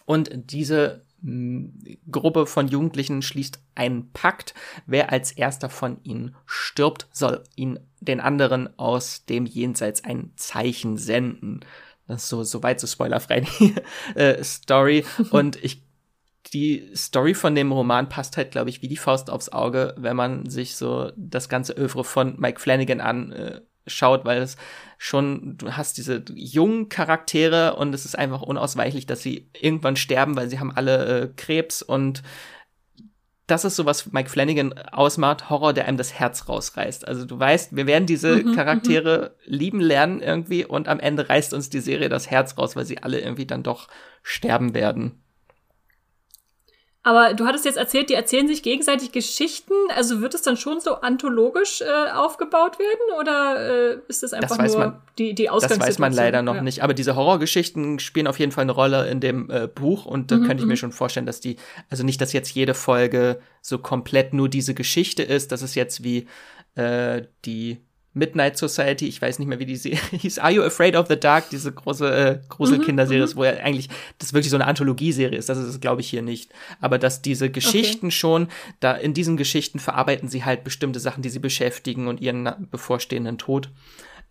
[0.06, 4.53] Und diese Gruppe von Jugendlichen schließt einen Pakt.
[4.85, 10.98] Wer als erster von ihnen stirbt, soll ihn den anderen aus dem Jenseits ein Zeichen
[10.98, 11.60] senden.
[12.07, 13.76] Das ist so, so weit so spoilerfrei die
[14.19, 15.06] äh, Story.
[15.31, 15.84] Und ich
[16.53, 20.15] die Story von dem Roman passt halt, glaube ich, wie die Faust aufs Auge, wenn
[20.15, 22.99] man sich so das ganze Övre von Mike Flanagan
[23.86, 24.58] anschaut, weil es
[24.98, 30.36] schon, du hast diese jungen Charaktere und es ist einfach unausweichlich, dass sie irgendwann sterben,
[30.36, 32.22] weil sie haben alle äh, Krebs und
[33.48, 37.06] das ist so, was Mike Flanagan ausmacht, Horror, der einem das Herz rausreißt.
[37.06, 38.56] Also du weißt, wir werden diese mhm, mhm.
[38.56, 42.86] Charaktere lieben lernen irgendwie und am Ende reißt uns die Serie das Herz raus, weil
[42.86, 43.90] sie alle irgendwie dann doch
[44.24, 45.20] sterben werden.
[47.03, 49.73] Aber du hattest jetzt erzählt, die erzählen sich gegenseitig Geschichten.
[49.95, 54.57] Also wird es dann schon so anthologisch äh, aufgebaut werden oder äh, ist das einfach
[54.57, 55.80] das nur man, die, die Ausgangssituation?
[55.80, 56.61] Das weiß man leider noch ja.
[56.61, 56.84] nicht.
[56.84, 60.38] Aber diese Horrorgeschichten spielen auf jeden Fall eine Rolle in dem äh, Buch und da
[60.38, 60.78] mhm, könnte ich mir mhm.
[60.78, 61.56] schon vorstellen, dass die,
[61.90, 65.52] also nicht, dass jetzt jede Folge so komplett nur diese Geschichte ist.
[65.52, 66.28] Das ist jetzt wie
[66.76, 67.80] äh, die
[68.13, 70.39] Midnight Society, ich weiß nicht mehr, wie die Serie hieß.
[70.39, 71.49] Are You Afraid of the Dark?
[71.49, 73.89] Diese große äh, Gruselkinderserie, mhm, wo ja eigentlich
[74.19, 75.49] das wirklich so eine Anthologieserie ist.
[75.49, 76.51] Das ist es, glaube ich, hier nicht.
[76.81, 78.15] Aber dass diese Geschichten okay.
[78.15, 78.47] schon,
[78.79, 83.38] da in diesen Geschichten verarbeiten sie halt bestimmte Sachen, die sie beschäftigen und ihren bevorstehenden
[83.38, 83.69] Tod.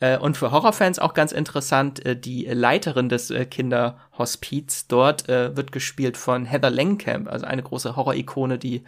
[0.00, 5.56] Äh, und für Horrorfans auch ganz interessant, äh, die Leiterin des äh, Kinderhospiz dort äh,
[5.56, 8.82] wird gespielt von Heather Langenkamp, also eine große Horror-Ikone, die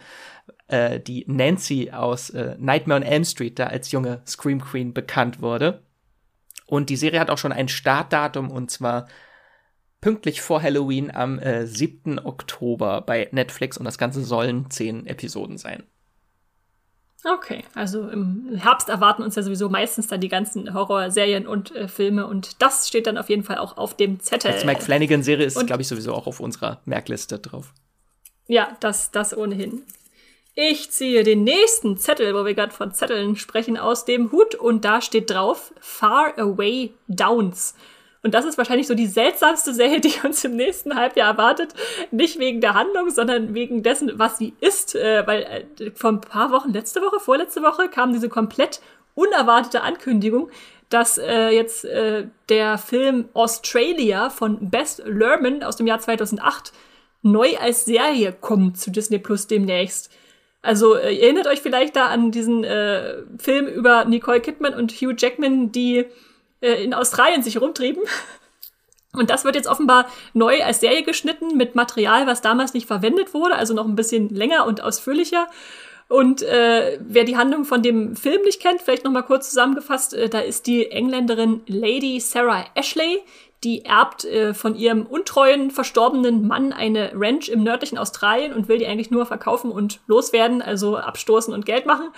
[0.67, 5.41] äh, die Nancy aus äh, Nightmare on Elm Street da als junge Scream Queen bekannt
[5.41, 5.83] wurde.
[6.65, 9.07] Und die Serie hat auch schon ein Startdatum und zwar
[10.01, 12.19] pünktlich vor Halloween am äh, 7.
[12.19, 15.83] Oktober bei Netflix und das Ganze sollen zehn Episoden sein.
[17.25, 21.87] Okay, also im Herbst erwarten uns ja sowieso meistens dann die ganzen Horrorserien und äh,
[21.87, 24.53] Filme und das steht dann auf jeden Fall auch auf dem Zettel.
[24.59, 27.73] Die Mike Flanagan-Serie ist, glaube ich, sowieso auch auf unserer Merkliste drauf.
[28.47, 29.83] Ja, das, das ohnehin.
[30.55, 34.85] Ich ziehe den nächsten Zettel, wo wir gerade von Zetteln sprechen, aus dem Hut und
[34.85, 37.73] da steht drauf Far Away Downs.
[38.21, 41.73] Und das ist wahrscheinlich so die seltsamste Serie, die uns im nächsten Halbjahr erwartet.
[42.11, 44.95] Nicht wegen der Handlung, sondern wegen dessen, was sie ist.
[44.95, 48.79] Äh, weil äh, vor ein paar Wochen, letzte Woche, vorletzte Woche, kam diese komplett
[49.15, 50.51] unerwartete Ankündigung,
[50.89, 56.71] dass äh, jetzt äh, der Film Australia von Bess Lerman aus dem Jahr 2008
[57.23, 60.11] neu als Serie kommt zu Disney Plus demnächst.
[60.63, 64.93] Also äh, ihr erinnert euch vielleicht da an diesen äh, Film über Nicole Kidman und
[64.93, 66.05] Hugh Jackman, die
[66.61, 68.01] äh, in Australien sich rumtrieben.
[69.15, 73.35] Und das wird jetzt offenbar neu als Serie geschnitten mit Material, was damals nicht verwendet
[73.35, 75.49] wurde, also noch ein bisschen länger und ausführlicher.
[76.09, 80.15] Und äh, wer die Handlung von dem Film nicht kennt, vielleicht noch mal kurz zusammengefasst,
[80.15, 83.21] äh, da ist die Engländerin Lady Sarah Ashley,
[83.63, 88.77] die erbt äh, von ihrem untreuen, verstorbenen Mann eine Ranch im nördlichen Australien und will
[88.77, 92.09] die eigentlich nur verkaufen und loswerden, also abstoßen und Geld machen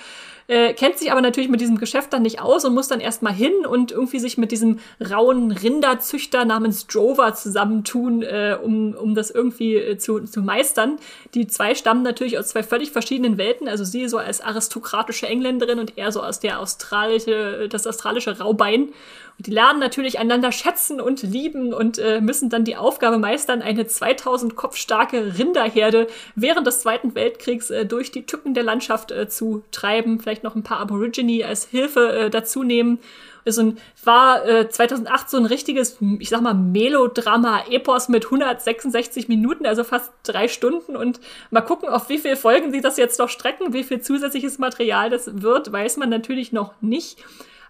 [0.47, 3.33] äh, kennt sich aber natürlich mit diesem Geschäft dann nicht aus und muss dann erstmal
[3.33, 9.31] hin und irgendwie sich mit diesem rauen Rinderzüchter namens Drover zusammentun, äh, um, um das
[9.31, 10.97] irgendwie äh, zu, zu meistern.
[11.33, 15.79] Die zwei stammen natürlich aus zwei völlig verschiedenen Welten, also sie so als aristokratische Engländerin
[15.79, 18.89] und er so aus der australische, das australische Raubein.
[19.37, 23.61] Und die lernen natürlich einander schätzen und lieben und äh, müssen dann die Aufgabe meistern,
[23.61, 29.11] eine 2000 Kopf starke Rinderherde während des Zweiten Weltkriegs äh, durch die Tücken der Landschaft
[29.11, 30.21] äh, zu treiben.
[30.21, 32.99] Vielleicht noch ein paar Aborigine als Hilfe äh, dazu nehmen.
[33.47, 33.61] Es
[34.03, 40.11] war äh, 2008 so ein richtiges, ich sag mal, Melodrama-Epos mit 166 Minuten, also fast
[40.23, 40.95] drei Stunden.
[40.95, 41.19] Und
[41.51, 45.11] mal gucken, auf wie viele Folgen sie das jetzt noch strecken, wie viel zusätzliches Material
[45.11, 47.19] das wird, weiß man natürlich noch nicht.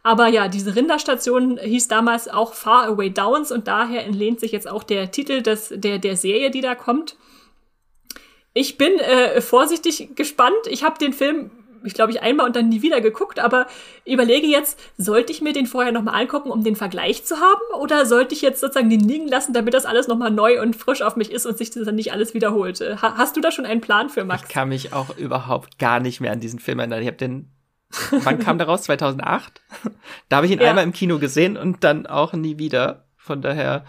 [0.01, 4.69] Aber ja, diese Rinderstation hieß damals auch Far Away Downs und daher entlehnt sich jetzt
[4.69, 7.17] auch der Titel des, der, der Serie, die da kommt.
[8.53, 10.55] Ich bin äh, vorsichtig gespannt.
[10.69, 11.49] Ich habe den Film
[11.85, 13.67] ich glaube ich einmal und dann nie wieder geguckt, aber
[14.05, 18.05] überlege jetzt, sollte ich mir den vorher nochmal angucken, um den Vergleich zu haben, oder
[18.05, 21.15] sollte ich jetzt sozusagen den liegen lassen, damit das alles nochmal neu und frisch auf
[21.15, 22.79] mich ist und sich das dann nicht alles wiederholt?
[22.79, 24.43] Ha hast du da schon einen Plan für, Max?
[24.43, 27.01] Ich kann mich auch überhaupt gar nicht mehr an diesen Film erinnern.
[27.01, 27.51] Ich habe den
[28.11, 28.83] Wann kam der raus?
[28.83, 29.61] 2008?
[30.29, 30.69] Da habe ich ihn ja.
[30.69, 33.05] einmal im Kino gesehen und dann auch nie wieder.
[33.17, 33.85] Von daher.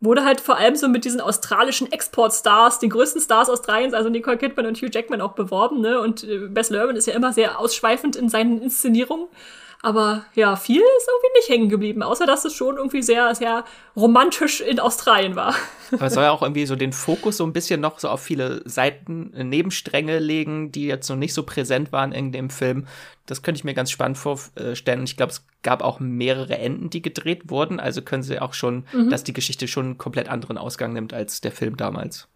[0.00, 4.38] Wurde halt vor allem so mit diesen australischen Exportstars, den größten Stars Australiens, also Nicole
[4.38, 6.00] Kidman und Hugh Jackman auch beworben, ne?
[6.00, 9.26] Und äh, Bess Lerman ist ja immer sehr ausschweifend in seinen Inszenierungen.
[9.80, 13.64] Aber ja, viel ist irgendwie nicht hängen geblieben, außer dass es schon irgendwie sehr, sehr
[13.94, 15.54] romantisch in Australien war.
[15.92, 18.20] Aber es soll ja auch irgendwie so den Fokus so ein bisschen noch so auf
[18.20, 22.86] viele Seiten, äh, Nebenstränge legen, die jetzt noch nicht so präsent waren in dem Film.
[23.26, 25.00] Das könnte ich mir ganz spannend vorstellen.
[25.00, 27.78] Und ich glaube, es gab auch mehrere Enden, die gedreht wurden.
[27.78, 29.10] Also können sie auch schon, mhm.
[29.10, 32.28] dass die Geschichte schon einen komplett anderen Ausgang nimmt als der Film damals.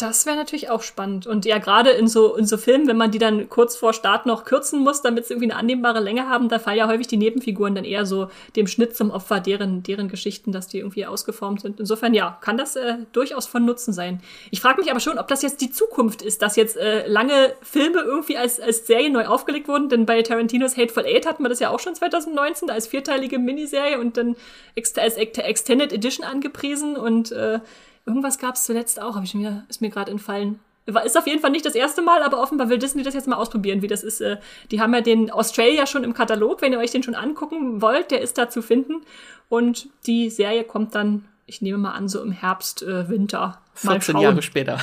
[0.00, 1.26] Das wäre natürlich auch spannend.
[1.26, 4.26] Und ja, gerade in so, in so Filmen, wenn man die dann kurz vor Start
[4.26, 7.16] noch kürzen muss, damit sie irgendwie eine annehmbare Länge haben, da fallen ja häufig die
[7.16, 11.62] Nebenfiguren dann eher so dem Schnitt zum Opfer, deren, deren Geschichten, dass die irgendwie ausgeformt
[11.62, 11.80] sind.
[11.80, 14.22] Insofern, ja, kann das äh, durchaus von Nutzen sein.
[14.52, 17.54] Ich frage mich aber schon, ob das jetzt die Zukunft ist, dass jetzt äh, lange
[17.62, 19.88] Filme irgendwie als, als Serie neu aufgelegt wurden.
[19.88, 23.98] Denn bei Tarantinos Hateful Eight hatten wir das ja auch schon 2019 als vierteilige Miniserie
[23.98, 24.36] und dann
[24.76, 27.58] als Extended Edition angepriesen und äh,
[28.08, 30.60] Irgendwas gab es zuletzt auch, habe ich mir, ist mir gerade entfallen.
[31.04, 33.36] Ist auf jeden Fall nicht das erste Mal, aber offenbar will Disney das jetzt mal
[33.36, 34.22] ausprobieren, wie das ist.
[34.22, 34.38] Äh,
[34.70, 38.10] die haben ja den Australia schon im Katalog, wenn ihr euch den schon angucken wollt,
[38.10, 39.02] der ist da zu finden.
[39.50, 43.60] Und die Serie kommt dann, ich nehme mal an, so im Herbst, äh, Winter.
[43.82, 44.22] Mal 14 schauen.
[44.22, 44.78] Jahre später.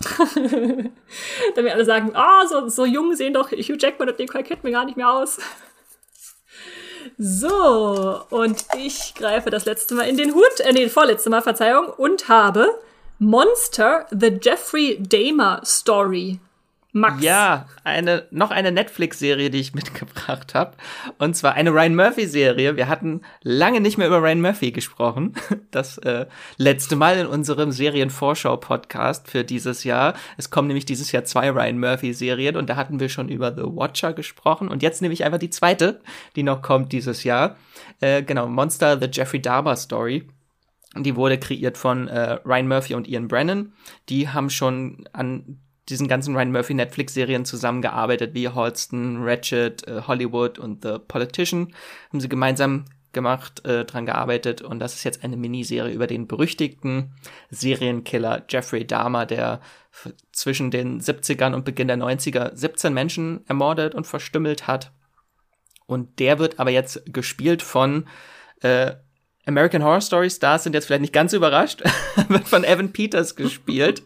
[1.54, 4.44] Dann wir alle sagen, ah, oh, so, so jung sehen doch Hugh Jackman und Nicole
[4.44, 5.38] Kidman gar nicht mehr aus.
[7.18, 11.88] So, und ich greife das letzte Mal in den Hut, äh, nee, vorletzte Mal, Verzeihung,
[11.88, 12.78] und habe
[13.18, 16.40] Monster, The Jeffrey Dahmer Story
[16.92, 17.22] Max.
[17.22, 20.76] Ja, eine, noch eine Netflix-Serie, die ich mitgebracht habe.
[21.18, 22.76] Und zwar eine Ryan Murphy-Serie.
[22.76, 25.34] Wir hatten lange nicht mehr über Ryan Murphy gesprochen.
[25.70, 26.26] Das äh,
[26.56, 30.14] letzte Mal in unserem Serienvorschau-Podcast für dieses Jahr.
[30.36, 33.62] Es kommen nämlich dieses Jahr zwei Ryan Murphy-Serien und da hatten wir schon über The
[33.62, 34.66] Watcher gesprochen.
[34.66, 36.00] Und jetzt nehme ich einfach die zweite,
[36.34, 37.56] die noch kommt dieses Jahr.
[38.00, 40.26] Äh, genau, Monster, The Jeffrey Dahmer Story.
[40.96, 43.72] Die wurde kreiert von äh, Ryan Murphy und Ian Brennan.
[44.08, 45.60] Die haben schon an
[45.90, 51.74] diesen ganzen Ryan Murphy Netflix-Serien zusammengearbeitet, wie Halston, Ratchet, äh, Hollywood und The Politician.
[52.10, 56.28] Haben sie gemeinsam gemacht, äh, dran gearbeitet und das ist jetzt eine Miniserie über den
[56.28, 57.12] berüchtigten
[57.50, 59.60] Serienkiller Jeffrey Dahmer, der
[60.32, 64.92] zwischen den 70ern und Beginn der 90er 17 Menschen ermordet und verstümmelt hat.
[65.86, 68.06] Und der wird aber jetzt gespielt von
[68.62, 68.92] äh,
[69.46, 71.82] American Horror Story Stars sind jetzt vielleicht nicht ganz überrascht,
[72.28, 74.02] wird von Evan Peters gespielt,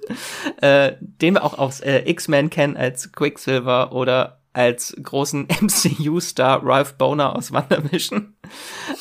[0.61, 6.95] äh, den wir auch aus äh, X-Men kennen als Quicksilver oder als großen MCU-Star Ralph
[6.95, 8.35] Boner aus WandaVision.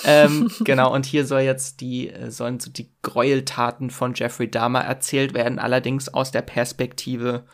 [0.04, 4.82] ähm, genau, und hier soll jetzt die, äh, sollen so die Gräueltaten von Jeffrey Dahmer
[4.82, 7.46] erzählt werden, allerdings aus der Perspektive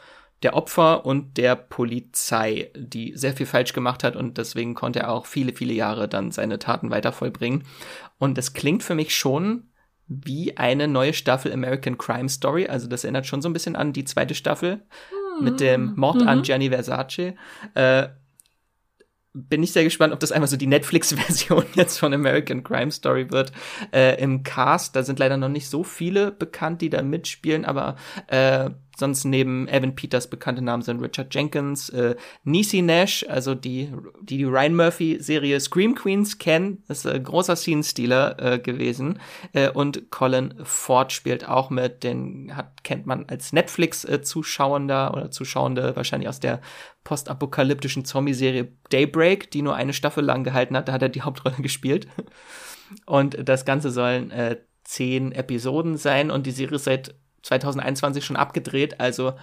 [0.43, 5.11] der Opfer und der Polizei, die sehr viel falsch gemacht hat und deswegen konnte er
[5.11, 7.63] auch viele, viele Jahre dann seine Taten weiter vollbringen.
[8.17, 9.69] Und das klingt für mich schon
[10.07, 12.67] wie eine neue Staffel American Crime Story.
[12.67, 14.81] Also das erinnert schon so ein bisschen an die zweite Staffel
[15.37, 15.43] mhm.
[15.43, 16.27] mit dem Mord mhm.
[16.27, 17.35] an Gianni Versace.
[17.75, 18.07] Äh,
[19.33, 23.29] bin ich sehr gespannt, ob das einfach so die Netflix-Version jetzt von American Crime Story
[23.29, 23.51] wird.
[23.93, 27.95] Äh, Im Cast, da sind leider noch nicht so viele bekannt, die da mitspielen, aber
[28.27, 33.93] äh, sonst neben Evan Peters bekannte Namen sind Richard Jenkins, äh, Niecy Nash, also die,
[34.21, 39.19] die die Ryan Murphy-Serie Scream Queens kennen, ist ein großer Scene-Stealer äh, gewesen.
[39.51, 45.93] Äh, und Colin Ford spielt auch mit, den hat, kennt man als Netflix-Zuschauender oder Zuschauende
[45.97, 46.61] wahrscheinlich aus der
[47.03, 51.57] postapokalyptischen Zombie-Serie Daybreak, die nur eine Staffel lang gehalten hat, da hat er die Hauptrolle
[51.57, 52.07] gespielt.
[53.05, 57.13] Und das Ganze sollen äh, zehn Episoden sein und die Serie ist seit
[57.49, 59.33] 2021 schon abgedreht, also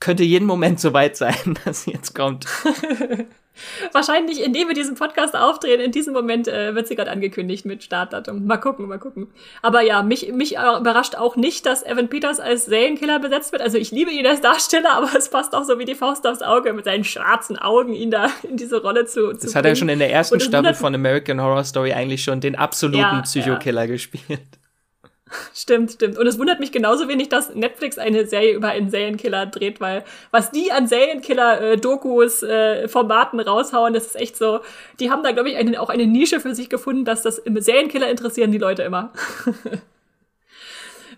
[0.00, 2.46] könnte jeden Moment soweit sein, dass sie jetzt kommt.
[3.92, 7.82] Wahrscheinlich, indem wir diesen Podcast aufdrehen, in diesem Moment äh, wird sie gerade angekündigt mit
[7.82, 8.46] Startdatum.
[8.46, 9.32] Mal gucken, mal gucken.
[9.62, 13.60] Aber ja, mich, mich überrascht auch nicht, dass Evan Peters als Serienkiller besetzt wird.
[13.60, 16.40] Also ich liebe ihn als Darsteller, aber es passt auch so wie die Faust aufs
[16.40, 19.74] Auge, mit seinen schwarzen Augen ihn da in diese Rolle zu, zu Das hat er
[19.74, 23.82] schon in der ersten Staffel von American Horror Story eigentlich schon den absoluten ja, Psychokiller
[23.82, 23.86] ja.
[23.86, 24.57] gespielt.
[25.54, 26.18] Stimmt, stimmt.
[26.18, 30.04] Und es wundert mich genauso wenig, dass Netflix eine Serie über einen Serienkiller dreht, weil
[30.30, 34.60] was die an Serienkiller-Dokus, äh, Formaten raushauen, das ist echt so.
[35.00, 37.60] Die haben da, glaube ich, eine, auch eine Nische für sich gefunden, dass das im
[37.60, 39.12] Serienkiller interessieren die Leute immer.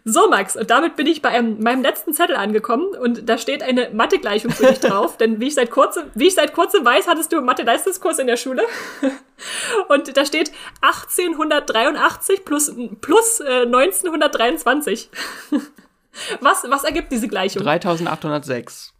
[0.04, 3.62] So, Max, und damit bin ich bei einem, meinem letzten Zettel angekommen und da steht
[3.62, 7.06] eine Mathe-Gleichung für dich drauf, denn wie ich seit kurzem, wie ich seit kurzem weiß,
[7.06, 8.62] hattest du Mathe-Leistungskurs in der Schule.
[9.88, 10.52] Und da steht
[10.82, 15.10] 1883 plus, plus äh, 1923.
[16.40, 17.62] Was, was ergibt diese Gleichung?
[17.62, 18.92] 3806.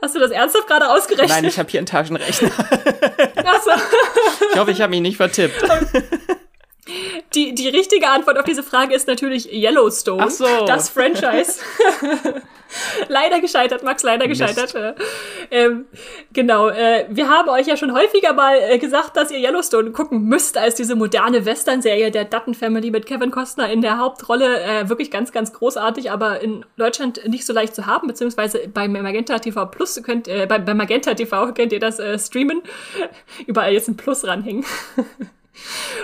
[0.00, 1.30] Hast du das ernsthaft gerade ausgerechnet?
[1.30, 2.50] Nein, ich habe hier einen Taschenrechner.
[3.44, 3.70] Ach so.
[4.52, 5.62] Ich hoffe, ich habe mich nicht vertippt.
[7.34, 10.24] Die, die richtige Antwort auf diese Frage ist natürlich Yellowstone.
[10.26, 10.46] Ach so.
[10.66, 11.60] Das Franchise.
[13.08, 14.74] leider gescheitert, Max, leider gescheitert.
[15.50, 15.86] Ähm,
[16.32, 20.24] genau, äh, wir haben euch ja schon häufiger mal äh, gesagt, dass ihr Yellowstone gucken
[20.24, 24.60] müsst als diese moderne Western-Serie der Dutton Family mit Kevin Costner in der Hauptrolle.
[24.60, 28.88] Äh, wirklich ganz, ganz großartig, aber in Deutschland nicht so leicht zu haben, beziehungsweise bei
[28.88, 32.62] Magenta TV Plus könnt, äh, bei, bei Magenta TV könnt ihr das äh, streamen.
[33.46, 34.64] Überall jetzt ein Plus ranhängen.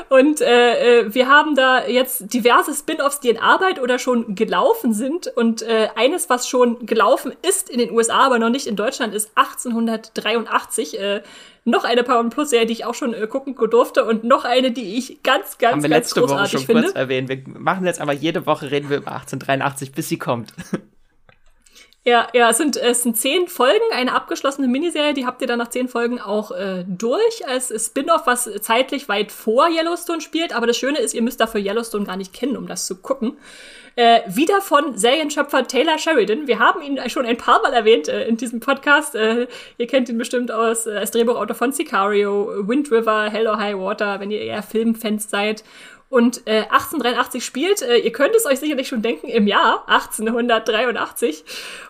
[0.08, 4.92] Und äh, äh, wir haben da jetzt diverse Spin-offs, die in Arbeit oder schon gelaufen
[4.92, 5.28] sind.
[5.28, 9.14] Und äh, eines, was schon gelaufen ist in den USA, aber noch nicht in Deutschland,
[9.14, 11.00] ist 1883.
[11.00, 11.22] Äh,
[11.64, 14.70] noch eine Paramount Plus Serie, die ich auch schon äh, gucken durfte und noch eine,
[14.70, 16.82] die ich ganz, ganz, Haben wir ganz letzte Woche schon finde.
[16.84, 17.28] kurz erwähnt.
[17.28, 20.52] Wir machen jetzt aber jede Woche reden wir über 1883, bis sie kommt.
[22.06, 25.58] Ja, ja, es sind, es sind zehn Folgen, eine abgeschlossene Miniserie, die habt ihr dann
[25.58, 30.54] nach zehn Folgen auch äh, durch als Spin-off, was zeitlich weit vor Yellowstone spielt.
[30.54, 33.36] Aber das Schöne ist, ihr müsst dafür Yellowstone gar nicht kennen, um das zu gucken.
[33.96, 36.46] Äh, wieder von Serienschöpfer Taylor Sheridan.
[36.46, 39.16] Wir haben ihn schon ein paar Mal erwähnt äh, in diesem Podcast.
[39.16, 43.58] Äh, ihr kennt ihn bestimmt aus, äh, als Drehbuchautor von Sicario, Wind River, Hell or
[43.58, 45.64] High Water, wenn ihr eher Filmfans seid
[46.08, 51.44] und äh, 1883 spielt, äh, ihr könnt es euch sicherlich schon denken, im Jahr 1883.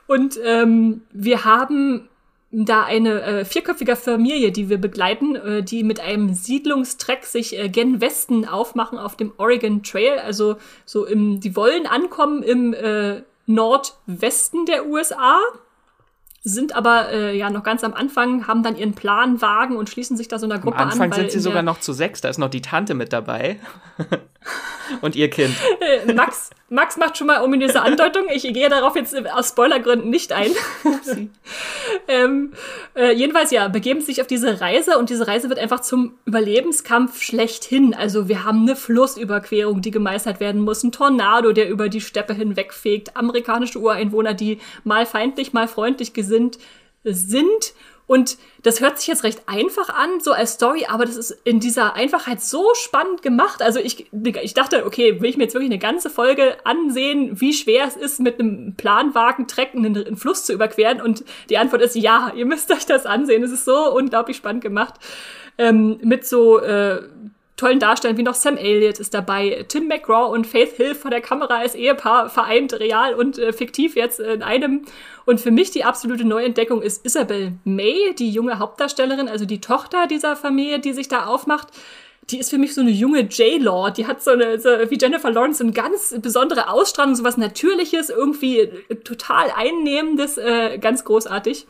[0.06, 2.08] Und ähm, wir haben
[2.50, 7.68] da eine äh, vierköpfige Familie, die wir begleiten, äh, die mit einem Siedlungstreck sich äh,
[7.68, 10.18] gen Westen aufmachen auf dem Oregon Trail.
[10.18, 10.56] Also
[10.86, 15.40] so im, die wollen ankommen im äh, Nordwesten der USA
[16.46, 20.28] sind aber äh, ja noch ganz am Anfang, haben dann ihren Planwagen und schließen sich
[20.28, 20.84] da so einer Gruppe an.
[20.84, 23.12] Am Anfang an, sind sie sogar noch zu sechs, da ist noch die Tante mit
[23.12, 23.58] dabei.
[25.00, 25.54] und ihr Kind.
[25.80, 28.24] Äh, Max, Max macht schon mal ominöse Andeutung.
[28.32, 30.50] Ich gehe darauf jetzt aus Spoilergründen nicht ein.
[32.08, 32.52] ähm,
[32.94, 37.22] äh, jedenfalls, ja, begeben sich auf diese Reise und diese Reise wird einfach zum Überlebenskampf
[37.22, 37.94] schlechthin.
[37.94, 42.34] Also wir haben eine Flussüberquerung, die gemeistert werden muss, ein Tornado, der über die Steppe
[42.34, 46.58] hinwegfegt, amerikanische Ureinwohner, die mal feindlich, mal freundlich gesinnt
[47.04, 47.74] sind
[48.06, 51.58] und das hört sich jetzt recht einfach an, so als Story, aber das ist in
[51.58, 53.62] dieser Einfachheit so spannend gemacht.
[53.62, 57.52] Also ich, ich dachte, okay, will ich mir jetzt wirklich eine ganze Folge ansehen, wie
[57.52, 61.00] schwer es ist, mit einem Planwagen Trecken einen, einen Fluss zu überqueren?
[61.00, 63.42] Und die Antwort ist ja, ihr müsst euch das ansehen.
[63.42, 64.94] Es ist so unglaublich spannend gemacht.
[65.58, 67.02] Ähm, mit so äh,
[67.56, 71.22] tollen Darstellern wie noch Sam Elliott ist dabei, Tim McGraw und Faith Hill vor der
[71.22, 74.82] Kamera als Ehepaar vereint, real und äh, fiktiv jetzt in einem.
[75.24, 80.06] Und für mich die absolute Neuentdeckung ist Isabel May, die junge Hauptdarstellerin, also die Tochter
[80.06, 81.68] dieser Familie, die sich da aufmacht.
[82.30, 83.90] Die ist für mich so eine junge J-Law.
[83.90, 87.36] Die hat so eine, so wie Jennifer Lawrence, so eine ganz besondere Ausstrahlung, so was
[87.36, 88.68] Natürliches, irgendwie
[89.04, 91.66] total Einnehmendes, äh, ganz großartig.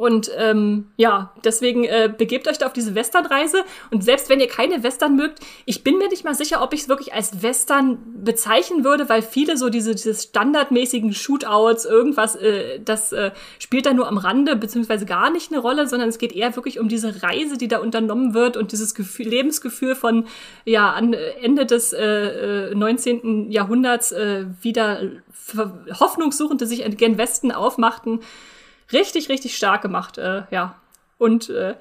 [0.00, 3.64] Und ähm, ja, deswegen äh, begebt euch da auf diese Westernreise.
[3.90, 6.80] Und selbst wenn ihr keine Western mögt, ich bin mir nicht mal sicher, ob ich
[6.80, 12.80] es wirklich als Western bezeichnen würde, weil viele so diese, diese standardmäßigen Shootouts, irgendwas, äh,
[12.82, 16.32] das äh, spielt da nur am Rande, beziehungsweise gar nicht eine Rolle, sondern es geht
[16.32, 20.24] eher wirklich um diese Reise, die da unternommen wird und dieses Gefühl, Lebensgefühl von,
[20.64, 23.50] ja, an Ende des äh, 19.
[23.50, 25.02] Äh, Jahrhunderts äh, wieder
[26.00, 28.20] Hoffnungssuchende sich gen Westen aufmachten
[28.92, 30.76] richtig, richtig stark gemacht, äh, ja.
[31.18, 31.74] Und äh,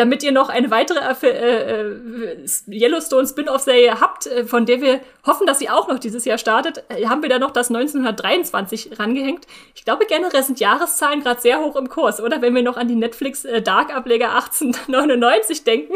[0.00, 5.46] damit ihr noch eine weitere äh, äh, Yellowstone Spin-off-Serie habt, äh, von der wir hoffen,
[5.46, 9.46] dass sie auch noch dieses Jahr startet, äh, haben wir da noch das 1923 rangehängt.
[9.74, 12.40] Ich glaube, generell sind Jahreszahlen gerade sehr hoch im Kurs, oder?
[12.40, 15.94] Wenn wir noch an die Netflix Dark-Ableger 1899 denken.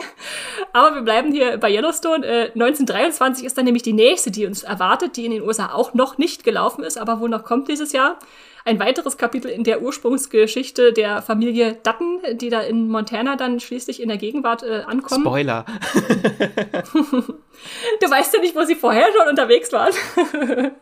[0.73, 2.27] Aber wir bleiben hier bei Yellowstone.
[2.27, 5.95] Äh, 1923 ist dann nämlich die nächste, die uns erwartet, die in den USA auch
[5.95, 8.19] noch nicht gelaufen ist, aber wohl noch kommt dieses Jahr
[8.67, 14.01] ein weiteres Kapitel in der Ursprungsgeschichte der Familie Dutton, die da in Montana dann schließlich
[14.01, 15.23] in der Gegenwart äh, ankommen.
[15.23, 15.67] Spoiler.
[18.01, 19.93] du weißt ja nicht, wo sie vorher schon unterwegs waren.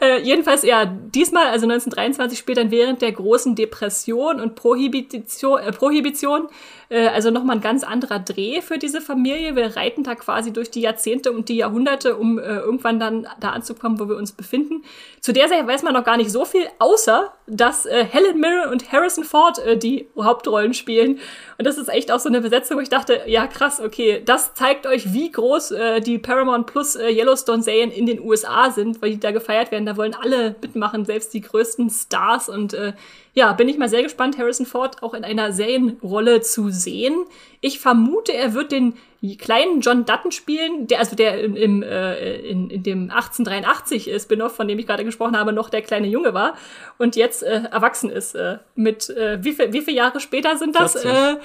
[0.00, 5.70] äh, jedenfalls, ja, diesmal, also 1923, spielt dann während der großen Depression und Prohibition, äh,
[5.70, 6.48] Prohibition
[6.92, 9.56] äh, also nochmal ein ganz anderer Dreh für diese Familie.
[9.56, 13.50] Wir reiten da quasi durch die Jahrzehnte und die Jahrhunderte, um äh, irgendwann dann da
[13.50, 14.84] anzukommen, wo wir uns befinden.
[15.20, 18.70] Zu der Serie weiß man noch gar nicht so viel, außer dass äh, Helen Mirren
[18.70, 21.18] und Harrison Ford äh, die Hauptrollen spielen.
[21.58, 24.54] Und das ist echt auch so eine Besetzung, wo ich dachte, ja krass, okay, das
[24.54, 29.12] zeigt euch, wie groß äh, die Paramount Plus äh, Yellowstone-Serien in den USA sind, weil
[29.12, 29.86] die da gefeiert werden.
[29.86, 32.92] Da wollen alle mitmachen, selbst die größten Stars und äh,
[33.34, 37.24] ja, bin ich mal sehr gespannt, Harrison Ford auch in einer Serienrolle zu sehen.
[37.62, 38.94] Ich vermute, er wird den
[39.38, 44.54] kleinen John Dutton spielen, der also der in, im, äh, in, in dem 1883 Spin-off,
[44.54, 46.56] von dem ich gerade gesprochen habe, noch der kleine Junge war
[46.98, 48.34] und jetzt äh, erwachsen ist.
[48.34, 50.92] Äh, mit äh, wie viel, wie viele Jahre später sind das?
[51.00, 51.10] 40.
[51.10, 51.36] Äh,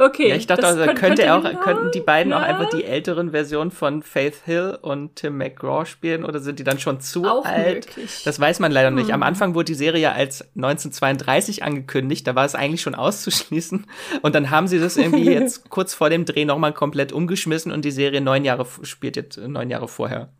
[0.00, 0.30] Okay.
[0.30, 2.38] Ja, ich dachte, also, könnte, könnte er auch, könnten die beiden ja.
[2.38, 6.64] auch einfach die älteren Versionen von Faith Hill und Tim McGraw spielen oder sind die
[6.64, 7.86] dann schon zu auch alt?
[7.86, 8.22] Möglich.
[8.24, 8.94] Das weiß man leider hm.
[8.94, 9.10] nicht.
[9.12, 9.24] Am hm.
[9.24, 13.86] Anfang wurde die Serie ja als 1932 angekündigt, da war es eigentlich schon auszuschließen.
[14.22, 17.84] Und dann haben sie das irgendwie jetzt kurz vor dem Dreh nochmal komplett umgeschmissen und
[17.84, 20.30] die Serie neun Jahre spielt jetzt neun Jahre vorher.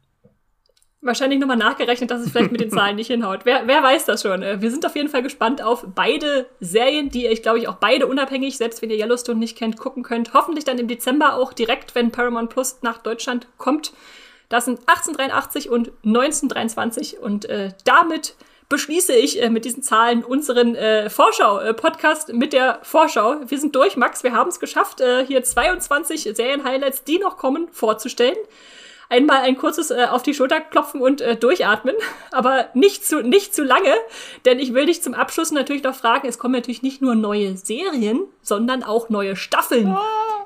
[1.02, 3.40] Wahrscheinlich nochmal nachgerechnet, dass es vielleicht mit den Zahlen nicht hinhaut.
[3.44, 4.42] Wer, wer weiß das schon?
[4.42, 7.68] Äh, wir sind auf jeden Fall gespannt auf beide Serien, die ihr, ich glaube ich,
[7.68, 10.34] auch beide unabhängig, selbst wenn ihr Yellowstone nicht kennt, gucken könnt.
[10.34, 13.94] Hoffentlich dann im Dezember auch direkt, wenn Paramount Plus nach Deutschland kommt.
[14.50, 18.34] Das sind 1883 und 1923 und äh, damit
[18.68, 23.36] beschließe ich äh, mit diesen Zahlen unseren äh, Vorschau-Podcast mit der Vorschau.
[23.46, 27.68] Wir sind durch, Max, wir haben es geschafft, äh, hier 22 Serien-Highlights, die noch kommen,
[27.72, 28.36] vorzustellen
[29.10, 31.94] einmal ein kurzes äh, auf die Schulter klopfen und äh, durchatmen,
[32.30, 33.92] aber nicht zu, nicht zu lange,
[34.46, 37.56] denn ich will dich zum Abschluss natürlich noch fragen, es kommen natürlich nicht nur neue
[37.56, 39.94] Serien, sondern auch neue Staffeln.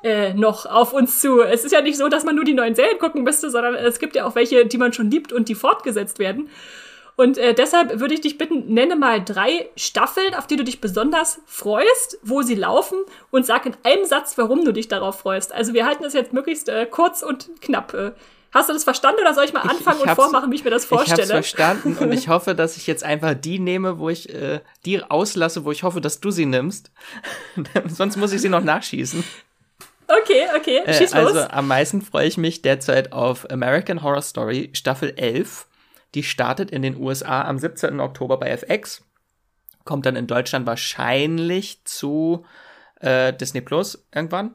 [0.03, 1.41] Äh, noch auf uns zu.
[1.41, 3.99] Es ist ja nicht so, dass man nur die neuen Serien gucken müsste, sondern es
[3.99, 6.51] gibt ja auch welche, die man schon liebt und die fortgesetzt werden.
[7.17, 10.81] Und äh, deshalb würde ich dich bitten, nenne mal drei Staffeln, auf die du dich
[10.81, 12.99] besonders freust, wo sie laufen
[13.31, 15.55] und sag in einem Satz, warum du dich darauf freust.
[15.55, 17.95] Also wir halten das jetzt möglichst äh, kurz und knapp.
[17.95, 18.13] Äh,
[18.55, 20.63] Hast du das verstanden oder soll ich mal anfangen ich, ich und vormachen, wie ich
[20.63, 21.23] mir das vorstelle?
[21.25, 24.61] Ich habe verstanden und ich hoffe, dass ich jetzt einfach die nehme, wo ich äh,
[24.87, 26.93] die auslasse, wo ich hoffe, dass du sie nimmst.
[27.89, 29.25] Sonst muss ich sie noch nachschießen.
[30.07, 31.35] Okay, okay, äh, schieß äh, los.
[31.35, 35.67] Also am meisten freue ich mich derzeit auf American Horror Story Staffel 11.
[36.15, 37.99] Die startet in den USA am 17.
[37.99, 39.03] Oktober bei FX.
[39.85, 42.47] Kommt dann in Deutschland wahrscheinlich zu
[43.01, 44.55] äh, Disney Plus irgendwann.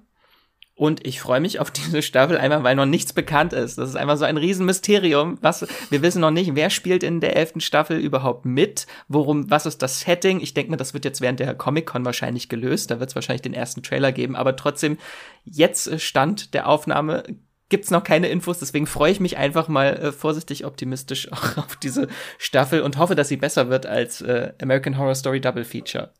[0.80, 3.78] Und ich freue mich auf diese Staffel einmal, weil noch nichts bekannt ist.
[3.78, 5.38] Das ist einfach so ein Riesenmysterium.
[5.42, 9.66] Was, wir wissen noch nicht, wer spielt in der elften Staffel überhaupt mit, worum, was
[9.66, 10.40] ist das Setting.
[10.40, 12.92] Ich denke mir, das wird jetzt während der Comic-Con wahrscheinlich gelöst.
[12.92, 14.38] Da wird es wahrscheinlich den ersten Trailer geben.
[14.38, 14.98] Aber trotzdem,
[15.44, 17.24] jetzt Stand der Aufnahme
[17.68, 21.76] gibt's noch keine Infos, deswegen freue ich mich einfach mal äh, vorsichtig optimistisch auch auf
[21.76, 22.08] diese
[22.38, 26.14] Staffel und hoffe, dass sie besser wird als äh, American Horror Story Double Feature.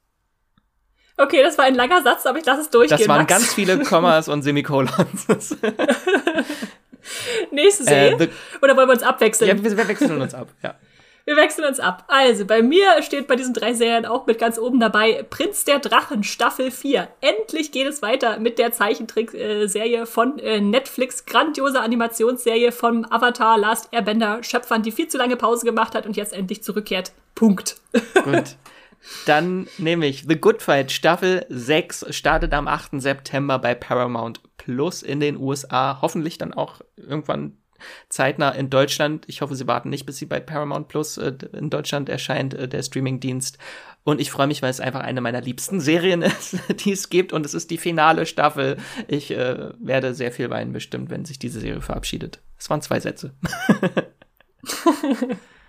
[1.20, 2.98] Okay, das war ein langer Satz, aber ich lasse es durchgehen.
[2.98, 3.34] Das waren Max.
[3.34, 5.28] ganz viele Kommas und Semikolons.
[7.52, 8.16] Nächste Serie?
[8.18, 8.30] Äh,
[8.62, 9.50] Oder wollen wir uns abwechseln?
[9.50, 10.76] Ja, wir wechseln uns ab, ja.
[11.26, 12.06] Wir wechseln uns ab.
[12.08, 15.78] Also, bei mir steht bei diesen drei Serien auch mit ganz oben dabei Prinz der
[15.78, 17.08] Drachen Staffel 4.
[17.22, 21.26] Endlich geht es weiter mit der Zeichentrickserie von äh, Netflix.
[21.26, 26.18] Grandiose Animationsserie vom Avatar Last Airbender Schöpfern, die viel zu lange Pause gemacht hat und
[26.18, 27.12] jetzt endlich zurückkehrt.
[27.36, 27.76] Punkt.
[28.24, 28.56] Gut.
[29.26, 33.02] Dann nehme ich The Good Fight Staffel 6 startet am 8.
[33.02, 36.00] September bei Paramount Plus in den USA.
[36.02, 37.58] Hoffentlich dann auch irgendwann
[38.10, 39.26] zeitnah in Deutschland.
[39.28, 42.68] Ich hoffe, sie warten nicht, bis sie bei Paramount Plus äh, in Deutschland erscheint, äh,
[42.68, 43.58] der Streamingdienst.
[44.04, 47.34] Und ich freue mich, weil es einfach eine meiner liebsten Serien ist, die es gibt.
[47.34, 48.78] Und es ist die finale Staffel.
[49.08, 52.42] Ich äh, werde sehr viel weinen bestimmt, wenn sich diese Serie verabschiedet.
[52.58, 53.34] Es waren zwei Sätze.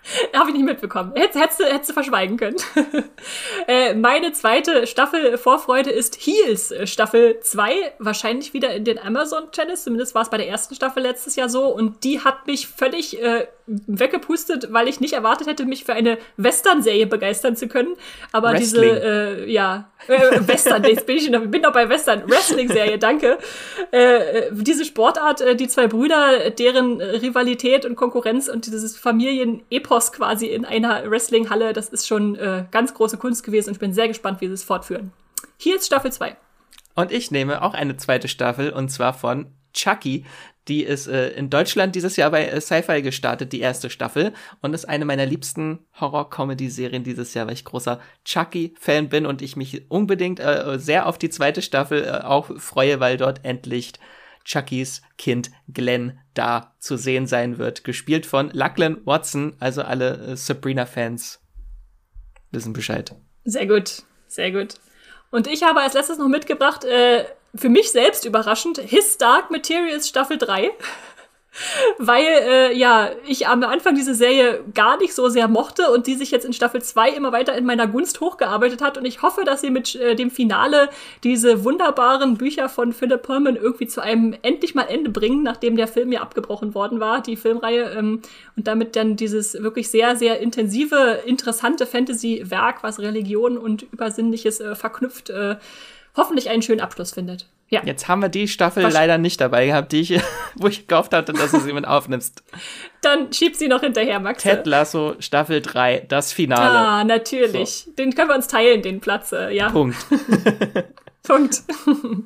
[0.35, 1.13] Habe ich nicht mitbekommen.
[1.15, 2.57] Hättest, hättest, hättest du verschweigen können.
[3.69, 7.95] äh, meine zweite Staffel Vorfreude ist Heels äh, Staffel 2.
[7.99, 9.85] Wahrscheinlich wieder in den Amazon Channels.
[9.85, 11.67] Zumindest war es bei der ersten Staffel letztes Jahr so.
[11.67, 16.19] Und die hat mich völlig äh, weggepustet, weil ich nicht erwartet hätte, mich für eine
[16.37, 17.95] Western-Serie begeistern zu können.
[18.33, 18.95] Aber Wrestling.
[18.95, 22.29] diese, äh, ja, äh, Western, jetzt bin ich noch, bin noch bei Western.
[22.29, 23.39] Wrestling-Serie, danke.
[23.91, 30.47] Äh, diese Sportart, äh, die zwei Brüder, deren Rivalität und Konkurrenz und dieses Familien-Epos quasi
[30.47, 34.09] in einer Wrestling-Halle, das ist schon äh, ganz große Kunst gewesen und ich bin sehr
[34.09, 35.13] gespannt, wie sie es fortführen.
[35.59, 36.37] Hier ist Staffel 2.
[36.95, 40.25] Und ich nehme auch eine zweite Staffel und zwar von Chucky.
[40.69, 44.33] Die ist äh, in Deutschland dieses Jahr bei äh, Sci-Fi gestartet, die erste Staffel.
[44.61, 49.57] Und ist eine meiner liebsten Horror-Comedy-Serien dieses Jahr, weil ich großer Chucky-Fan bin und ich
[49.57, 53.93] mich unbedingt äh, sehr auf die zweite Staffel äh, auch freue, weil dort endlich
[54.45, 57.85] Chuckys Kind Glenn da zu sehen sein wird.
[57.85, 61.41] Gespielt von Lachlan Watson, also alle äh, Sabrina-Fans
[62.51, 63.15] wissen Bescheid.
[63.45, 64.75] Sehr gut, sehr gut.
[65.31, 70.09] Und ich habe als letztes noch mitgebracht, äh, für mich selbst überraschend, His Dark Materials
[70.09, 70.71] Staffel 3.
[71.99, 76.15] Weil, äh, ja, ich am Anfang diese Serie gar nicht so sehr mochte und die
[76.15, 78.99] sich jetzt in Staffel 2 immer weiter in meiner Gunst hochgearbeitet hat.
[78.99, 80.89] Und ich hoffe, dass sie mit äh, dem Finale
[81.25, 85.89] diese wunderbaren Bücher von Philip Pullman irgendwie zu einem endlich mal Ende bringen, nachdem der
[85.89, 87.93] Film ja abgebrochen worden war, die Filmreihe.
[87.97, 88.23] Ähm,
[88.57, 94.75] und damit dann dieses wirklich sehr, sehr intensive, interessante Fantasy-Werk, was Religion und Übersinnliches äh,
[94.75, 95.57] verknüpft, äh,
[96.17, 97.47] hoffentlich einen schönen Abschluss findet.
[97.71, 97.83] Ja.
[97.85, 98.93] Jetzt haben wir die Staffel Was?
[98.93, 100.21] leider nicht dabei gehabt, die ich,
[100.57, 102.43] wo ich gehofft hatte, dass du sie mit aufnimmst.
[103.01, 104.43] Dann schieb sie noch hinterher, Max.
[104.43, 106.79] Ted Lasso, Staffel 3, das Finale.
[106.79, 107.85] Ah, natürlich.
[107.87, 107.93] So.
[107.93, 109.71] Den können wir uns teilen, den Platz, äh, ja.
[109.71, 109.97] Punkt.
[111.23, 111.63] Punkt.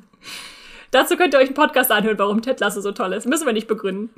[0.91, 3.27] Dazu könnt ihr euch einen Podcast anhören, warum Ted Lasso so toll ist.
[3.27, 4.09] Müssen wir nicht begründen.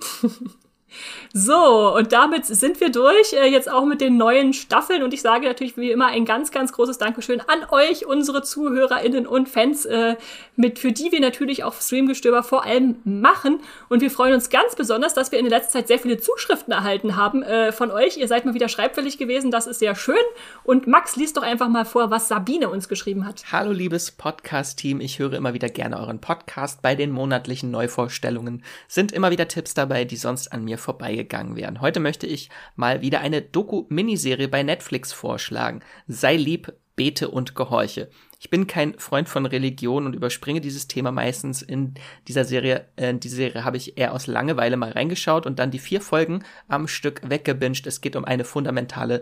[1.34, 5.04] So, und damit sind wir durch, äh, jetzt auch mit den neuen Staffeln.
[5.04, 9.28] Und ich sage natürlich wie immer ein ganz, ganz großes Dankeschön an euch, unsere ZuhörerInnen
[9.28, 10.16] und Fans, äh,
[10.56, 13.60] mit, für die wir natürlich auch Streamgestöber vor allem machen.
[13.90, 16.72] Und wir freuen uns ganz besonders, dass wir in der letzten Zeit sehr viele Zuschriften
[16.72, 18.18] erhalten haben äh, von euch.
[18.18, 20.16] Ihr seid mal wieder schreibwillig gewesen, das ist sehr schön.
[20.64, 23.44] Und Max, liest doch einfach mal vor, was Sabine uns geschrieben hat.
[23.52, 25.02] Hallo, liebes Podcast-Team.
[25.02, 26.82] Ich höre immer wieder gerne euren Podcast.
[26.82, 31.82] Bei den monatlichen Neuvorstellungen sind immer wieder Tipps dabei, die sonst an mir vorbeigegangen wären.
[31.82, 35.82] Heute möchte ich mal wieder eine Doku-Miniserie bei Netflix vorschlagen.
[36.08, 38.10] Sei lieb, bete und gehorche.
[38.40, 41.94] Ich bin kein Freund von Religion und überspringe dieses Thema meistens in
[42.28, 42.88] dieser Serie.
[42.98, 46.02] Äh, in diese Serie habe ich eher aus Langeweile mal reingeschaut und dann die vier
[46.02, 47.88] Folgen am Stück weggebinged.
[47.88, 49.22] Es geht um eine fundamentale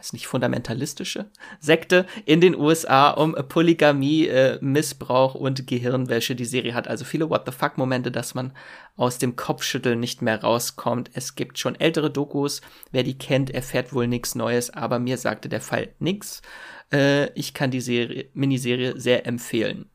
[0.00, 1.30] ist nicht fundamentalistische
[1.60, 6.34] Sekte in den USA um Polygamie, äh, Missbrauch und Gehirnwäsche.
[6.34, 8.52] Die Serie hat also viele What the fuck Momente, dass man
[8.96, 11.10] aus dem Kopfschütteln nicht mehr rauskommt.
[11.14, 12.60] Es gibt schon ältere Dokus.
[12.90, 16.42] Wer die kennt, erfährt wohl nichts Neues, aber mir sagte der Fall nichts.
[16.92, 19.90] Äh, ich kann die Serie, Miniserie sehr empfehlen.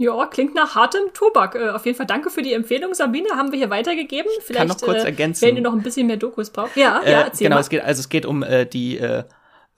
[0.00, 1.56] Ja, klingt nach hartem Tobak.
[1.56, 3.28] Äh, auf jeden Fall danke für die Empfehlung, Sabine.
[3.34, 4.30] Haben wir hier weitergegeben.
[4.42, 5.46] Vielleicht kann noch kurz äh, ergänzen.
[5.46, 6.76] wenn ihr noch ein bisschen mehr Dokus braucht.
[6.76, 7.60] Ja, äh, ja, erzähl Genau, mal.
[7.60, 9.24] es geht also es geht um äh, die äh,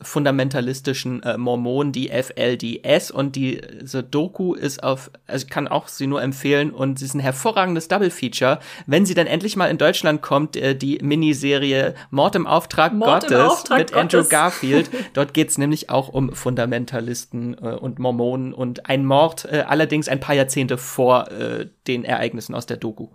[0.03, 6.07] fundamentalistischen äh, Mormonen, die FLDS und diese Doku ist auf, also ich kann auch sie
[6.07, 9.79] nur empfehlen und sie ist ein hervorragendes Double Feature, wenn sie dann endlich mal in
[9.79, 14.15] Deutschland kommt, äh, die Miniserie Mord im Auftrag Mord Gottes im Auftrag mit Gottes.
[14.15, 14.91] Andrew Garfield.
[15.13, 20.21] Dort geht's nämlich auch um Fundamentalisten äh, und Mormonen und ein Mord, äh, allerdings ein
[20.21, 23.09] paar Jahrzehnte vor äh, den Ereignissen aus der Doku.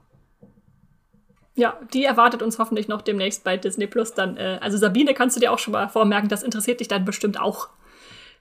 [1.56, 4.36] Ja, die erwartet uns hoffentlich noch demnächst bei Disney Plus dann.
[4.38, 7.40] Äh, also Sabine kannst du dir auch schon mal vormerken, das interessiert dich dann bestimmt
[7.40, 7.70] auch.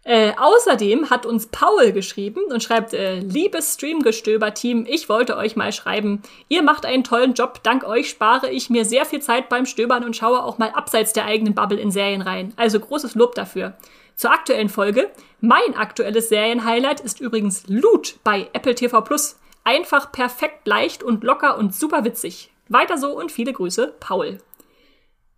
[0.07, 5.73] Äh, außerdem hat uns Paul geschrieben und schreibt, äh, liebes Streamgestöber-Team, ich wollte euch mal
[5.73, 9.65] schreiben, ihr macht einen tollen Job, dank euch spare ich mir sehr viel Zeit beim
[9.65, 12.53] Stöbern und schaue auch mal abseits der eigenen Bubble in Serien rein.
[12.57, 13.74] Also großes Lob dafür.
[14.15, 15.11] Zur aktuellen Folge.
[15.41, 19.39] Mein aktuelles Serienhighlight ist übrigens Loot bei Apple TV Plus.
[19.65, 22.54] Einfach perfekt leicht und locker und super witzig.
[22.69, 24.39] Weiter so und viele Grüße, Paul.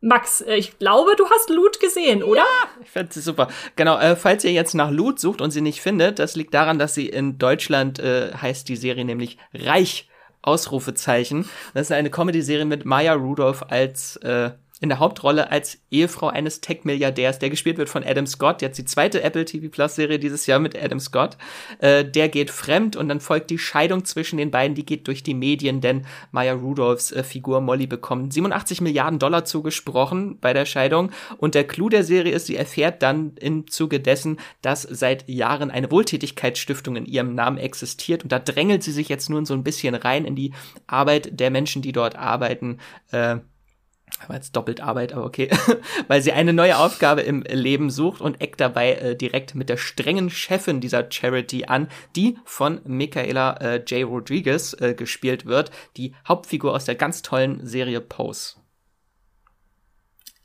[0.00, 2.40] Max, äh, ich glaube, du hast Loot gesehen, oder?
[2.40, 3.48] Ja, ich finde sie super.
[3.76, 6.78] Genau, äh, falls ihr jetzt nach Loot sucht und sie nicht findet, das liegt daran,
[6.78, 10.08] dass sie in Deutschland äh, heißt die Serie nämlich Reich
[10.42, 11.48] Ausrufezeichen.
[11.74, 16.60] Das ist eine Comedy-Serie mit Maya Rudolph als äh, in der Hauptrolle als Ehefrau eines
[16.60, 18.60] Tech-Milliardärs, der gespielt wird von Adam Scott.
[18.60, 21.38] Jetzt die zweite Apple TV Plus Serie dieses Jahr mit Adam Scott.
[21.78, 25.22] Äh, der geht fremd und dann folgt die Scheidung zwischen den beiden, die geht durch
[25.22, 30.66] die Medien, denn Maya Rudolphs äh, Figur Molly bekommt 87 Milliarden Dollar zugesprochen bei der
[30.66, 31.10] Scheidung.
[31.38, 35.70] Und der Clou der Serie ist, sie erfährt dann im Zuge dessen, dass seit Jahren
[35.70, 38.24] eine Wohltätigkeitsstiftung in ihrem Namen existiert.
[38.24, 40.52] Und da drängelt sie sich jetzt nun so ein bisschen rein in die
[40.86, 42.78] Arbeit der Menschen, die dort arbeiten.
[43.10, 43.38] Äh,
[44.24, 45.50] aber jetzt doppelt Arbeit, aber okay,
[46.08, 49.76] weil sie eine neue Aufgabe im Leben sucht und eckt dabei äh, direkt mit der
[49.76, 54.08] strengen Chefin dieser Charity an, die von Michaela äh, J.
[54.08, 58.56] Rodriguez äh, gespielt wird, die Hauptfigur aus der ganz tollen Serie Pose.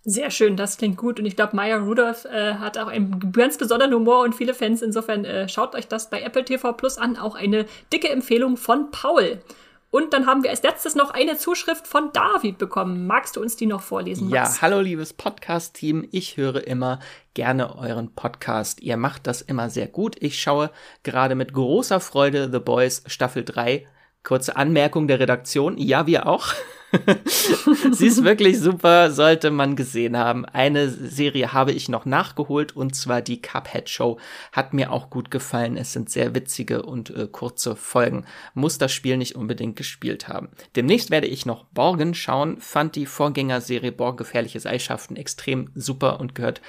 [0.03, 1.19] Sehr schön, das klingt gut.
[1.19, 4.81] Und ich glaube, Maya Rudolph äh, hat auch einen ganz besonderen Humor und viele Fans.
[4.81, 7.17] Insofern äh, schaut euch das bei Apple TV Plus an.
[7.17, 9.43] Auch eine dicke Empfehlung von Paul.
[9.91, 13.05] Und dann haben wir als letztes noch eine Zuschrift von David bekommen.
[13.07, 14.29] Magst du uns die noch vorlesen?
[14.29, 14.55] Max?
[14.55, 16.07] Ja, hallo liebes Podcast-Team.
[16.11, 16.99] Ich höre immer
[17.33, 18.81] gerne euren Podcast.
[18.81, 20.15] Ihr macht das immer sehr gut.
[20.21, 20.71] Ich schaue
[21.03, 23.85] gerade mit großer Freude The Boys Staffel 3
[24.23, 25.77] Kurze Anmerkung der Redaktion.
[25.77, 26.53] Ja, wir auch.
[27.91, 30.45] Sie ist wirklich super, sollte man gesehen haben.
[30.45, 34.19] Eine Serie habe ich noch nachgeholt und zwar die Cuphead Show.
[34.51, 35.77] Hat mir auch gut gefallen.
[35.77, 38.25] Es sind sehr witzige und äh, kurze Folgen.
[38.53, 40.49] Muss das Spiel nicht unbedingt gespielt haben.
[40.75, 42.59] Demnächst werde ich noch Borgen schauen.
[42.59, 46.61] Fand die Vorgängerserie Borgen gefährliche Seilschaften extrem super und gehört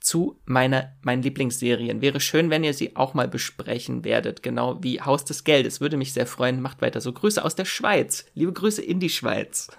[0.00, 2.00] zu meiner, meinen Lieblingsserien.
[2.00, 5.80] Wäre schön, wenn ihr sie auch mal besprechen werdet, genau wie Haus des Geldes.
[5.80, 6.60] Würde mich sehr freuen.
[6.60, 7.12] Macht weiter so.
[7.12, 8.24] Grüße aus der Schweiz.
[8.34, 9.68] Liebe Grüße in die Schweiz.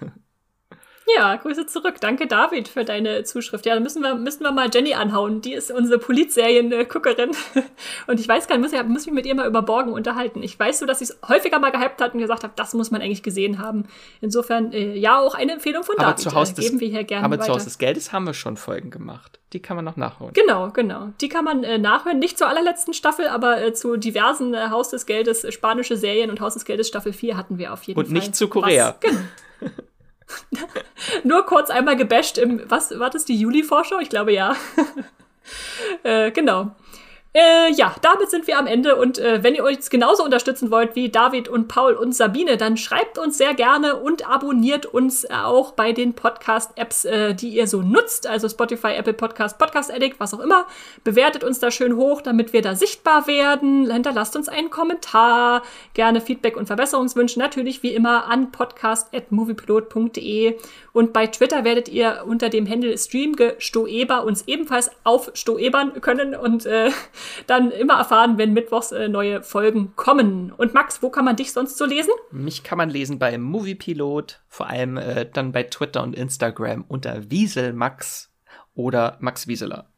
[1.16, 1.96] Ja, Grüße zurück.
[2.00, 3.66] Danke, David, für deine Zuschrift.
[3.66, 5.40] Ja, dann müssen wir, müssen wir mal Jenny anhauen.
[5.40, 7.32] Die ist unsere Polizserien-Guckerin.
[8.06, 10.42] Und ich weiß gar nicht, muss, ich, muss mich mit ihr mal über Borgen unterhalten.
[10.42, 12.90] Ich weiß so, dass sie es häufiger mal gehypt hat und gesagt hat, das muss
[12.90, 13.84] man eigentlich gesehen haben.
[14.20, 16.20] Insofern, äh, ja, auch eine Empfehlung von aber David.
[16.20, 17.46] Zu Haus äh, geben wir hier gerne Aber weiter.
[17.46, 19.38] zu Haus des Geldes haben wir schon Folgen gemacht.
[19.52, 20.32] Die kann man noch nachholen.
[20.32, 21.08] Genau, genau.
[21.20, 22.18] Die kann man äh, nachhören.
[22.18, 26.30] Nicht zur allerletzten Staffel, aber äh, zu diversen äh, Haus des Geldes, äh, spanische Serien
[26.30, 28.14] und Haus des Geldes Staffel 4 hatten wir auf jeden und Fall.
[28.14, 28.96] Und nicht zu Korea.
[29.00, 29.72] Was, genau.
[31.24, 33.98] Nur kurz einmal gebasht im, was war das, die Juli-Vorschau?
[34.00, 34.56] Ich glaube ja.
[36.02, 36.74] äh, genau.
[37.34, 40.94] Äh, ja, damit sind wir am Ende und äh, wenn ihr euch genauso unterstützen wollt
[40.96, 45.72] wie David und Paul und Sabine, dann schreibt uns sehr gerne und abonniert uns auch
[45.72, 50.34] bei den Podcast-Apps, äh, die ihr so nutzt, also Spotify, Apple Podcast, Podcast Addict, was
[50.34, 50.66] auch immer.
[51.04, 53.90] Bewertet uns da schön hoch, damit wir da sichtbar werden.
[53.90, 55.62] Hinterlasst uns einen Kommentar,
[55.94, 60.58] gerne Feedback und Verbesserungswünsche, natürlich wie immer an podcast.moviepilot.de
[60.92, 66.90] und bei Twitter werdet ihr unter dem Handle Streamgestoeber uns ebenfalls aufstoebern können und äh,
[67.46, 70.52] dann immer erfahren, wenn mittwochs äh, neue Folgen kommen.
[70.52, 72.12] Und Max, wo kann man dich sonst so lesen?
[72.30, 77.30] Mich kann man lesen bei Moviepilot, vor allem äh, dann bei Twitter und Instagram unter
[77.30, 78.30] Wieselmax
[78.74, 79.91] oder Max Wieseler.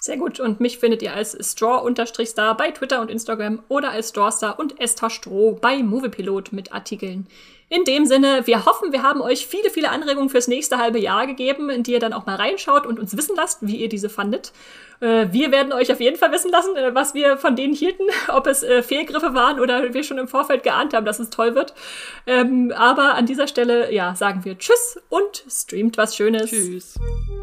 [0.00, 0.38] Sehr gut.
[0.40, 5.10] Und mich findet ihr als Straw-Star bei Twitter und Instagram oder als Strawstar und Esther
[5.10, 7.26] Stroh bei Moviepilot mit Artikeln.
[7.70, 11.26] In dem Sinne, wir hoffen, wir haben euch viele, viele Anregungen fürs nächste halbe Jahr
[11.26, 14.08] gegeben, in die ihr dann auch mal reinschaut und uns wissen lasst, wie ihr diese
[14.08, 14.52] fandet.
[15.00, 18.04] Äh, wir werden euch auf jeden Fall wissen lassen, äh, was wir von denen hielten,
[18.28, 21.54] ob es äh, Fehlgriffe waren oder wir schon im Vorfeld geahnt haben, dass es toll
[21.54, 21.74] wird.
[22.26, 26.48] Ähm, aber an dieser Stelle, ja, sagen wir Tschüss und streamt was Schönes.
[26.48, 26.94] Tschüss.